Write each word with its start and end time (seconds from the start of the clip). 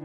All 0.00 0.04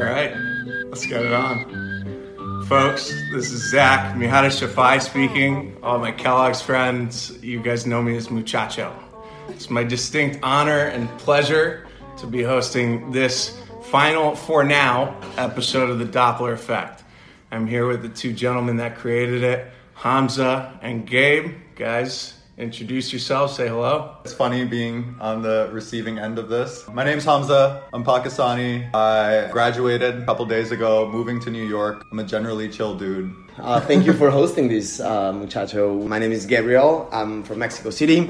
right, 0.00 0.32
let's 0.86 1.04
get 1.06 1.24
it 1.24 1.32
on. 1.32 2.64
Folks, 2.68 3.10
this 3.32 3.50
is 3.50 3.68
Zac 3.70 4.14
Mijares-Shafai 4.14 5.02
speaking. 5.02 5.76
All 5.82 5.98
my 5.98 6.12
Kellogg's 6.12 6.62
friends, 6.62 7.36
you 7.42 7.60
guys 7.60 7.84
know 7.84 8.00
me 8.00 8.16
as 8.16 8.30
Muchacho. 8.30 8.94
It's 9.48 9.70
my 9.70 9.82
distinct 9.82 10.38
honor 10.44 10.84
and 10.84 11.08
pleasure 11.18 11.88
to 12.18 12.28
be 12.28 12.44
hosting 12.44 13.10
this 13.10 13.60
final, 13.86 14.36
for 14.36 14.62
now, 14.62 15.16
episode 15.36 15.90
of 15.90 15.98
The 15.98 16.04
Doppler 16.04 16.52
Effect. 16.52 17.02
I'm 17.50 17.66
here 17.66 17.88
with 17.88 18.02
the 18.02 18.08
two 18.08 18.32
gentlemen 18.32 18.76
that 18.76 18.94
created 18.98 19.42
it, 19.42 19.66
Hamza 19.94 20.78
and 20.80 21.04
Gabe. 21.04 21.56
Guys, 21.74 22.37
introduce 22.58 23.12
yourself, 23.12 23.54
say 23.54 23.68
hello. 23.68 24.16
It's 24.24 24.34
funny 24.34 24.64
being 24.64 25.16
on 25.20 25.42
the 25.42 25.70
receiving 25.72 26.18
end 26.18 26.38
of 26.38 26.48
this. 26.48 26.86
My 26.92 27.04
name's 27.04 27.24
Hamza. 27.24 27.82
I'm 27.92 28.04
Pakistani. 28.04 28.92
I 28.94 29.50
graduated 29.52 30.22
a 30.22 30.26
couple 30.26 30.44
days 30.44 30.72
ago, 30.72 31.08
moving 31.08 31.40
to 31.40 31.50
New 31.50 31.64
York. 31.64 32.04
I'm 32.10 32.18
a 32.18 32.24
generally 32.24 32.68
chill 32.68 32.96
dude. 32.96 33.32
Uh, 33.58 33.80
thank 33.80 34.04
you 34.06 34.12
for 34.12 34.30
hosting 34.30 34.68
this, 34.68 35.00
uh, 35.00 35.32
muchacho. 35.32 35.94
My 36.06 36.18
name 36.18 36.32
is 36.32 36.46
Gabriel. 36.46 37.08
I'm 37.12 37.42
from 37.44 37.60
Mexico 37.60 37.90
City 37.90 38.28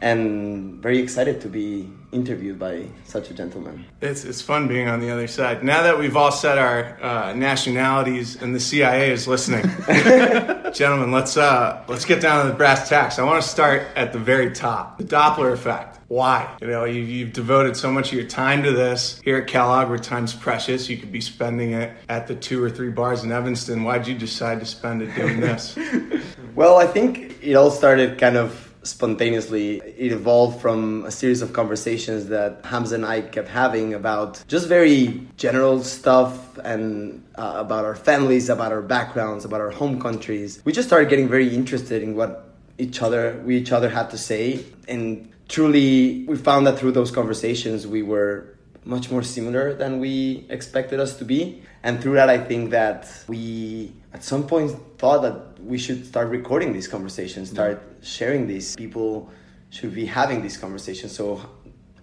and 0.00 0.80
very 0.82 0.98
excited 0.98 1.40
to 1.42 1.48
be 1.48 1.90
interviewed 2.10 2.58
by 2.58 2.86
such 3.04 3.30
a 3.30 3.34
gentleman. 3.34 3.84
It's, 4.00 4.24
it's 4.24 4.40
fun 4.40 4.66
being 4.68 4.88
on 4.88 5.00
the 5.00 5.10
other 5.10 5.26
side. 5.26 5.62
Now 5.62 5.82
that 5.82 5.98
we've 5.98 6.16
all 6.16 6.32
said 6.32 6.58
our 6.58 7.02
uh, 7.02 7.32
nationalities 7.34 8.40
and 8.40 8.54
the 8.54 8.60
CIA 8.60 9.10
is 9.10 9.28
listening, 9.28 9.64
gentlemen, 10.72 11.12
let's 11.12 11.36
uh, 11.36 11.84
let's 11.88 12.04
get 12.04 12.22
down 12.22 12.46
to 12.46 12.52
the 12.52 12.56
brass 12.56 12.88
tacks. 12.88 13.18
I 13.18 13.24
want 13.24 13.42
to 13.42 13.48
start 13.48 13.82
at 13.94 14.12
the 14.12 14.18
very 14.18 14.52
top, 14.52 14.98
the 14.98 15.04
Doppler 15.04 15.52
effect. 15.52 15.98
Why? 16.08 16.56
You 16.62 16.68
know, 16.68 16.84
you, 16.86 17.02
you've 17.02 17.34
devoted 17.34 17.76
so 17.76 17.92
much 17.92 18.08
of 18.08 18.14
your 18.14 18.26
time 18.26 18.62
to 18.62 18.72
this 18.72 19.20
here 19.22 19.36
at 19.36 19.46
Kellogg, 19.46 19.90
where 19.90 19.98
time's 19.98 20.32
precious. 20.32 20.88
You 20.88 20.96
could 20.96 21.12
be 21.12 21.20
spending 21.20 21.72
it 21.72 21.94
at 22.08 22.26
the 22.26 22.34
two 22.34 22.64
or 22.64 22.70
three 22.70 22.88
bars 22.88 23.24
in 23.24 23.30
Evanston. 23.30 23.84
Why'd 23.84 24.06
you 24.06 24.16
decide 24.16 24.60
to 24.60 24.66
spend 24.66 25.02
it 25.02 25.14
doing 25.14 25.40
this? 25.40 25.78
well, 26.54 26.78
I 26.78 26.86
think 26.86 27.36
it 27.42 27.54
all 27.54 27.70
started 27.70 28.18
kind 28.18 28.38
of 28.38 28.67
spontaneously. 28.88 29.78
It 29.78 30.12
evolved 30.12 30.60
from 30.60 31.04
a 31.04 31.10
series 31.10 31.42
of 31.42 31.52
conversations 31.52 32.26
that 32.26 32.60
Hamza 32.64 32.96
and 32.96 33.06
I 33.06 33.22
kept 33.22 33.48
having 33.48 33.94
about 33.94 34.42
just 34.48 34.68
very 34.68 35.26
general 35.36 35.82
stuff 35.82 36.58
and 36.58 37.24
uh, 37.36 37.54
about 37.56 37.84
our 37.84 37.94
families, 37.94 38.48
about 38.48 38.72
our 38.72 38.82
backgrounds, 38.82 39.44
about 39.44 39.60
our 39.60 39.70
home 39.70 40.00
countries. 40.00 40.62
We 40.64 40.72
just 40.72 40.88
started 40.88 41.08
getting 41.08 41.28
very 41.28 41.54
interested 41.54 42.02
in 42.02 42.16
what 42.16 42.44
each 42.78 43.02
other 43.02 43.42
we 43.44 43.56
each 43.56 43.72
other 43.72 43.88
had 43.88 44.08
to 44.08 44.16
say 44.16 44.64
and 44.86 45.28
truly 45.48 46.24
we 46.28 46.36
found 46.36 46.64
that 46.64 46.78
through 46.78 46.92
those 46.92 47.10
conversations 47.10 47.88
we 47.88 48.02
were 48.02 48.54
much 48.84 49.10
more 49.10 49.24
similar 49.24 49.74
than 49.74 49.98
we 49.98 50.46
expected 50.48 51.00
us 51.00 51.16
to 51.16 51.24
be 51.24 51.60
and 51.82 52.00
through 52.00 52.14
that 52.14 52.30
i 52.30 52.38
think 52.38 52.70
that 52.70 53.10
we 53.26 53.92
at 54.12 54.24
some 54.24 54.46
point 54.46 54.70
thought 54.98 55.22
that 55.22 55.60
we 55.62 55.78
should 55.78 56.06
start 56.06 56.28
recording 56.28 56.72
these 56.72 56.88
conversations, 56.88 57.50
start. 57.50 57.82
Sharing 58.02 58.46
these. 58.46 58.76
People 58.76 59.30
should 59.70 59.94
be 59.94 60.06
having 60.06 60.42
these 60.42 60.56
conversations. 60.56 61.14
So 61.14 61.40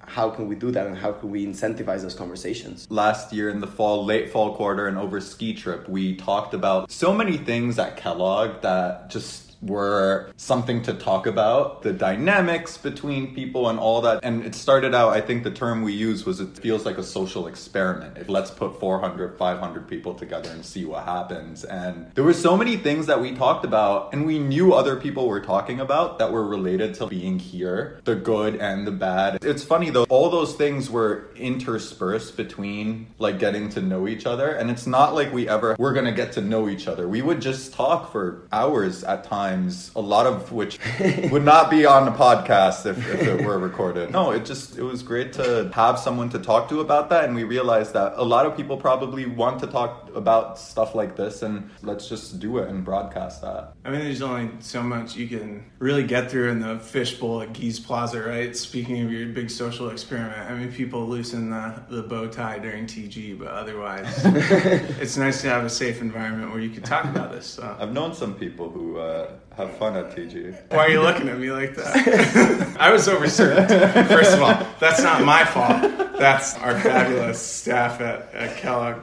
how 0.07 0.29
can 0.29 0.47
we 0.47 0.55
do 0.55 0.71
that 0.71 0.87
and 0.87 0.97
how 0.97 1.11
can 1.11 1.31
we 1.31 1.45
incentivize 1.45 2.01
those 2.01 2.15
conversations? 2.15 2.87
Last 2.89 3.33
year 3.33 3.49
in 3.49 3.59
the 3.59 3.67
fall, 3.67 4.05
late 4.05 4.29
fall 4.29 4.55
quarter 4.55 4.87
and 4.87 4.97
over 4.97 5.19
ski 5.19 5.53
trip, 5.53 5.89
we 5.89 6.15
talked 6.15 6.53
about 6.53 6.91
so 6.91 7.13
many 7.13 7.37
things 7.37 7.79
at 7.79 7.97
Kellogg 7.97 8.61
that 8.61 9.09
just 9.09 9.44
were 9.61 10.31
something 10.37 10.81
to 10.83 10.93
talk 10.93 11.27
about 11.27 11.81
the 11.81 11.93
dynamics 11.93 12.77
between 12.77 13.33
people 13.33 13.69
and 13.69 13.79
all 13.79 14.01
that. 14.01 14.19
And 14.23 14.45
it 14.45 14.55
started 14.55 14.93
out 14.93 15.09
i 15.09 15.21
think 15.21 15.43
the 15.43 15.51
term 15.51 15.81
we 15.81 15.93
used 15.93 16.25
was 16.25 16.39
it 16.39 16.57
feels 16.57 16.85
like 16.85 16.97
a 16.97 17.03
social 17.03 17.47
experiment. 17.47 18.29
Let's 18.29 18.51
put 18.51 18.79
400 18.79 19.37
500 19.37 19.87
people 19.87 20.13
together 20.13 20.49
and 20.49 20.65
see 20.65 20.85
what 20.85 21.05
happens. 21.05 21.63
And 21.63 22.11
there 22.15 22.23
were 22.23 22.33
so 22.33 22.57
many 22.57 22.77
things 22.77 23.05
that 23.05 23.21
we 23.21 23.35
talked 23.35 23.65
about 23.65 24.13
and 24.13 24.25
we 24.25 24.39
knew 24.39 24.73
other 24.73 24.95
people 24.95 25.27
were 25.27 25.39
talking 25.39 25.79
about 25.79 26.19
that 26.19 26.31
were 26.31 26.45
related 26.45 26.93
to 26.95 27.07
being 27.07 27.39
here 27.39 27.99
the 28.03 28.15
good 28.15 28.55
and 28.55 28.85
the 28.85 28.91
bad. 28.91 29.43
It's 29.43 29.63
funny 29.63 29.89
though 29.89 30.05
all 30.09 30.29
those 30.29 30.55
things 30.55 30.89
were 30.89 31.29
interspersed 31.35 32.37
between 32.37 33.07
like 33.17 33.39
getting 33.39 33.69
to 33.69 33.81
know 33.81 34.07
each 34.07 34.25
other. 34.25 34.51
And 34.51 34.69
it's 34.69 34.87
not 34.87 35.13
like 35.13 35.31
we 35.33 35.47
ever 35.47 35.75
were 35.79 35.93
gonna 35.93 36.11
get 36.11 36.33
to 36.33 36.41
know 36.41 36.67
each 36.69 36.87
other. 36.87 37.07
We 37.07 37.21
would 37.21 37.41
just 37.41 37.73
talk 37.73 38.11
for 38.11 38.47
hours 38.51 39.03
at 39.03 39.23
times 39.23 39.44
times, 39.45 39.91
a 39.95 40.01
lot 40.01 40.25
of 40.25 40.51
which 40.51 40.79
would 41.31 41.43
not 41.43 41.69
be 41.69 41.85
on 41.85 42.05
the 42.05 42.11
podcast 42.11 42.85
if, 42.85 42.97
if 43.13 43.21
it 43.21 43.45
were 43.45 43.59
recorded. 43.59 44.11
No, 44.11 44.31
it 44.31 44.45
just 44.45 44.77
it 44.77 44.83
was 44.83 45.03
great 45.03 45.33
to 45.33 45.71
have 45.73 45.99
someone 45.99 46.29
to 46.29 46.39
talk 46.39 46.69
to 46.69 46.79
about 46.79 47.09
that, 47.09 47.25
and 47.25 47.35
we 47.35 47.43
realized 47.43 47.93
that 47.93 48.13
a 48.15 48.23
lot 48.23 48.45
of 48.45 48.55
people 48.57 48.77
probably 48.77 49.25
want 49.25 49.59
to 49.59 49.67
talk 49.67 50.04
about 50.15 50.57
stuff 50.57 50.95
like 50.95 51.15
this, 51.15 51.41
and 51.41 51.69
let's 51.81 52.07
just 52.07 52.39
do 52.39 52.57
it 52.57 52.69
and 52.69 52.83
broadcast 52.83 53.41
that. 53.41 53.73
I 53.83 53.91
mean, 53.91 54.01
there's 54.01 54.21
only 54.21 54.51
so 54.59 54.81
much 54.81 55.15
you 55.15 55.27
can 55.27 55.65
really 55.79 56.03
get 56.03 56.31
through 56.31 56.49
in 56.49 56.59
the 56.59 56.79
fishbowl 56.79 57.41
at 57.41 57.53
Gies 57.53 57.79
Plaza, 57.79 58.21
right? 58.21 58.55
Speaking 58.55 59.01
of 59.03 59.11
your 59.11 59.27
big 59.27 59.49
social 59.49 59.89
experiment, 59.89 60.49
I 60.49 60.55
mean, 60.55 60.71
people 60.71 61.05
loosen 61.05 61.49
the, 61.49 61.83
the 61.89 62.03
bow 62.03 62.27
tie 62.27 62.59
during 62.59 62.85
TG, 62.85 63.37
but 63.37 63.49
otherwise, 63.49 64.21
it's 64.25 65.17
nice 65.17 65.41
to 65.41 65.49
have 65.49 65.65
a 65.65 65.69
safe 65.69 66.01
environment 66.01 66.51
where 66.51 66.61
you 66.61 66.69
can 66.69 66.83
talk 66.83 67.05
about 67.05 67.31
this 67.31 67.47
stuff. 67.47 67.77
I've 67.79 67.93
known 67.93 68.13
some 68.13 68.35
people 68.35 68.69
who 68.69 68.97
uh, 68.97 69.31
have 69.55 69.75
fun 69.77 69.95
at 69.95 70.15
TG. 70.15 70.71
Why 70.71 70.85
are 70.85 70.89
you 70.89 71.01
looking 71.01 71.29
at 71.29 71.37
me 71.37 71.51
like 71.51 71.75
that? 71.75 72.75
I 72.79 72.91
was 72.91 73.07
overserved. 73.07 73.67
First 74.07 74.33
of 74.33 74.41
all, 74.41 74.67
that's 74.79 75.01
not 75.01 75.23
my 75.23 75.45
fault. 75.45 75.81
That's 76.17 76.55
our 76.57 76.79
fabulous 76.79 77.41
staff 77.41 78.01
at, 78.01 78.33
at 78.33 78.57
Kellogg. 78.57 79.01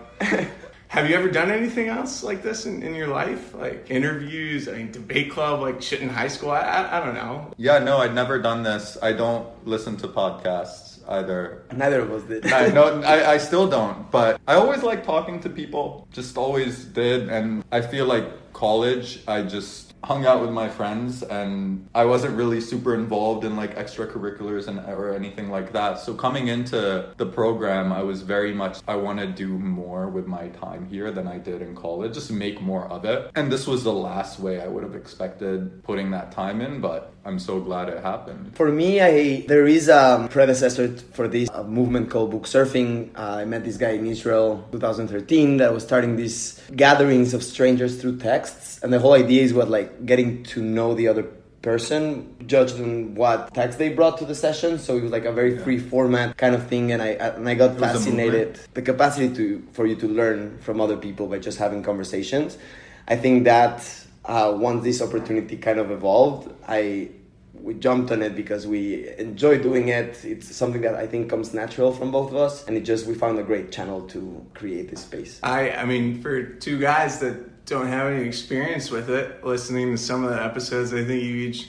Have 0.93 1.09
you 1.09 1.17
ever 1.17 1.31
done 1.31 1.51
anything 1.51 1.89
else 1.89 2.23
like 2.23 2.43
this 2.43 2.67
in, 2.67 2.83
in 2.83 2.95
your 2.95 3.07
life? 3.07 3.55
Like 3.55 3.87
interviews, 3.91 4.69
I 4.69 4.73
mean, 4.73 4.93
debate 4.93 5.31
club, 5.31 5.61
like 5.61 5.81
shit 5.81 6.03
in 6.03 6.11
high 6.11 6.29
school? 6.29 6.51
I, 6.51 6.61
I, 6.61 6.99
I 6.99 7.03
don't 7.03 7.15
know. 7.15 7.51
Yeah, 7.57 7.79
no, 7.79 7.97
I'd 7.97 8.15
never 8.15 8.39
done 8.39 8.63
this. 8.63 8.99
I 9.01 9.13
don't 9.13 9.49
listen 9.67 9.97
to 9.97 10.09
podcasts 10.09 10.99
either. 11.09 11.63
Neither 11.75 12.03
of 12.03 12.13
us 12.13 12.25
did. 12.25 12.53
I, 12.53 12.69
no, 12.69 13.01
I, 13.07 13.33
I 13.33 13.39
still 13.39 13.67
don't. 13.71 14.11
But 14.11 14.39
I 14.47 14.57
always 14.57 14.83
like 14.83 15.03
talking 15.03 15.41
to 15.41 15.49
people. 15.49 16.07
Just 16.13 16.37
always 16.37 16.85
did. 16.85 17.31
And 17.31 17.65
I 17.73 17.81
feel 17.81 18.05
like 18.05 18.53
college, 18.53 19.21
I 19.27 19.45
just 19.45 19.92
hung 20.05 20.27
out 20.27 20.41
with 20.41 20.51
my 20.51 20.69
friends 20.69 21.23
and 21.23 21.89
I 21.95 22.05
wasn't 22.05 22.37
really 22.37 22.61
super 22.61 22.95
involved 22.95 23.45
in 23.45 23.57
like 23.57 23.77
extracurriculars 23.77 24.67
and 24.67 24.81
or 24.81 25.15
anything 25.15 25.51
like 25.51 25.73
that. 25.73 25.99
So 26.01 26.15
coming 26.15 26.49
into 26.49 27.15
the 27.17 27.27
program, 27.27 27.93
I 27.93 28.03
was 28.03 28.23
very 28.23 28.53
much 28.53 28.79
I 28.89 28.97
want 28.97 29.21
to 29.21 29.27
do 29.27 29.49
more 29.59 30.09
with 30.09 30.27
my 30.27 30.49
time 30.49 30.87
here 30.87 31.11
than 31.13 31.29
I 31.29 31.39
did 31.39 31.63
in 31.63 31.77
college, 31.77 32.15
just 32.15 32.31
make 32.31 32.61
more 32.61 32.87
of 32.89 33.05
it. 33.05 33.31
And 33.35 33.51
this 33.51 33.67
was 33.67 33.85
the 33.85 33.93
last 33.93 34.41
way 34.41 34.61
I 34.61 34.67
would 34.67 34.83
have 34.83 34.97
expected 34.97 35.83
putting 35.85 36.11
that 36.11 36.33
time 36.33 36.61
in, 36.61 36.81
but 36.81 37.13
I'm 37.25 37.39
so 37.39 37.61
glad 37.61 37.89
it 37.89 38.03
happened. 38.03 38.57
For 38.57 38.71
me, 38.73 39.01
I 39.01 39.45
there 39.47 39.67
is 39.67 39.89
a 39.89 40.27
predecessor 40.31 40.89
for 41.13 41.29
this 41.29 41.49
a 41.55 41.63
movement 41.63 42.11
called 42.11 42.31
book 42.33 42.45
surfing. 42.45 43.11
Uh, 43.17 43.37
I 43.43 43.45
met 43.45 43.65
this 43.65 43.77
guy 43.77 43.91
in 43.91 44.07
Israel 44.07 44.67
2013 44.73 45.59
that 45.59 45.73
was 45.73 45.85
starting 45.85 46.17
these 46.17 46.61
gatherings 46.75 47.33
of 47.33 47.45
strangers 47.45 48.01
through 48.01 48.19
texts, 48.19 48.81
and 48.83 48.93
the 48.93 48.99
whole 48.99 49.15
idea 49.15 49.43
is 49.43 49.55
what 49.55 49.71
like 49.71 50.05
getting 50.05 50.43
to 50.45 50.63
know 50.63 50.95
the 50.95 51.07
other 51.07 51.25
person 51.63 52.35
judged 52.49 52.81
on 52.81 53.15
what 53.15 53.55
text 53.55 53.79
they 53.79 53.89
brought 53.89 54.19
to 54.19 54.25
the 54.25 54.35
session. 54.35 54.79
So 54.81 54.97
it 54.97 55.03
was 55.03 55.13
like 55.13 55.25
a 55.25 55.33
very 55.33 55.59
free 55.59 55.79
format 55.79 56.37
kind 56.37 56.57
of 56.57 56.67
thing. 56.67 56.91
And 56.91 57.01
i 57.01 57.11
and 57.11 57.49
i 57.49 57.55
got 57.55 57.79
fascinated. 57.79 58.59
the 58.75 58.83
capacity 58.83 59.33
to 59.37 59.63
for 59.73 59.87
you 59.87 59.95
to 59.97 60.09
learn 60.09 60.59
from 60.59 60.81
other 60.81 60.97
people 60.97 61.29
by 61.29 61.39
just 61.39 61.59
having 61.59 61.85
conversations. 61.85 62.59
I 63.07 63.17
think 63.17 63.45
that 63.45 64.02
uh, 64.25 64.57
once 64.57 64.85
this 64.85 65.03
opportunity 65.03 65.57
kind 65.57 65.79
of 65.79 65.91
evolved, 65.91 66.53
I 66.67 67.11
we 67.55 67.75
jumped 67.75 68.11
on 68.11 68.23
it 68.23 68.35
because 68.35 68.67
we 68.67 69.09
enjoy 69.19 69.59
doing 69.59 69.89
it. 69.89 70.25
It's 70.25 70.55
something 70.55 70.81
that 70.83 70.97
I 70.97 71.07
think 71.07 71.31
comes 71.31 71.55
natural 71.55 71.93
from 71.93 72.11
both 72.11 72.31
of 72.31 72.37
us, 72.37 72.67
and 72.67 72.77
it 72.77 72.81
just 72.81 73.07
we 73.07 73.15
found 73.15 73.39
a 73.39 73.43
great 73.43 73.71
channel 73.71 74.03
to 74.09 74.45
create 74.55 74.91
this 74.91 75.03
space. 75.03 75.39
I 75.43 75.71
I 75.71 75.85
mean, 75.85 76.21
for 76.23 76.43
two 76.45 76.79
guys 76.79 77.21
that 77.21 77.65
don't 77.67 77.87
have 77.87 78.13
any 78.13 78.27
experience 78.27 78.91
with 78.91 79.09
it, 79.11 79.45
listening 79.45 79.93
to 79.93 79.99
some 79.99 80.25
of 80.25 80.31
the 80.31 80.43
episodes, 80.43 80.93
I 80.93 81.05
think 81.05 81.23
you 81.23 81.37
each 81.37 81.69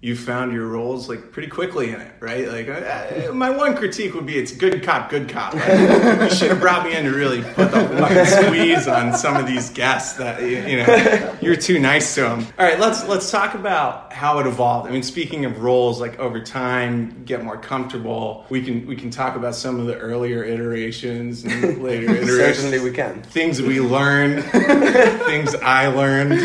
you 0.00 0.14
found 0.14 0.52
your 0.52 0.66
roles 0.68 1.08
like 1.08 1.32
pretty 1.32 1.48
quickly 1.48 1.90
in 1.90 2.00
it, 2.00 2.12
right? 2.20 2.46
Like 2.46 2.68
uh, 2.68 3.32
my 3.32 3.50
one 3.50 3.74
critique 3.74 4.14
would 4.14 4.26
be 4.26 4.38
it's 4.38 4.52
good 4.52 4.80
cop, 4.84 5.10
good 5.10 5.28
cop. 5.28 5.54
you 5.54 6.30
should 6.30 6.50
have 6.50 6.60
brought 6.60 6.84
me 6.84 6.96
in 6.96 7.04
to 7.04 7.10
really 7.10 7.42
put 7.42 7.72
the 7.72 7.80
fucking 7.98 8.24
squeeze 8.46 8.86
on 8.86 9.12
some 9.14 9.36
of 9.36 9.48
these 9.48 9.70
guests 9.70 10.16
that 10.18 10.40
you 10.40 10.76
know 10.76 11.36
you're 11.40 11.56
too 11.56 11.80
nice 11.80 12.14
to 12.14 12.20
them. 12.20 12.46
All 12.58 12.64
right, 12.64 12.78
let's 12.78 13.04
let's 13.08 13.28
talk 13.32 13.54
about 13.54 14.12
how 14.12 14.38
it 14.38 14.46
evolved. 14.46 14.88
I 14.88 14.92
mean, 14.92 15.02
speaking 15.02 15.44
of 15.44 15.62
roles, 15.62 16.00
like 16.00 16.20
over 16.20 16.40
time, 16.40 17.24
get 17.24 17.42
more 17.42 17.58
comfortable. 17.58 18.46
We 18.50 18.62
can 18.62 18.86
we 18.86 18.94
can 18.94 19.10
talk 19.10 19.34
about 19.34 19.56
some 19.56 19.80
of 19.80 19.86
the 19.86 19.96
earlier 19.96 20.44
iterations 20.44 21.42
and 21.42 21.82
later 21.82 22.14
iterations. 22.14 22.58
Certainly, 22.58 22.88
we 22.88 22.92
can. 22.92 23.22
Things 23.22 23.60
we 23.60 23.80
learned, 23.80 24.44
things 24.44 25.56
I 25.56 25.88
learned. 25.88 26.40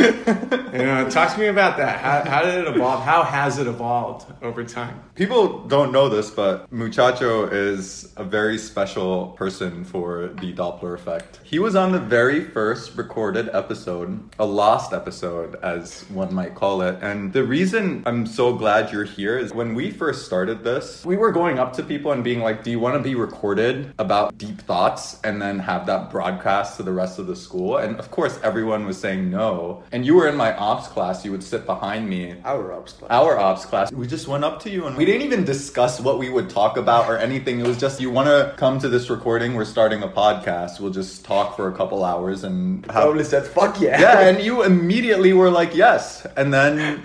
You 0.74 0.80
know, 0.80 1.08
talk 1.08 1.32
to 1.36 1.40
me 1.40 1.48
about 1.48 1.78
that. 1.78 2.00
How, 2.00 2.28
how 2.28 2.42
did 2.44 2.56
it 2.56 2.68
evolve? 2.68 3.04
How 3.04 3.22
has 3.44 3.54
has 3.54 3.60
it 3.60 3.68
evolved 3.68 4.26
over 4.42 4.64
time? 4.64 5.00
People 5.14 5.68
don't 5.68 5.92
know 5.92 6.10
this, 6.10 6.32
but 6.32 6.72
Muchacho 6.72 7.46
is 7.46 8.12
a 8.18 8.24
very 8.24 8.58
special 8.58 9.28
person 9.38 9.84
for 9.84 10.30
the 10.42 10.52
Doppler 10.54 10.96
effect. 10.96 11.40
He 11.44 11.60
was 11.60 11.76
on 11.76 11.92
the 11.92 12.00
very 12.00 12.44
first 12.44 12.98
recorded 12.98 13.50
episode, 13.54 14.28
a 14.40 14.46
lost 14.46 14.92
episode, 14.92 15.56
as 15.62 16.02
one 16.10 16.34
might 16.34 16.56
call 16.56 16.82
it. 16.82 16.98
And 17.04 17.32
the 17.32 17.44
reason 17.44 18.02
I'm 18.08 18.26
so 18.26 18.56
glad 18.56 18.92
you're 18.92 19.04
here 19.04 19.38
is 19.38 19.54
when 19.54 19.76
we 19.76 19.92
first 19.92 20.26
started 20.26 20.64
this, 20.64 21.06
we 21.06 21.16
were 21.16 21.32
going 21.32 21.60
up 21.60 21.74
to 21.74 21.84
people 21.84 22.12
and 22.12 22.24
being 22.24 22.40
like, 22.40 22.64
Do 22.64 22.72
you 22.72 22.80
want 22.80 22.96
to 22.96 23.04
be 23.04 23.14
recorded 23.14 23.94
about 24.00 24.36
deep 24.40 24.62
thoughts 24.62 25.20
and 25.24 25.40
then 25.40 25.60
have 25.60 25.86
that 25.86 26.10
broadcast 26.10 26.78
to 26.78 26.84
the 26.84 26.92
rest 26.92 27.20
of 27.20 27.28
the 27.28 27.36
school? 27.36 27.78
And 27.78 28.00
of 28.00 28.10
course, 28.10 28.40
everyone 28.42 28.88
was 28.88 29.00
saying 29.00 29.30
no. 29.30 29.84
And 29.92 30.08
you 30.08 30.16
were 30.16 30.28
in 30.28 30.36
my 30.36 30.56
ops 30.56 30.88
class, 30.88 31.24
you 31.24 31.32
would 31.32 31.44
sit 31.44 31.68
behind 31.68 32.10
me. 32.10 32.36
Our 32.44 32.74
ops 32.74 32.94
class. 32.94 33.12
Our 33.12 33.33
ops 33.38 33.66
class, 33.66 33.92
we 33.92 34.08
just 34.08 34.28
went 34.28 34.44
up 34.44 34.62
to 34.64 34.70
you 34.70 34.86
and 34.88 34.96
we 34.98 35.06
didn't 35.06 35.22
even 35.24 35.44
discuss 35.46 36.00
what 36.00 36.20
we 36.20 36.30
would 36.30 36.50
talk 36.50 36.78
about 36.78 37.10
or 37.10 37.18
anything. 37.18 37.60
It 37.60 37.68
was 37.68 37.78
just, 37.80 38.00
you 38.02 38.10
want 38.12 38.28
to 38.28 38.54
come 38.58 38.80
to 38.80 38.90
this 38.90 39.10
recording? 39.10 39.56
We're 39.56 39.66
starting 39.66 40.04
a 40.04 40.08
podcast. 40.08 40.80
We'll 40.80 40.92
just 40.92 41.26
talk 41.26 41.56
for 41.56 41.68
a 41.68 41.76
couple 41.76 42.04
hours 42.04 42.44
and 42.44 42.86
have 42.88 42.94
Probably 42.94 43.24
said, 43.24 43.46
"Fuck 43.46 43.80
yeah." 43.82 44.00
yeah, 44.00 44.20
and 44.28 44.44
you 44.44 44.64
immediately 44.64 45.34
were 45.34 45.50
like, 45.50 45.76
yes. 45.76 46.26
And 46.38 46.54
then 46.54 47.04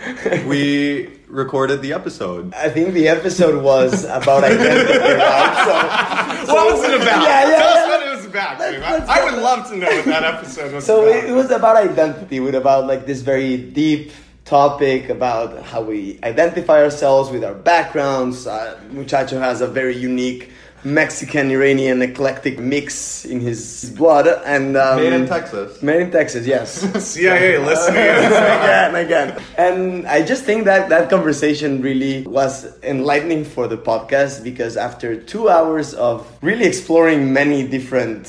we 0.48 1.10
recorded 1.28 1.82
the 1.82 1.92
episode. 1.92 2.54
I 2.54 2.70
think 2.70 2.94
the 2.94 3.08
episode 3.08 3.62
was 3.62 4.04
about 4.04 4.44
identity, 4.44 4.98
right? 4.98 6.42
So, 6.46 6.54
What 6.54 6.74
was 6.74 6.84
it 6.84 6.94
about? 6.94 7.22
Yeah, 7.22 7.50
yeah, 7.50 7.56
Tell 7.58 7.74
yeah. 7.74 7.82
us 7.82 7.88
what 7.88 8.06
it 8.06 8.16
was 8.16 8.24
about. 8.24 8.58
Dave. 8.58 8.82
I, 8.82 8.92
let's 8.98 9.08
I 9.10 9.18
go. 9.18 9.24
would 9.34 9.42
love 9.42 9.68
to 9.68 9.76
know 9.76 9.86
what 9.88 10.04
that 10.06 10.24
episode 10.24 10.72
was 10.74 10.86
so 10.86 11.02
about. 11.06 11.16
it, 11.24 11.30
it 11.30 11.32
was 11.32 11.50
about 11.50 11.76
identity, 11.76 12.40
with 12.40 12.54
about 12.54 12.86
like 12.86 13.04
this 13.06 13.20
very 13.20 13.56
deep 13.58 14.10
topic 14.48 15.10
about 15.10 15.62
how 15.62 15.82
we 15.82 16.18
identify 16.22 16.82
ourselves 16.82 17.30
with 17.30 17.44
our 17.44 17.54
backgrounds. 17.54 18.46
Uh, 18.46 18.80
Muchacho 18.90 19.38
has 19.38 19.60
a 19.60 19.68
very 19.68 19.94
unique 19.94 20.50
Mexican 20.84 21.50
Iranian 21.50 22.00
eclectic 22.02 22.58
mix 22.58 23.24
in 23.24 23.40
his 23.40 23.92
blood, 23.96 24.26
and 24.46 24.76
um, 24.76 24.96
Made 24.96 25.12
in 25.12 25.26
Texas. 25.26 25.82
Made 25.82 26.00
in 26.02 26.10
Texas, 26.10 26.46
yes. 26.46 26.70
CIA 27.04 27.58
listening. 27.58 27.96
again, 27.98 28.94
again. 28.94 29.42
And 29.58 30.06
I 30.06 30.24
just 30.24 30.44
think 30.44 30.64
that 30.64 30.88
that 30.88 31.10
conversation 31.10 31.82
really 31.82 32.22
was 32.22 32.80
enlightening 32.82 33.44
for 33.44 33.66
the 33.66 33.76
podcast 33.76 34.44
because 34.44 34.76
after 34.76 35.20
two 35.20 35.48
hours 35.48 35.94
of 35.94 36.26
really 36.42 36.64
exploring 36.64 37.32
many 37.32 37.66
different, 37.66 38.26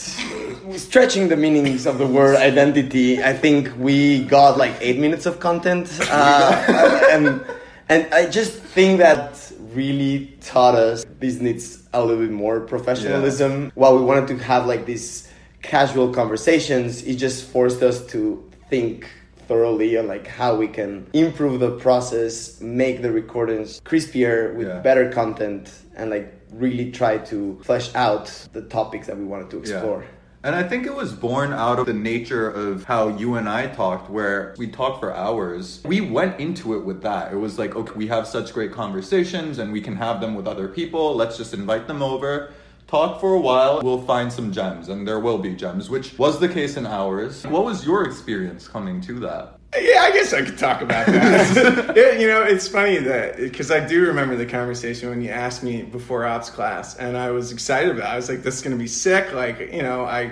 stretching 0.80 1.28
the 1.28 1.38
meanings 1.38 1.86
of 1.86 1.98
the 1.98 2.08
word 2.08 2.36
identity, 2.36 3.22
I 3.24 3.34
think 3.34 3.72
we 3.78 4.24
got 4.24 4.58
like 4.58 4.74
eight 4.82 4.98
minutes 5.00 5.26
of 5.26 5.40
content. 5.40 5.88
Uh, 6.12 7.08
and, 7.12 7.46
and 7.90 8.14
I 8.14 8.28
just 8.30 8.54
think 8.54 9.00
that 9.00 9.52
really 9.74 10.36
taught 10.42 10.76
us 10.76 11.06
this 11.20 11.40
needs 11.40 11.88
a 11.94 12.04
little 12.04 12.24
bit 12.24 12.32
more 12.32 12.60
professionalism. 12.62 13.72
While 13.76 13.98
we 13.98 14.04
wanted 14.04 14.28
to 14.30 14.44
have 14.44 14.66
like 14.66 14.86
these 14.86 15.30
casual 15.62 16.14
conversations, 16.14 17.04
it 17.04 17.16
just 17.16 17.48
forced 17.50 17.82
us 17.84 18.06
to 18.08 18.50
think 18.70 19.08
thoroughly 19.48 19.98
on 19.98 20.08
like 20.08 20.28
how 20.28 20.56
we 20.56 20.68
can 20.68 21.08
improve 21.14 21.60
the 21.60 21.72
process, 21.72 22.60
make 22.62 23.02
the 23.02 23.12
recordings 23.12 23.82
crispier 23.82 24.56
with 24.56 24.68
Yeah. 24.68 24.80
better 24.80 25.12
content, 25.12 25.72
and 25.96 26.10
like 26.10 26.34
really 26.54 26.92
try 26.92 27.18
to 27.18 27.60
flesh 27.64 27.94
out 27.96 28.26
the 28.54 28.62
topics 28.62 29.08
that 29.08 29.18
we 29.18 29.26
wanted 29.26 29.50
to 29.52 29.58
explore. 29.60 30.06
And 30.42 30.56
I 30.56 30.64
think 30.64 30.86
it 30.86 30.96
was 30.96 31.12
born 31.12 31.52
out 31.52 31.80
of 31.80 31.86
the 31.86 31.94
nature 31.94 32.50
of 32.50 32.86
how 32.86 33.10
you 33.10 33.36
and 33.36 33.50
I 33.50 33.68
talked, 33.68 34.10
where 34.10 34.56
we 34.58 34.68
talked 34.68 35.02
for 35.02 35.14
hours. 35.14 35.82
We 35.84 36.00
went 36.00 36.40
into 36.40 36.76
it 36.78 36.86
with 36.86 37.02
that. 37.02 37.34
It 37.34 37.36
was 37.36 37.60
like, 37.60 37.76
okay, 37.76 37.92
we 37.94 38.08
have 38.08 38.26
such 38.26 38.54
great 38.54 38.72
conversations 38.72 39.60
and 39.60 39.74
we 39.74 39.82
can 39.82 39.98
have 39.98 40.22
them 40.22 40.36
with 40.36 40.48
other 40.48 40.70
people. 40.70 41.14
Let's 41.14 41.36
just 41.36 41.54
invite 41.54 41.88
them 41.88 42.02
over, 42.02 42.54
talk 42.88 43.20
for 43.20 43.34
a 43.34 43.40
while. 43.42 43.82
We'll 43.84 44.02
find 44.04 44.32
some 44.32 44.54
gems, 44.54 44.88
and 44.88 45.06
there 45.06 45.20
will 45.20 45.40
be 45.40 45.56
gems, 45.56 45.90
which 45.90 46.18
was 46.18 46.40
the 46.40 46.48
case 46.48 46.78
in 46.78 46.86
ours. 46.86 47.46
What 47.46 47.66
was 47.66 47.86
your 47.86 48.06
experience 48.06 48.66
coming 48.66 49.02
to 49.02 49.20
that? 49.20 49.59
Yeah, 49.78 50.02
I 50.02 50.12
guess 50.12 50.34
I 50.34 50.42
could 50.42 50.58
talk 50.58 50.82
about 50.82 51.06
that. 51.06 51.94
yeah, 51.96 52.20
you 52.20 52.28
know, 52.28 52.42
it's 52.42 52.68
funny 52.68 52.98
that 52.98 53.38
because 53.38 53.70
I 53.70 53.86
do 53.86 54.08
remember 54.08 54.36
the 54.36 54.46
conversation 54.46 55.10
when 55.10 55.22
you 55.22 55.30
asked 55.30 55.62
me 55.62 55.84
before 55.84 56.26
ops 56.26 56.50
class, 56.50 56.96
and 56.96 57.16
I 57.16 57.30
was 57.30 57.52
excited 57.52 57.92
about. 57.92 58.10
it. 58.10 58.14
I 58.14 58.16
was 58.16 58.30
like, 58.30 58.42
"This 58.42 58.56
is 58.56 58.62
going 58.64 58.76
to 58.76 58.82
be 58.82 58.88
sick." 58.88 59.32
Like, 59.32 59.60
you 59.72 59.84
know, 59.84 60.06
I 60.06 60.32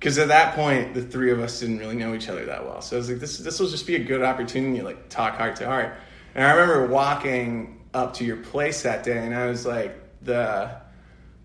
because 0.00 0.18
at 0.18 0.28
that 0.28 0.56
point 0.56 0.94
the 0.94 1.02
three 1.02 1.30
of 1.30 1.38
us 1.38 1.60
didn't 1.60 1.78
really 1.78 1.94
know 1.94 2.12
each 2.12 2.28
other 2.28 2.44
that 2.46 2.64
well, 2.64 2.82
so 2.82 2.96
I 2.96 2.98
was 2.98 3.08
like, 3.08 3.20
"This 3.20 3.38
this 3.38 3.60
will 3.60 3.68
just 3.68 3.86
be 3.86 3.94
a 3.94 4.02
good 4.02 4.22
opportunity 4.22 4.78
to 4.78 4.84
like 4.84 5.08
talk 5.08 5.36
heart 5.36 5.54
to 5.56 5.66
heart." 5.66 5.94
And 6.34 6.44
I 6.44 6.50
remember 6.52 6.88
walking 6.88 7.80
up 7.94 8.14
to 8.14 8.24
your 8.24 8.38
place 8.38 8.82
that 8.82 9.04
day, 9.04 9.24
and 9.24 9.32
I 9.32 9.46
was 9.46 9.64
like, 9.64 9.96
the 10.22 10.70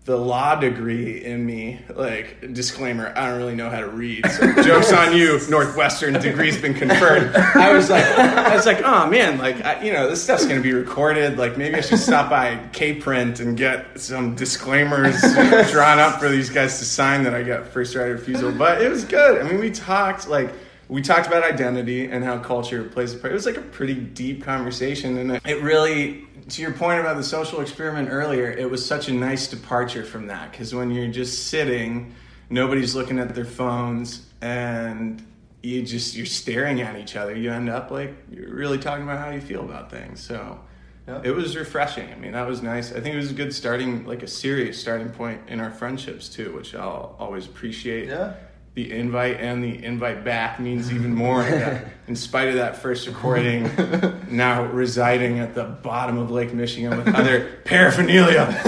the 0.08 0.16
law 0.16 0.54
degree 0.54 1.22
in 1.22 1.44
me, 1.44 1.78
like 1.94 2.54
disclaimer, 2.54 3.12
I 3.14 3.28
don't 3.28 3.36
really 3.36 3.54
know 3.54 3.68
how 3.68 3.80
to 3.80 3.88
read. 3.88 4.26
So 4.30 4.62
jokes 4.62 4.90
on 4.90 5.14
you, 5.14 5.38
Northwestern 5.50 6.14
degree's 6.14 6.56
been 6.56 6.72
conferred. 6.72 7.36
I 7.36 7.74
was 7.74 7.90
like, 7.90 8.06
I 8.06 8.56
was 8.56 8.64
like, 8.64 8.80
oh 8.82 9.06
man, 9.06 9.36
like 9.36 9.62
I, 9.62 9.82
you 9.82 9.92
know, 9.92 10.08
this 10.08 10.24
stuff's 10.24 10.46
gonna 10.46 10.62
be 10.62 10.72
recorded. 10.72 11.36
Like 11.36 11.58
maybe 11.58 11.74
I 11.74 11.82
should 11.82 11.98
stop 11.98 12.30
by 12.30 12.58
K 12.72 12.94
Print 12.94 13.40
and 13.40 13.54
get 13.54 14.00
some 14.00 14.34
disclaimers 14.34 15.20
drawn 15.70 15.98
up 15.98 16.18
for 16.18 16.30
these 16.30 16.48
guys 16.48 16.78
to 16.78 16.86
sign 16.86 17.22
that 17.24 17.34
I 17.34 17.42
got 17.42 17.66
first 17.66 17.94
right 17.94 18.10
of 18.10 18.20
refusal. 18.20 18.50
But 18.50 18.80
it 18.80 18.88
was 18.88 19.04
good. 19.04 19.42
I 19.42 19.46
mean, 19.46 19.60
we 19.60 19.70
talked 19.70 20.26
like 20.26 20.50
we 20.88 21.02
talked 21.02 21.26
about 21.26 21.44
identity 21.44 22.06
and 22.10 22.24
how 22.24 22.38
culture 22.38 22.84
plays 22.84 23.14
a 23.14 23.18
part. 23.18 23.32
It 23.32 23.34
was 23.34 23.46
like 23.46 23.56
a 23.56 23.62
pretty 23.62 23.94
deep 23.94 24.42
conversation, 24.42 25.18
and 25.18 25.40
it- 25.44 25.62
really, 25.62 26.24
to 26.48 26.62
your 26.62 26.72
point 26.72 27.00
about 27.00 27.16
the 27.16 27.22
social 27.22 27.60
experiment 27.60 28.08
earlier, 28.10 28.50
it 28.50 28.70
was 28.70 28.84
such 28.84 29.08
a 29.08 29.12
nice 29.12 29.46
departure 29.48 30.04
from 30.04 30.28
that 30.28 30.50
because 30.50 30.74
when 30.74 30.90
you're 30.90 31.08
just 31.08 31.48
sitting, 31.48 32.14
nobody's 32.50 32.94
looking 32.94 33.18
at 33.18 33.34
their 33.34 33.44
phones, 33.44 34.26
and 34.40 35.22
you 35.62 35.82
just 35.82 36.14
you're 36.16 36.24
staring 36.24 36.80
at 36.80 36.96
each 36.96 37.16
other. 37.16 37.36
You 37.36 37.50
end 37.52 37.68
up 37.68 37.90
like 37.90 38.14
you're 38.30 38.54
really 38.54 38.78
talking 38.78 39.02
about 39.04 39.18
how 39.18 39.30
you 39.30 39.40
feel 39.40 39.62
about 39.62 39.90
things. 39.90 40.20
So. 40.20 40.60
Yeah. 41.06 41.22
It 41.24 41.30
was 41.34 41.56
refreshing. 41.56 42.12
I 42.12 42.16
mean, 42.16 42.32
that 42.32 42.46
was 42.46 42.60
nice. 42.62 42.92
I 42.92 43.00
think 43.00 43.14
it 43.14 43.16
was 43.16 43.30
a 43.30 43.34
good 43.34 43.54
starting, 43.54 44.04
like 44.04 44.22
a 44.22 44.26
serious 44.26 44.78
starting 44.78 45.08
point 45.08 45.40
in 45.48 45.58
our 45.58 45.70
friendships 45.70 46.28
too, 46.28 46.52
which 46.54 46.74
I'll 46.74 47.16
always 47.18 47.46
appreciate 47.46 48.08
Yeah. 48.08 48.34
The 48.78 48.92
invite 48.92 49.40
and 49.40 49.64
the 49.64 49.84
invite 49.84 50.22
back 50.22 50.60
means 50.60 50.92
even 50.92 51.12
more. 51.12 51.42
In 52.06 52.14
spite 52.14 52.46
of 52.46 52.54
that 52.54 52.76
first 52.76 53.08
recording, 53.08 53.68
now 54.30 54.66
residing 54.66 55.40
at 55.40 55.52
the 55.52 55.64
bottom 55.64 56.16
of 56.16 56.30
Lake 56.30 56.54
Michigan 56.54 56.96
with 56.96 57.12
other 57.12 57.58
paraphernalia, 57.64 58.42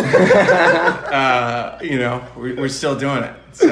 uh, 1.12 1.78
you 1.80 1.96
know, 1.96 2.26
we're, 2.36 2.56
we're 2.56 2.68
still 2.68 2.98
doing 2.98 3.22
it. 3.22 3.34
So, 3.52 3.68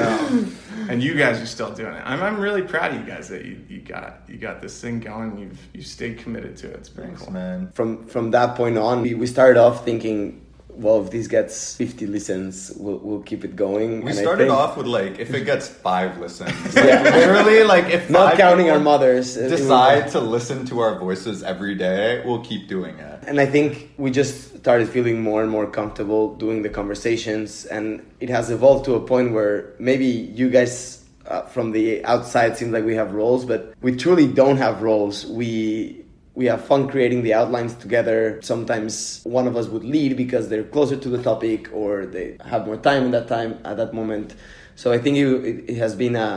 and 0.87 1.03
you 1.03 1.13
guys 1.13 1.41
are 1.41 1.45
still 1.45 1.75
doing 1.75 1.93
it. 1.93 2.01
I'm, 2.05 2.23
I'm 2.23 2.39
really 2.39 2.61
proud 2.61 2.93
of 2.93 3.01
you 3.01 3.05
guys 3.05 3.27
that 3.27 3.43
you, 3.43 3.59
you 3.67 3.81
got 3.81 4.21
you 4.29 4.37
got 4.37 4.61
this 4.61 4.79
thing 4.79 5.01
going. 5.01 5.37
You've 5.37 5.67
you 5.73 5.81
stayed 5.81 6.19
committed 6.19 6.55
to 6.57 6.69
it. 6.71 6.77
It's 6.77 6.89
pretty 6.89 7.09
Thanks, 7.09 7.23
cool. 7.23 7.33
man. 7.33 7.69
From 7.73 8.07
from 8.07 8.31
that 8.31 8.55
point 8.55 8.77
on, 8.77 9.01
we, 9.01 9.13
we 9.13 9.27
started 9.27 9.59
off 9.59 9.83
thinking, 9.83 10.45
well, 10.79 11.03
if 11.03 11.11
this 11.11 11.27
gets 11.27 11.75
50 11.75 12.07
listens, 12.07 12.71
we'll, 12.77 12.97
we'll 12.99 13.21
keep 13.21 13.43
it 13.43 13.55
going. 13.55 14.01
We 14.03 14.11
And 14.11 14.19
I 14.19 14.21
started 14.21 14.45
think- 14.45 14.53
off 14.57 14.77
with 14.77 14.87
like 14.87 15.19
if 15.19 15.33
it 15.33 15.45
gets 15.45 15.67
five 15.67 16.17
listens, 16.19 16.51
Yeah. 16.75 17.01
like, 17.03 17.13
literally 17.15 17.63
like 17.63 17.85
if 17.93 18.09
Not 18.09 18.37
counting 18.37 18.69
our 18.69 18.79
mothers. 18.79 19.35
was- 19.37 19.51
decide 19.51 20.07
to 20.11 20.19
listen 20.19 20.65
to 20.67 20.79
our 20.79 20.97
voices 20.97 21.43
every 21.43 21.75
day, 21.75 22.21
we'll 22.25 22.43
keep 22.43 22.67
doing 22.67 22.97
it. 22.97 23.19
And 23.27 23.39
I 23.39 23.45
think 23.45 23.91
we 23.97 24.09
just 24.11 24.57
started 24.57 24.87
feeling 24.89 25.21
more 25.21 25.41
and 25.41 25.51
more 25.51 25.67
comfortable 25.67 26.35
doing 26.35 26.63
the 26.63 26.69
conversations, 26.69 27.65
and 27.65 28.01
it 28.19 28.29
has 28.29 28.49
evolved 28.49 28.85
to 28.85 28.95
a 28.95 28.99
point 29.01 29.33
where 29.33 29.73
maybe 29.79 30.05
you 30.05 30.49
guys 30.49 31.03
uh, 31.27 31.43
from 31.43 31.71
the 31.73 32.03
outside 32.05 32.57
seem 32.57 32.71
like 32.71 32.83
we 32.85 32.95
have 32.95 33.13
roles, 33.13 33.45
but 33.45 33.73
we 33.81 33.95
truly 33.95 34.25
don't 34.27 34.57
have 34.57 34.81
roles. 34.81 35.25
We 35.27 35.98
we 36.39 36.45
have 36.45 36.63
fun 36.63 36.87
creating 36.87 37.21
the 37.21 37.33
outlines 37.33 37.75
together. 37.75 38.39
Sometimes 38.41 39.19
one 39.25 39.45
of 39.45 39.57
us 39.57 39.67
would 39.67 39.83
lead 39.83 40.15
because 40.15 40.47
they're 40.47 40.63
closer 40.63 40.95
to 40.95 41.09
the 41.09 41.21
topic 41.21 41.69
or 41.73 42.05
they 42.05 42.37
have 42.45 42.65
more 42.65 42.77
time 42.77 43.03
in 43.03 43.11
that 43.11 43.27
time 43.27 43.59
at 43.65 43.75
that 43.75 43.93
moment. 43.93 44.35
So 44.77 44.93
I 44.93 44.99
think 44.99 45.17
it, 45.17 45.69
it, 45.71 45.75
has 45.75 45.95
been 45.95 46.15
a, 46.15 46.29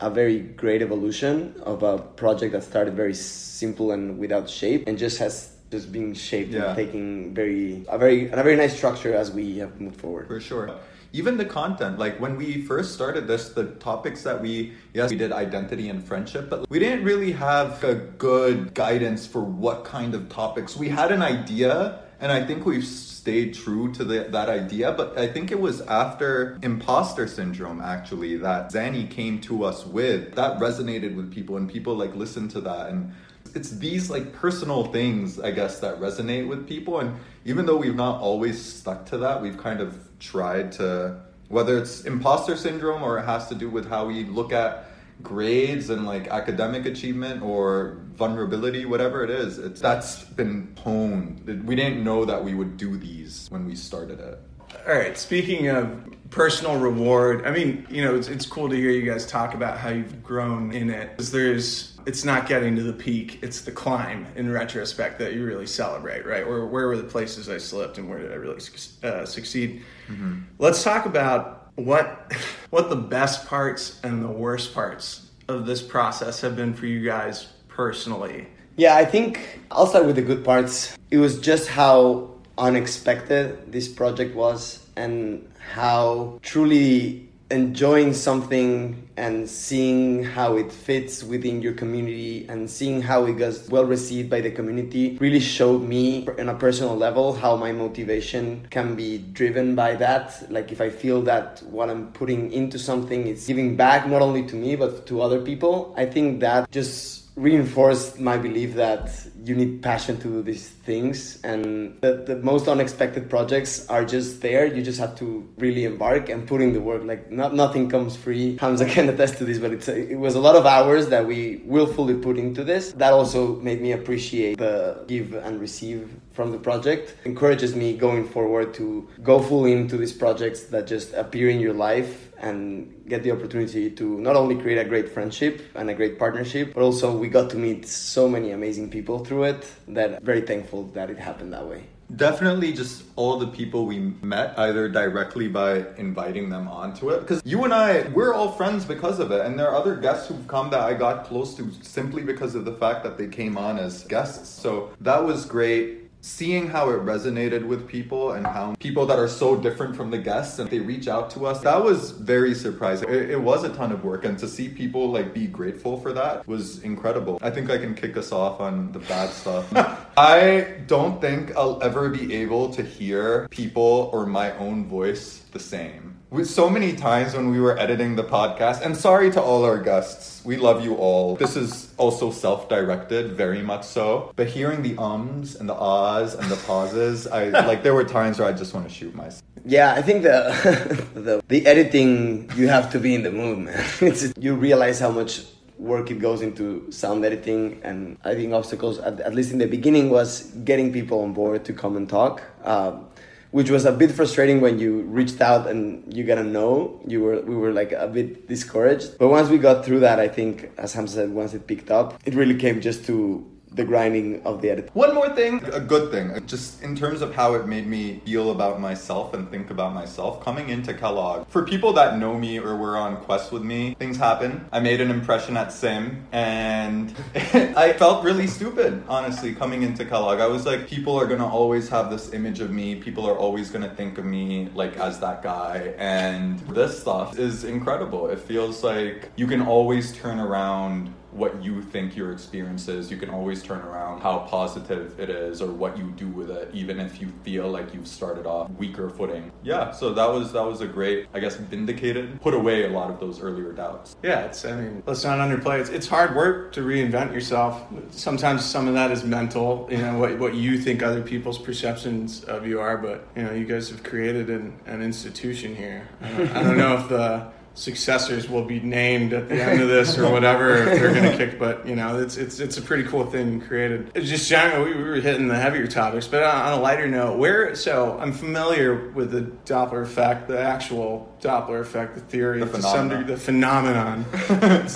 a, 0.00 0.06
a 0.06 0.10
very 0.10 0.38
great 0.40 0.80
evolution 0.80 1.54
of 1.64 1.82
a 1.82 1.98
project 1.98 2.52
that 2.54 2.64
started 2.64 2.94
very 2.94 3.12
simple 3.12 3.92
and 3.92 4.18
without 4.18 4.48
shape 4.48 4.84
and 4.88 4.96
just 4.96 5.18
has 5.18 5.52
just 5.70 5.92
been 5.92 6.14
shaped 6.14 6.52
Yeah. 6.52 6.68
and 6.68 6.76
taking 6.76 7.34
very 7.34 7.84
a 7.90 7.98
very 7.98 8.30
and 8.30 8.40
a 8.40 8.42
very 8.42 8.56
nice 8.56 8.74
structure 8.74 9.12
as 9.14 9.30
we 9.30 9.58
have 9.58 9.78
moved 9.78 10.00
forward. 10.00 10.28
For 10.28 10.40
sure. 10.40 10.70
Even 11.14 11.36
the 11.36 11.44
content, 11.44 11.98
like 11.98 12.18
when 12.18 12.36
we 12.36 12.62
first 12.62 12.94
started 12.94 13.26
this, 13.26 13.50
the 13.50 13.64
topics 13.64 14.22
that 14.22 14.40
we, 14.40 14.72
yes, 14.94 15.10
we 15.10 15.16
did 15.16 15.30
identity 15.30 15.90
and 15.90 16.02
friendship, 16.02 16.48
but 16.48 16.68
we 16.70 16.78
didn't 16.78 17.04
really 17.04 17.32
have 17.32 17.84
a 17.84 17.94
good 17.94 18.72
guidance 18.72 19.26
for 19.26 19.42
what 19.42 19.84
kind 19.84 20.14
of 20.14 20.30
topics. 20.30 20.74
We 20.74 20.88
had 20.88 21.12
an 21.12 21.20
idea, 21.20 22.00
and 22.18 22.32
I 22.32 22.46
think 22.46 22.64
we've 22.64 22.86
stayed 22.86 23.52
true 23.52 23.92
to 23.92 24.04
the, 24.04 24.24
that 24.30 24.48
idea, 24.48 24.92
but 24.92 25.18
I 25.18 25.28
think 25.28 25.52
it 25.52 25.60
was 25.60 25.82
after 25.82 26.58
imposter 26.62 27.26
syndrome, 27.26 27.82
actually, 27.82 28.38
that 28.38 28.72
Zanny 28.72 29.10
came 29.10 29.38
to 29.42 29.64
us 29.64 29.84
with. 29.84 30.34
That 30.34 30.58
resonated 30.60 31.14
with 31.14 31.30
people, 31.30 31.58
and 31.58 31.68
people 31.70 31.94
like 31.94 32.14
listened 32.16 32.52
to 32.52 32.60
that. 32.62 32.88
And 32.88 33.12
it's 33.54 33.70
these 33.70 34.10
like 34.10 34.32
personal 34.32 34.86
things, 34.86 35.38
I 35.40 35.50
guess, 35.50 35.80
that 35.80 36.00
resonate 36.00 36.48
with 36.48 36.66
people. 36.66 37.00
And 37.00 37.16
even 37.44 37.66
though 37.66 37.76
we've 37.76 37.94
not 37.94 38.20
always 38.20 38.60
stuck 38.60 39.06
to 39.06 39.18
that, 39.18 39.42
we've 39.42 39.58
kind 39.58 39.80
of 39.80 39.98
tried 40.18 40.72
to, 40.72 41.20
whether 41.48 41.78
it's 41.78 42.04
imposter 42.04 42.56
syndrome 42.56 43.02
or 43.02 43.18
it 43.18 43.24
has 43.24 43.48
to 43.48 43.54
do 43.54 43.68
with 43.68 43.88
how 43.88 44.06
we 44.06 44.24
look 44.24 44.52
at 44.52 44.86
grades 45.22 45.90
and 45.90 46.06
like 46.06 46.28
academic 46.28 46.86
achievement 46.86 47.42
or 47.42 47.98
vulnerability, 48.14 48.84
whatever 48.84 49.22
it 49.22 49.30
is, 49.30 49.58
it's 49.58 49.80
that's 49.80 50.24
been 50.24 50.74
honed. 50.78 51.64
We 51.66 51.76
didn't 51.76 52.02
know 52.02 52.24
that 52.24 52.42
we 52.42 52.54
would 52.54 52.76
do 52.76 52.96
these 52.96 53.46
when 53.50 53.66
we 53.66 53.74
started 53.74 54.20
it. 54.20 54.40
All 54.86 54.94
right. 54.94 55.16
Speaking 55.16 55.68
of 55.68 56.12
personal 56.30 56.78
reward, 56.78 57.46
I 57.46 57.52
mean, 57.52 57.86
you 57.88 58.02
know, 58.02 58.16
it's, 58.16 58.26
it's 58.26 58.46
cool 58.46 58.68
to 58.68 58.74
hear 58.74 58.90
you 58.90 59.08
guys 59.08 59.24
talk 59.26 59.54
about 59.54 59.78
how 59.78 59.90
you've 59.90 60.24
grown 60.24 60.72
in 60.72 60.90
it. 60.90 61.10
Because 61.10 61.30
there's, 61.30 61.98
it's 62.04 62.24
not 62.24 62.48
getting 62.48 62.74
to 62.76 62.82
the 62.82 62.92
peak; 62.92 63.38
it's 63.42 63.60
the 63.60 63.70
climb. 63.70 64.26
In 64.34 64.50
retrospect, 64.50 65.20
that 65.20 65.34
you 65.34 65.44
really 65.44 65.66
celebrate, 65.66 66.26
right? 66.26 66.42
Or 66.42 66.66
where 66.66 66.88
were 66.88 66.96
the 66.96 67.04
places 67.04 67.48
I 67.48 67.58
slipped, 67.58 67.98
and 67.98 68.08
where 68.08 68.18
did 68.18 68.32
I 68.32 68.36
really 68.36 68.60
uh, 69.04 69.24
succeed? 69.24 69.82
Mm-hmm. 70.08 70.40
Let's 70.58 70.82
talk 70.82 71.06
about 71.06 71.70
what 71.76 72.32
what 72.70 72.90
the 72.90 72.96
best 72.96 73.46
parts 73.46 74.00
and 74.02 74.22
the 74.22 74.28
worst 74.28 74.74
parts 74.74 75.30
of 75.46 75.66
this 75.66 75.82
process 75.82 76.40
have 76.40 76.56
been 76.56 76.74
for 76.74 76.86
you 76.86 77.04
guys 77.04 77.46
personally. 77.68 78.48
Yeah, 78.76 78.96
I 78.96 79.04
think 79.04 79.60
I'll 79.70 79.86
start 79.86 80.06
with 80.06 80.16
the 80.16 80.22
good 80.22 80.44
parts. 80.44 80.96
It 81.10 81.18
was 81.18 81.38
just 81.38 81.68
how 81.68 82.31
unexpected 82.58 83.72
this 83.72 83.88
project 83.88 84.34
was 84.34 84.86
and 84.96 85.48
how 85.74 86.38
truly 86.42 87.28
enjoying 87.52 88.14
something 88.14 89.06
and 89.18 89.48
seeing 89.48 90.24
how 90.24 90.56
it 90.56 90.72
fits 90.72 91.22
within 91.22 91.60
your 91.60 91.74
community 91.74 92.46
and 92.48 92.68
seeing 92.68 93.02
how 93.02 93.26
it 93.26 93.36
gets 93.36 93.68
well 93.68 93.84
received 93.84 94.30
by 94.30 94.40
the 94.40 94.50
community 94.50 95.18
really 95.20 95.38
showed 95.38 95.82
me 95.82 96.26
on 96.38 96.48
a 96.48 96.54
personal 96.54 96.96
level 96.96 97.34
how 97.34 97.54
my 97.54 97.70
motivation 97.70 98.66
can 98.70 98.94
be 98.94 99.18
driven 99.18 99.74
by 99.74 99.94
that. 99.94 100.50
Like 100.50 100.72
if 100.72 100.80
i 100.80 100.88
feel 100.88 101.20
that 101.22 101.62
what 101.64 101.90
i'm 101.90 102.10
putting 102.12 102.52
into 102.52 102.78
something 102.78 103.26
is 103.26 103.46
giving 103.46 103.76
back 103.76 104.08
not 104.08 104.22
only 104.22 104.44
to 104.46 104.56
me 104.56 104.74
but 104.76 105.06
to 105.06 105.20
other 105.20 105.40
people 105.40 105.94
i 105.96 106.06
think 106.06 106.40
that 106.40 106.70
just 106.70 107.21
reinforced 107.34 108.20
my 108.20 108.36
belief 108.36 108.74
that 108.74 109.10
you 109.42 109.54
need 109.54 109.82
passion 109.82 110.18
to 110.18 110.28
do 110.28 110.42
these 110.42 110.68
things 110.68 111.40
and 111.42 111.98
the, 112.02 112.22
the 112.26 112.36
most 112.36 112.68
unexpected 112.68 113.30
projects 113.30 113.88
are 113.88 114.04
just 114.04 114.42
there. 114.42 114.66
You 114.66 114.82
just 114.82 115.00
have 115.00 115.16
to 115.16 115.48
really 115.56 115.84
embark 115.84 116.28
and 116.28 116.46
put 116.46 116.60
in 116.60 116.72
the 116.72 116.80
work. 116.80 117.04
Like 117.04 117.30
not, 117.30 117.54
nothing 117.54 117.88
comes 117.88 118.16
free. 118.16 118.58
Hamza 118.58 118.84
can 118.94 119.08
attest 119.08 119.38
to 119.38 119.44
this 119.44 119.58
but 119.58 119.72
it's 119.72 119.88
a, 119.88 120.10
it 120.10 120.18
was 120.18 120.34
a 120.34 120.40
lot 120.40 120.56
of 120.56 120.66
hours 120.66 121.08
that 121.08 121.26
we 121.26 121.62
willfully 121.64 122.14
put 122.14 122.36
into 122.36 122.64
this. 122.64 122.92
That 122.92 123.12
also 123.12 123.56
made 123.56 123.80
me 123.80 123.92
appreciate 123.92 124.58
the 124.58 125.04
give 125.08 125.34
and 125.34 125.60
receive 125.60 126.14
from 126.32 126.50
the 126.50 126.58
project. 126.58 127.14
Encourages 127.24 127.74
me 127.74 127.96
going 127.96 128.28
forward 128.28 128.74
to 128.74 129.08
go 129.22 129.40
full 129.40 129.64
into 129.64 129.96
these 129.96 130.12
projects 130.12 130.64
that 130.64 130.86
just 130.86 131.12
appear 131.14 131.48
in 131.48 131.60
your 131.60 131.74
life 131.74 132.31
and 132.42 133.04
get 133.08 133.22
the 133.22 133.30
opportunity 133.30 133.90
to 133.90 134.20
not 134.20 134.36
only 134.36 134.56
create 134.56 134.78
a 134.78 134.84
great 134.84 135.08
friendship 135.08 135.62
and 135.74 135.88
a 135.88 135.94
great 135.94 136.18
partnership, 136.18 136.74
but 136.74 136.82
also 136.82 137.16
we 137.16 137.28
got 137.28 137.48
to 137.50 137.56
meet 137.56 137.86
so 137.86 138.28
many 138.28 138.50
amazing 138.50 138.90
people 138.90 139.24
through 139.24 139.44
it 139.44 139.72
that 139.88 140.16
I'm 140.16 140.24
very 140.24 140.42
thankful 140.42 140.84
that 140.94 141.08
it 141.08 141.18
happened 141.18 141.52
that 141.52 141.66
way. 141.66 141.84
Definitely 142.14 142.74
just 142.74 143.04
all 143.16 143.38
the 143.38 143.46
people 143.46 143.86
we 143.86 143.98
met 144.20 144.58
either 144.58 144.86
directly 144.86 145.48
by 145.48 145.86
inviting 145.96 146.50
them 146.50 146.68
onto 146.68 147.08
it. 147.08 147.20
Because 147.20 147.40
you 147.42 147.64
and 147.64 147.72
I, 147.72 148.02
we're 148.08 148.34
all 148.34 148.52
friends 148.52 148.84
because 148.84 149.18
of 149.18 149.30
it. 149.30 149.40
And 149.46 149.58
there 149.58 149.70
are 149.70 149.74
other 149.74 149.96
guests 149.96 150.28
who've 150.28 150.46
come 150.46 150.68
that 150.70 150.80
I 150.80 150.92
got 150.92 151.24
close 151.24 151.54
to 151.54 151.70
simply 151.80 152.22
because 152.22 152.54
of 152.54 152.66
the 152.66 152.74
fact 152.74 153.02
that 153.04 153.16
they 153.16 153.28
came 153.28 153.56
on 153.56 153.78
as 153.78 154.04
guests. 154.04 154.50
So 154.50 154.90
that 155.00 155.24
was 155.24 155.46
great 155.46 156.01
seeing 156.22 156.68
how 156.68 156.88
it 156.90 157.00
resonated 157.04 157.66
with 157.66 157.86
people 157.88 158.32
and 158.32 158.46
how 158.46 158.74
people 158.78 159.04
that 159.06 159.18
are 159.18 159.28
so 159.28 159.56
different 159.56 159.96
from 159.96 160.10
the 160.10 160.18
guests 160.18 160.58
and 160.60 160.70
they 160.70 160.78
reach 160.78 161.08
out 161.08 161.30
to 161.30 161.44
us 161.46 161.60
that 161.60 161.82
was 161.82 162.12
very 162.12 162.54
surprising. 162.54 163.08
It, 163.08 163.30
it, 163.30 163.40
was 163.42 163.64
a 163.64 163.70
ton 163.70 163.90
of 163.90 164.04
work 164.04 164.24
and 164.24 164.38
to 164.38 164.46
see 164.46 164.68
people 164.68 165.10
like 165.10 165.34
be 165.34 165.48
grateful 165.48 165.98
for 166.00 166.12
that 166.12 166.46
was 166.46 166.80
incredible. 166.84 167.38
I 167.42 167.50
think 167.50 167.70
i 167.70 167.76
can 167.76 167.94
kick 167.94 168.16
us 168.16 168.30
off 168.30 168.60
on 168.60 168.92
the 168.92 169.00
bad 169.00 169.30
stuff. 169.30 169.66
I 170.16 170.76
don't 170.86 171.20
think 171.20 171.56
i'll 171.56 171.82
ever 171.82 172.08
be 172.08 172.34
able 172.34 172.72
to 172.74 172.82
hear 172.82 173.48
people 173.50 174.10
or 174.12 174.24
my 174.24 174.56
own 174.58 174.86
voice 174.86 175.42
the 175.52 175.58
same 175.60 176.01
with 176.32 176.48
so 176.48 176.70
many 176.70 176.96
times 176.96 177.34
when 177.34 177.50
we 177.50 177.60
were 177.60 177.78
editing 177.78 178.16
the 178.16 178.24
podcast, 178.24 178.80
and 178.80 178.96
sorry 178.96 179.30
to 179.30 179.40
all 179.40 179.64
our 179.66 179.78
guests, 179.78 180.42
we 180.46 180.56
love 180.56 180.82
you 180.82 180.94
all. 180.94 181.36
This 181.36 181.56
is 181.56 181.92
also 181.98 182.30
self 182.30 182.70
directed, 182.70 183.32
very 183.32 183.62
much 183.62 183.84
so. 183.84 184.32
But 184.34 184.46
hearing 184.46 184.82
the 184.82 184.96
ums 184.96 185.56
and 185.56 185.68
the 185.68 185.74
ahs 185.74 186.34
and 186.34 186.50
the 186.50 186.56
pauses, 186.56 187.26
I 187.26 187.48
like 187.70 187.82
there 187.82 187.94
were 187.94 188.04
times 188.04 188.38
where 188.38 188.48
I 188.48 188.52
just 188.52 188.72
want 188.72 188.88
to 188.88 188.92
shoot 188.92 189.14
myself. 189.14 189.42
Yeah, 189.64 189.92
I 189.92 190.00
think 190.00 190.22
the 190.22 191.06
the, 191.14 191.42
the 191.48 191.66
editing 191.66 192.50
you 192.56 192.66
have 192.68 192.90
to 192.92 192.98
be 192.98 193.14
in 193.14 193.22
the 193.22 193.30
mood, 193.30 193.58
man. 193.58 193.84
It's, 194.00 194.32
you 194.38 194.54
realize 194.54 194.98
how 194.98 195.10
much 195.10 195.42
work 195.78 196.10
it 196.10 196.18
goes 196.18 196.42
into 196.42 196.86
sound 196.92 197.24
editing 197.24 197.80
and 197.82 198.16
i 198.24 198.36
think 198.36 198.52
obstacles 198.52 198.98
at, 199.00 199.18
at, 199.18 199.34
least 199.34 199.50
in 199.50 199.58
the 199.58 199.66
beginning 199.66 200.10
was 200.10 200.42
getting 200.64 200.92
people 200.92 201.22
on 201.22 201.32
board 201.32 201.64
to 201.64 201.72
come 201.72 201.96
and 201.96 202.08
talk 202.08 202.40
um, 202.62 203.04
which 203.52 203.70
was 203.70 203.84
a 203.84 203.92
bit 203.92 204.10
frustrating 204.10 204.60
when 204.60 204.78
you 204.78 205.02
reached 205.02 205.40
out 205.40 205.68
and 205.68 206.12
you 206.12 206.24
got 206.24 206.36
to 206.36 206.44
know. 206.44 207.00
You 207.06 207.20
were 207.20 207.40
we 207.42 207.54
were 207.54 207.72
like 207.72 207.92
a 207.92 208.08
bit 208.08 208.48
discouraged. 208.48 209.18
But 209.18 209.28
once 209.28 209.48
we 209.48 209.58
got 209.58 209.84
through 209.84 210.00
that 210.00 210.18
i 210.18 210.28
think 210.28 210.70
as 210.78 210.92
ham 210.94 211.06
said 211.06 211.30
once 211.30 211.54
it 211.54 211.66
picked 211.66 211.90
up 211.90 212.20
it 212.24 212.34
really 212.34 212.56
came 212.56 212.80
just 212.80 213.04
to 213.06 213.46
the 213.74 213.84
grinding 213.84 214.42
of 214.42 214.60
the 214.62 214.70
edit. 214.70 214.90
One 214.94 215.14
more 215.14 215.28
thing, 215.30 215.64
a 215.72 215.80
good 215.80 216.10
thing, 216.10 216.44
just 216.46 216.82
in 216.82 216.94
terms 216.94 217.22
of 217.22 217.34
how 217.34 217.54
it 217.54 217.66
made 217.66 217.86
me 217.86 218.20
feel 218.24 218.50
about 218.50 218.80
myself 218.80 219.34
and 219.34 219.50
think 219.50 219.70
about 219.70 219.94
myself 219.94 220.42
coming 220.44 220.68
into 220.68 220.94
Kellogg. 220.94 221.46
For 221.48 221.64
people 221.64 221.92
that 221.94 222.18
know 222.18 222.38
me 222.38 222.58
or 222.58 222.76
were 222.76 222.96
on 222.96 223.16
KWEST 223.24 223.52
with 223.52 223.62
me, 223.62 223.94
things 223.98 224.16
happen. 224.16 224.66
I 224.72 224.80
made 224.80 225.00
an 225.00 225.10
impression 225.10 225.56
at 225.56 225.68
CIM 225.68 226.22
and 226.32 227.14
I 227.34 227.94
felt 227.94 228.24
really 228.24 228.46
stupid, 228.46 229.02
honestly, 229.08 229.54
coming 229.54 229.82
into 229.82 230.04
Kellogg. 230.04 230.40
I 230.40 230.46
was 230.46 230.66
like, 230.66 230.86
people 230.86 231.18
are 231.18 231.26
gonna 231.26 231.48
always 231.48 231.88
have 231.88 232.10
this 232.10 232.32
image 232.32 232.60
of 232.60 232.70
me, 232.70 232.96
people 232.96 233.26
are 233.26 233.36
always 233.36 233.70
gonna 233.70 233.94
think 233.94 234.18
of 234.18 234.24
me 234.24 234.68
like 234.74 234.96
as 234.98 235.18
that 235.20 235.42
guy. 235.42 235.94
And 235.98 236.58
this 236.60 237.00
stuff 237.00 237.38
is 237.38 237.64
incredible. 237.64 238.28
It 238.28 238.38
feels 238.38 238.84
like 238.84 239.30
you 239.36 239.46
can 239.46 239.62
always 239.62 240.12
turn 240.12 240.38
around 240.38 241.12
what 241.32 241.62
you 241.62 241.82
think 241.82 242.16
your 242.16 242.32
experience 242.32 242.88
is. 242.88 243.10
You 243.10 243.16
can 243.16 243.30
always 243.30 243.62
turn 243.62 243.80
around 243.80 244.20
how 244.20 244.40
positive 244.40 245.18
it 245.18 245.30
is 245.30 245.62
or 245.62 245.70
what 245.70 245.96
you 245.96 246.10
do 246.12 246.28
with 246.28 246.50
it, 246.50 246.70
even 246.72 247.00
if 247.00 247.20
you 247.20 247.32
feel 247.42 247.68
like 247.68 247.94
you've 247.94 248.08
started 248.08 248.46
off 248.46 248.70
weaker 248.72 249.08
footing. 249.10 249.50
Yeah, 249.62 249.90
so 249.92 250.12
that 250.12 250.26
was 250.26 250.52
that 250.52 250.64
was 250.64 250.80
a 250.80 250.86
great, 250.86 251.28
I 251.34 251.40
guess, 251.40 251.56
vindicated, 251.56 252.40
put 252.40 252.54
away 252.54 252.84
a 252.84 252.90
lot 252.90 253.10
of 253.10 253.20
those 253.20 253.40
earlier 253.40 253.72
doubts. 253.72 254.16
Yeah, 254.22 254.40
it's 254.40 254.64
I 254.64 254.76
mean, 254.76 255.02
let's 255.06 255.24
not 255.24 255.38
underplay. 255.38 255.80
It's, 255.80 255.90
it's 255.90 256.08
hard 256.08 256.34
work 256.36 256.72
to 256.72 256.80
reinvent 256.80 257.32
yourself. 257.32 257.82
Sometimes 258.10 258.64
some 258.64 258.88
of 258.88 258.94
that 258.94 259.10
is 259.10 259.24
mental, 259.24 259.88
you 259.90 259.98
know, 259.98 260.18
what 260.18 260.38
what 260.38 260.54
you 260.54 260.78
think 260.78 261.02
other 261.02 261.22
people's 261.22 261.58
perceptions 261.58 262.44
of 262.44 262.66
you 262.66 262.80
are, 262.80 262.96
but 262.98 263.26
you 263.36 263.42
know, 263.42 263.52
you 263.52 263.64
guys 263.64 263.90
have 263.90 264.02
created 264.02 264.50
an, 264.50 264.78
an 264.86 265.02
institution 265.02 265.74
here. 265.74 266.08
I 266.20 266.28
don't, 266.32 266.50
I 266.50 266.62
don't 266.62 266.76
know 266.76 266.96
if 266.98 267.08
the 267.08 267.46
successors 267.74 268.48
will 268.48 268.64
be 268.64 268.80
named 268.80 269.32
at 269.32 269.48
the 269.48 269.62
end 269.62 269.80
of 269.80 269.88
this 269.88 270.18
or 270.18 270.30
whatever 270.30 270.76
if 270.76 271.00
they're 271.00 271.14
going 271.14 271.30
to 271.30 271.36
kick 271.36 271.58
but 271.58 271.86
you 271.86 271.96
know? 271.96 272.18
It's 272.18 272.36
it's 272.36 272.60
it's 272.60 272.76
a 272.78 272.82
pretty 272.82 273.04
cool 273.04 273.26
thing 273.26 273.60
created. 273.60 274.10
It's 274.14 274.28
just 274.28 274.48
generally 274.48 274.94
we 274.94 275.02
were 275.02 275.16
hitting 275.16 275.48
the 275.48 275.58
heavier 275.58 275.86
topics 275.86 276.26
but 276.26 276.42
on 276.42 276.72
a 276.72 276.80
lighter 276.80 277.08
note 277.08 277.38
where 277.38 277.74
so 277.74 278.18
i'm 278.20 278.32
familiar 278.32 279.10
with 279.10 279.30
the 279.30 279.42
doppler 279.64 280.02
effect 280.02 280.48
the 280.48 280.60
actual 280.60 281.32
doppler 281.40 281.80
effect 281.80 282.14
the 282.14 282.20
theory 282.20 282.60
the 282.60 282.66
to 282.66 282.82
some 282.82 283.08
degree 283.08 283.24
the 283.24 283.36
phenomenon. 283.36 284.24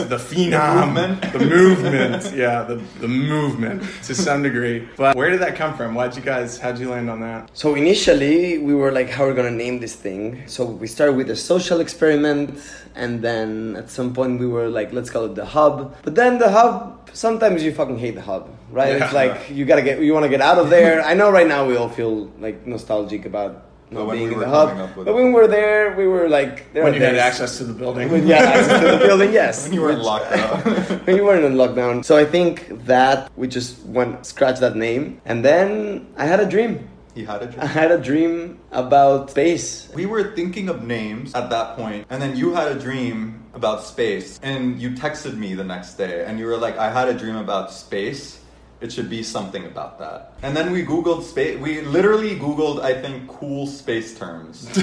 The 0.07 0.19
phenom. 0.19 1.33
the 1.33 1.39
movement. 1.39 2.33
Yeah 2.35 2.63
the, 2.63 2.77
the 3.01 3.09
movement 3.09 3.83
to 4.05 4.15
some 4.15 4.43
degree. 4.43 4.89
But 4.97 5.17
where 5.17 5.31
did 5.31 5.41
that 5.41 5.57
come 5.57 5.77
from? 5.77 5.95
Why'd 5.95 6.15
you 6.17 6.23
guys 6.23 6.59
how'd 6.59 6.79
you 6.79 6.91
land 6.91 7.11
on 7.11 7.21
that? 7.21 7.51
So 7.55 7.75
initially 7.75 8.59
we 8.59 8.75
were 8.75 8.93
like 8.93 9.09
how 9.11 9.25
are 9.25 9.29
we 9.29 9.35
going 9.35 9.51
to 9.51 9.57
name 9.65 9.81
this 9.81 9.95
thing? 9.95 10.47
So 10.47 10.65
we 10.65 10.87
started 10.87 11.15
with 11.17 11.31
a 11.31 11.37
social 11.37 11.81
experiment 11.81 12.59
and 12.95 13.23
then 13.23 13.77
at 13.77 13.91
some 13.91 14.13
point 14.15 14.41
we 14.41 14.47
were 14.47 14.69
like 14.69 14.93
let's 14.93 15.11
call 15.11 15.25
it 15.25 15.35
the 15.35 15.47
hub. 15.47 15.95
But 16.03 16.15
then 16.15 16.39
the 16.39 16.51
hub 16.51 17.11
sometimes 17.13 17.63
you 17.63 17.73
fucking 17.73 17.99
hate 17.99 18.15
the 18.15 18.23
hub 18.23 18.51
right? 18.71 18.97
Yeah. 18.97 19.05
it's 19.05 19.15
like 19.15 19.51
you 19.51 19.65
gotta 19.65 19.83
get 19.83 20.01
you 20.01 20.13
want 20.13 20.25
to 20.25 20.29
get 20.29 20.41
out 20.41 20.59
of 20.59 20.71
there. 20.71 21.03
I 21.03 21.15
know 21.15 21.31
right 21.31 21.47
now 21.47 21.67
we 21.67 21.77
all 21.77 21.89
feel 21.89 22.27
like 22.39 22.67
nostalgic 22.67 23.25
about 23.27 23.65
not 23.91 24.11
being 24.11 24.29
we 24.29 24.35
in 24.35 24.41
the 24.41 24.49
hub. 24.49 24.95
but 24.97 25.15
when 25.15 25.27
we 25.27 25.33
were 25.33 25.47
there 25.47 25.95
we 25.97 26.07
were 26.07 26.29
like 26.29 26.73
there 26.73 26.83
when 26.83 26.95
you 26.95 27.01
days, 27.01 27.11
had 27.11 27.19
access 27.19 27.59
to 27.59 27.65
the 27.65 27.73
building. 27.73 28.11
When 28.11 28.27
you 28.27 28.35
had 28.35 28.45
access 28.45 28.81
to 28.81 28.99
the 28.99 29.07
building 29.07 29.33
yes. 29.43 29.65
When 29.65 29.75
you 29.75 29.83
were 29.83 29.93
in 29.93 30.01
lockdown. 30.01 31.07
When 31.07 31.17
you 31.17 31.25
weren't 31.25 31.45
in 31.45 31.55
lockdown. 31.55 32.05
So 32.05 32.17
i 32.17 32.25
think 32.25 32.85
that 32.87 33.31
we 33.37 33.47
just 33.49 33.85
went 33.87 34.27
scratch 34.27 34.59
that 34.61 34.77
name. 34.77 35.21
And 35.25 35.45
then 35.45 36.07
i 36.17 36.27
had 36.27 36.41
a 36.41 36.47
dream 36.47 36.89
he 37.17 37.25
had 37.25 37.43
a 37.43 37.47
dream. 37.47 37.61
I 37.61 37.67
had 37.67 37.91
a 37.91 37.99
dream 37.99 38.59
about 38.71 39.31
space. 39.31 39.89
We 39.95 40.05
were 40.05 40.35
thinking 40.37 40.69
of 40.69 40.85
names 40.85 41.35
at 41.35 41.49
that 41.49 41.75
point, 41.75 42.07
and 42.11 42.21
then 42.21 42.37
you 42.37 42.53
had 42.53 42.71
a 42.71 42.79
dream 42.79 43.43
about 43.55 43.83
space, 43.83 44.39
and 44.43 44.79
you 44.81 44.91
texted 44.91 45.35
me 45.37 45.55
the 45.55 45.65
next 45.65 45.95
day, 45.95 46.25
and 46.27 46.39
you 46.39 46.45
were 46.45 46.59
like, 46.59 46.77
"I 46.77 46.91
had 46.93 47.09
a 47.09 47.15
dream 47.15 47.37
about 47.37 47.73
space." 47.73 48.41
it 48.79 48.93
should 48.93 49.09
be 49.09 49.23
something 49.23 49.65
about 49.65 49.99
that. 49.99 50.35
And 50.43 50.55
then 50.55 50.71
we 50.71 50.85
Googled 50.85 51.23
space. 51.23 51.59
We 51.59 51.81
literally 51.81 52.37
Googled, 52.39 52.83
I 52.83 52.93
think, 53.01 53.27
cool 53.27 53.67
space 53.67 54.19
terms. 54.19 54.69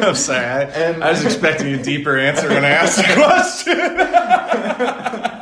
I'm 0.00 0.14
sorry. 0.14 0.46
I, 0.46 0.62
And- 0.62 1.04
I 1.04 1.10
was 1.10 1.22
expecting 1.22 1.74
a 1.74 1.82
deeper 1.82 2.16
answer 2.16 2.48
when 2.48 2.64
I 2.64 2.70
asked 2.70 2.96
the 2.96 3.12
question. 3.12 3.76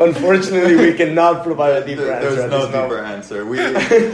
Unfortunately, 0.00 0.76
we 0.76 0.94
cannot 0.94 1.44
provide 1.44 1.82
a 1.82 1.86
deeper 1.86 2.04
There- 2.04 2.14
answer. 2.14 2.30
There's 2.34 2.50
no 2.50 2.66
this 2.66 2.74
moment. 2.74 3.06
answer. 3.06 3.44
We 3.44 3.58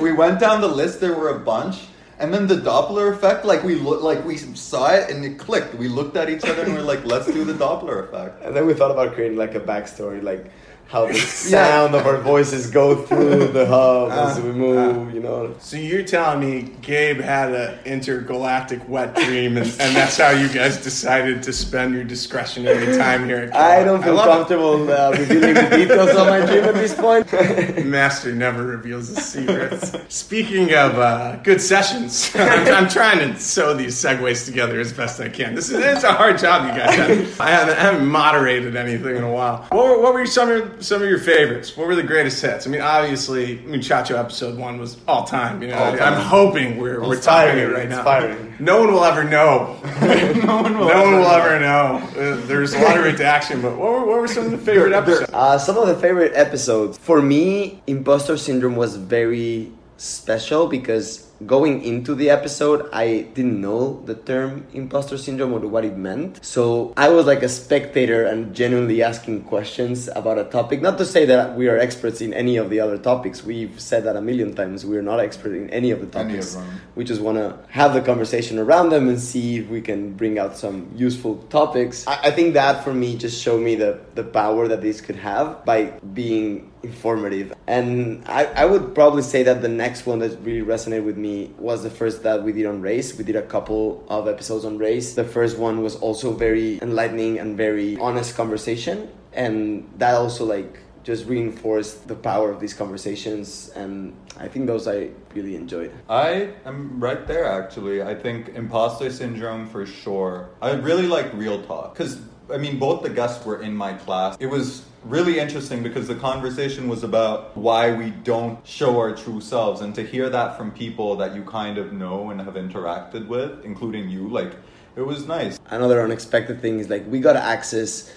we 0.07 0.13
went 0.13 0.41
down 0.41 0.61
the 0.61 0.69
list. 0.69 1.01
There 1.01 1.15
were 1.15 1.29
a 1.31 1.39
bunch, 1.39 1.77
and 2.19 2.35
then 2.35 2.49
the 2.49 2.57
Doppler 2.57 3.13
effect. 3.15 3.45
Like 3.45 3.63
we 3.63 3.77
look, 3.77 4.03
like 4.03 4.25
we 4.25 4.37
saw 4.37 4.91
it 4.93 5.11
and 5.11 5.25
it 5.25 5.39
clicked. 5.39 5.75
We 5.77 5.87
looked 5.89 6.17
at 6.17 6.29
each 6.29 6.45
other 6.45 6.63
and 6.63 6.75
we're 6.75 6.83
like, 6.83 7.05
let's 7.05 7.27
do 7.27 7.45
the 7.45 7.55
Doppler 7.55 8.03
effect. 8.09 8.43
And 8.45 8.55
then 8.55 8.67
we 8.67 8.75
thought 8.75 8.91
about 8.91 9.15
creating 9.15 9.39
like 9.39 9.55
a 9.55 9.61
backstory, 9.61 10.21
like 10.23 10.45
how 10.89 11.07
the 11.07 11.15
sound 11.15 11.95
of 11.95 12.07
our 12.07 12.19
voices 12.19 12.71
go 12.71 13.03
through 13.03 13.49
the 13.49 13.67
hub 13.67 14.13
as 14.13 14.41
we 14.41 14.53
move, 14.53 15.13
you 15.13 15.21
know. 15.21 15.55
So 15.59 15.77
you're 15.77 16.05
telling 16.05 16.41
me 16.41 16.75
Gabe 16.83 17.21
had 17.21 17.53
an 17.53 17.79
intergalactic 17.85 18.89
wet 18.89 19.15
dream, 19.15 19.57
and, 19.57 19.67
and 19.67 19.97
that's 19.97 20.17
how 20.17 20.31
you 20.31 20.49
guys 20.49 20.83
decided 20.83 21.43
to 21.43 21.53
spend 21.53 21.95
your 21.95 22.05
discretionary 22.05 22.97
time 22.97 23.25
here? 23.27 23.51
At 23.53 23.55
I 23.55 23.85
don't 23.85 24.03
feel 24.03 24.15
love 24.15 24.29
it. 24.29 24.31
comfortable 24.31 24.91
uh, 24.91 25.11
revealing 25.13 25.55
the 25.55 25.77
details 25.77 26.11
of 26.11 26.27
my 26.27 26.45
dream 26.45 26.65
at 26.65 26.75
this 26.75 26.95
point. 26.95 27.33
Master 27.87 28.33
never 28.33 28.65
reveals 28.65 29.09
his 29.09 29.25
secrets. 29.25 29.93
Speaking 30.09 30.73
of 30.75 30.99
uh, 30.99 31.37
good 31.37 31.61
sessions, 31.61 32.31
I'm, 32.37 32.75
I'm 32.75 32.89
trying 32.89 33.19
to 33.19 33.39
sew 33.41 33.75
these 33.75 33.95
segues 33.95 34.45
together 34.45 34.81
as 34.81 34.93
best 34.93 35.21
I 35.21 35.29
can. 35.29 35.55
This 35.55 35.71
is 35.71 35.77
it's 35.85 36.05
a 36.05 36.13
hard 36.13 36.39
job 36.39 36.67
you 36.67 36.81
guys 36.81 36.95
have. 36.95 37.41
I 37.41 37.51
haven't, 37.51 37.77
I 37.77 37.81
haven't 37.81 38.07
moderated 38.07 38.77
anything 38.77 39.17
in 39.17 39.23
a 39.25 39.33
while. 39.33 39.67
What 39.71 39.87
were, 39.87 40.01
what 40.03 40.15
were 40.15 40.27
some 40.27 40.51
of 40.51 40.57
your, 40.57 40.76
some 40.81 41.03
of 41.03 41.09
your 41.09 41.19
favorites? 41.19 41.77
What 41.77 41.87
were 41.87 41.95
the 41.95 42.03
greatest 42.03 42.41
hits? 42.43 42.67
I 42.67 42.71
mean, 42.71 42.81
obviously, 42.81 43.59
Muchacho 43.65 44.17
episode 44.17 44.59
one 44.59 44.79
was 44.79 44.97
all 45.09 45.25
time. 45.25 45.63
You 45.63 45.69
know, 45.69 45.79
All 45.79 45.97
time. 45.97 46.15
I'm 46.15 46.21
hoping 46.21 46.79
we're 46.79 47.01
we're 47.01 47.21
topping 47.21 47.59
it 47.59 47.73
Inspiring, 47.73 48.37
right 48.37 48.51
now. 48.51 48.57
No 48.59 48.81
one 48.81 48.93
will 48.93 49.05
ever 49.05 49.25
know. 49.25 49.79
no 50.03 50.63
one 50.63 50.79
will. 50.79 50.89
no 50.89 51.03
one 51.05 51.13
will 51.17 51.27
ever 51.27 51.59
know. 51.61 51.97
Uh, 52.17 52.37
there's 52.47 52.75
a 52.75 52.81
lot 52.81 52.97
of 52.97 53.05
redaction, 53.05 53.61
but 53.63 53.77
what 53.77 53.91
were, 53.93 54.07
what 54.07 54.21
were 54.21 54.29
some 54.29 54.45
of 54.47 54.51
the 54.51 54.59
favorite 54.59 54.93
episodes? 54.93 55.31
Uh, 55.33 55.59
some 55.59 55.77
of 55.77 55.87
the 55.89 55.97
favorite 55.97 56.33
episodes 56.35 56.99
for 56.99 57.21
me, 57.23 57.83
imposter 57.87 58.37
syndrome 58.37 58.77
was 58.77 58.97
very 58.97 59.73
special 59.97 60.67
because 60.67 61.26
going 61.45 61.83
into 61.83 62.15
the 62.15 62.31
episode, 62.31 62.89
I 62.93 63.29
didn't 63.35 63.61
know 63.61 64.03
the 64.07 64.15
term 64.15 64.67
imposter 64.73 65.19
syndrome 65.19 65.53
or 65.53 65.61
what 65.61 65.85
it 65.85 65.97
meant. 65.97 66.45
So 66.45 66.95
I 66.97 67.09
was 67.09 67.27
like 67.27 67.43
a 67.43 67.49
spectator 67.49 68.25
and 68.25 68.55
genuinely 68.55 69.03
asking 69.03 69.45
questions 69.45 70.09
about 70.15 70.39
a 70.39 70.45
topic. 70.45 70.81
Not 70.81 70.99
to 70.99 71.05
say 71.05 71.27
that 71.27 71.57
we 71.57 71.69
are 71.69 71.79
experts 71.79 72.21
in 72.21 72.33
any 72.33 72.57
of 72.57 72.71
the 72.71 72.81
other 72.81 72.99
topics. 72.99 73.45
We've 73.45 73.79
said 73.81 74.05
that 74.05 74.17
a 74.17 74.23
million 74.23 74.55
times. 74.55 74.87
We're 74.87 75.03
not 75.03 75.21
expert 75.21 75.55
in 75.55 75.69
any 75.71 75.91
of 75.91 76.01
the 76.01 76.07
of 76.07 76.13
topics. 76.13 76.55
them. 76.55 76.81
We 76.95 77.05
just 77.05 77.21
want 77.21 77.39
to 77.39 77.59
have 77.69 77.93
the 77.93 78.01
conversation 78.01 78.59
around 78.59 78.91
them 78.91 79.09
and 79.09 79.21
see 79.21 79.59
if 79.59 79.69
we 79.69 79.81
can 79.81 80.15
bring 80.15 80.39
out 80.39 80.57
some 80.57 80.91
useful 80.95 81.37
topics. 81.49 82.07
I, 82.07 82.19
I 82.25 82.31
think 82.31 82.55
that 82.55 82.85
for 82.85 82.95
me 82.95 83.17
just 83.17 83.43
showed 83.43 83.61
me 83.61 83.75
the, 83.75 84.01
the 84.15 84.25
power 84.25 84.69
that 84.69 84.81
this 84.81 85.01
could 85.01 85.17
have 85.17 85.65
by 85.65 85.99
being 86.15 86.73
informative. 86.83 87.55
And 87.67 88.23
I, 88.27 88.45
I 88.47 88.65
would 88.65 88.95
probably 88.95 89.23
say 89.23 89.43
that 89.43 89.63
the 89.63 89.69
next 89.69 90.07
one 90.07 90.19
that 90.21 90.39
really 90.43 90.67
resonated 90.67 91.05
with 91.05 91.17
me 91.17 91.53
was 91.59 91.83
the 91.83 91.91
first 91.91 92.23
that 92.23 92.43
we 92.43 92.53
did 92.53 92.67
on 92.67 92.81
race. 92.81 93.17
We 93.17 93.25
did 93.25 93.37
a 93.37 93.43
couple 93.43 94.05
of 94.09 94.29
episodes 94.29 94.65
on 94.65 94.79
race. 94.79 95.15
The 95.15 95.25
first 95.25 95.59
one 95.59 95.83
was 95.83 95.97
also 95.97 96.33
very 96.33 96.81
enlightening 96.81 97.39
and 97.39 97.57
very 97.57 97.97
honest 97.99 98.37
conversation. 98.37 99.11
And 99.33 99.91
that 99.99 100.15
also 100.15 100.45
like 100.45 100.79
just 101.07 101.27
reinforced 101.27 102.09
the 102.09 102.17
power 102.17 102.51
of 102.51 102.59
these 102.59 102.75
conversations 102.75 103.69
and 103.77 104.13
I 104.41 104.49
think 104.49 104.67
those 104.67 104.89
I 104.89 105.11
really 105.35 105.55
enjoyed. 105.55 105.93
I 106.11 106.51
am 106.65 106.99
right 106.99 107.25
there 107.29 107.45
actually. 107.45 108.03
I 108.03 108.17
think 108.17 108.49
imposter 108.49 109.09
syndrome 109.11 109.69
for 109.69 109.87
sure. 109.87 110.51
I 110.61 110.73
really 110.73 111.07
like 111.07 111.33
real 111.33 111.63
talk 111.63 111.95
because 111.95 112.21
I 112.53 112.59
mean 112.59 112.81
both 112.81 113.05
the 113.05 113.11
guests 113.11 113.47
were 113.47 113.63
in 113.63 113.75
my 113.77 113.93
class. 113.93 114.37
It 114.41 114.47
was 114.47 114.85
really 115.09 115.39
interesting 115.39 115.83
because 115.83 116.09
the 116.09 116.15
conversation 116.17 116.89
was 116.89 117.05
about 117.05 117.57
why 117.57 117.93
we 117.93 118.11
don't 118.11 118.65
show 118.67 118.99
our 118.99 119.15
true 119.15 119.41
selves 119.41 119.81
and 119.81 119.95
to 119.95 120.03
hear 120.03 120.29
that 120.29 120.57
from 120.57 120.73
people 120.73 121.17
that 121.17 121.35
you 121.35 121.45
kind 121.45 121.79
of 121.79 121.93
know 121.93 122.31
and 122.31 122.41
have 122.41 122.55
interacted 122.55 123.27
with, 123.29 123.65
including 123.65 124.09
you, 124.09 124.29
like 124.29 124.53
it 124.97 125.03
was 125.03 125.27
nice. 125.27 125.61
Another 125.67 126.03
unexpected 126.03 126.61
thing 126.61 126.81
is 126.81 126.91
like 126.91 127.07
we 127.07 127.21
got 127.21 127.37
access 127.37 128.13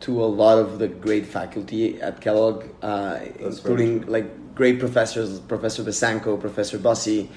to 0.00 0.22
a 0.22 0.26
lot 0.26 0.58
of 0.58 0.78
the 0.78 0.88
great 0.88 1.24
faculty 1.24 2.00
at 2.02 2.20
Kellogg, 2.20 2.66
uh, 2.82 3.20
including 3.38 4.06
like 4.06 4.54
great 4.54 4.78
professors, 4.78 5.40
Professor 5.40 5.82
Besanko, 5.82 6.38
Professor 6.38 6.78
Bussy. 6.78 7.30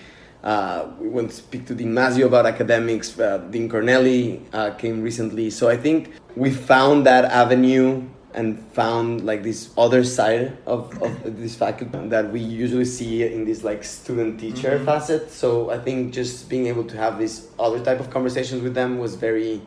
Uh, 0.44 0.90
we 1.00 1.08
went 1.08 1.30
to 1.30 1.36
speak 1.36 1.66
to 1.66 1.74
Dean 1.74 1.94
Mazzeo 1.94 2.26
about 2.26 2.46
academics. 2.46 3.18
Uh, 3.18 3.38
Dean 3.50 3.70
Cornelli 3.70 4.42
uh, 4.54 4.72
came 4.72 5.02
recently, 5.02 5.50
so 5.50 5.70
I 5.70 5.78
think 5.78 6.12
we 6.36 6.52
found 6.52 7.06
that 7.06 7.26
avenue 7.26 8.08
and 8.34 8.60
found 8.74 9.26
like 9.26 9.42
this 9.42 9.70
other 9.78 10.04
side 10.04 10.58
of, 10.66 10.92
of 11.02 11.38
this 11.40 11.56
faculty 11.56 12.08
that 12.10 12.32
we 12.32 12.40
usually 12.40 12.86
see 12.86 13.24
in 13.24 13.46
this 13.46 13.64
like 13.64 13.84
student 13.84 14.40
teacher 14.40 14.78
Mhm. 14.80 14.86
facet. 14.86 15.32
So 15.32 15.72
I 15.72 15.80
think 15.80 16.14
just 16.14 16.50
being 16.50 16.68
able 16.68 16.84
to 16.86 16.98
have 16.98 17.18
this 17.18 17.48
other 17.60 17.80
type 17.80 18.00
of 18.00 18.10
conversations 18.10 18.62
with 18.62 18.74
them 18.76 19.00
was 19.00 19.16
very 19.16 19.62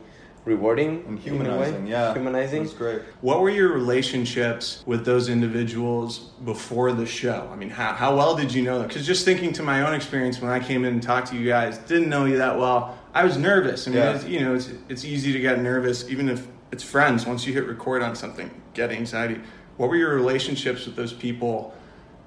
rewarding 0.46 1.05
And 1.07 1.07
in 1.07 1.12
a 1.12 1.16
way. 1.16 1.23
humanizing, 1.23 1.87
yeah. 1.87 2.12
Humanizing. 2.14 2.62
was 2.62 2.73
great. 2.73 3.01
What 3.20 3.40
were 3.40 3.51
your 3.51 3.73
relationships 3.73 4.83
with 4.87 5.05
those 5.05 5.29
individuals 5.29 6.31
before 6.44 6.92
the 6.92 7.07
show? 7.07 7.49
I 7.53 7.57
mean, 7.57 7.70
how, 7.70 7.92
how 7.92 8.16
well 8.16 8.35
did 8.37 8.53
you 8.55 8.62
know 8.62 8.79
them? 8.79 8.88
Because 8.88 9.07
just 9.07 9.25
thinking 9.25 9.53
to 9.55 9.62
my 9.62 9.83
own 9.87 9.94
experience 9.94 10.40
when 10.40 10.51
I 10.51 10.59
came 10.61 10.85
in 10.85 10.94
and 10.94 11.03
talked 11.03 11.29
to 11.29 11.37
you 11.37 11.46
guys, 11.49 11.79
didn't 11.79 12.09
know 12.09 12.25
you 12.25 12.38
that 12.38 12.59
well. 12.59 12.99
I 13.14 13.25
was 13.25 13.37
nervous. 13.37 13.87
I 13.87 13.90
mean, 13.90 13.99
Yeah. 13.99 14.14
it's, 14.14 14.25
you 14.25 14.40
know, 14.40 14.55
it's, 14.55 14.70
it's 14.88 15.05
easy 15.05 15.33
to 15.33 15.40
get 15.40 15.61
nervous, 15.61 16.09
even 16.09 16.29
if 16.29 16.46
it's 16.72 16.83
friends. 16.83 17.26
Once 17.26 17.46
you 17.46 17.52
hit 17.52 17.66
record 17.66 18.02
on 18.02 18.14
something, 18.14 18.50
get 18.74 18.90
anxiety. 18.90 19.40
What 19.76 19.88
were 19.88 19.96
your 19.96 20.14
relationships 20.14 20.87
with 20.87 20.96
those 20.96 21.12
people, 21.12 21.74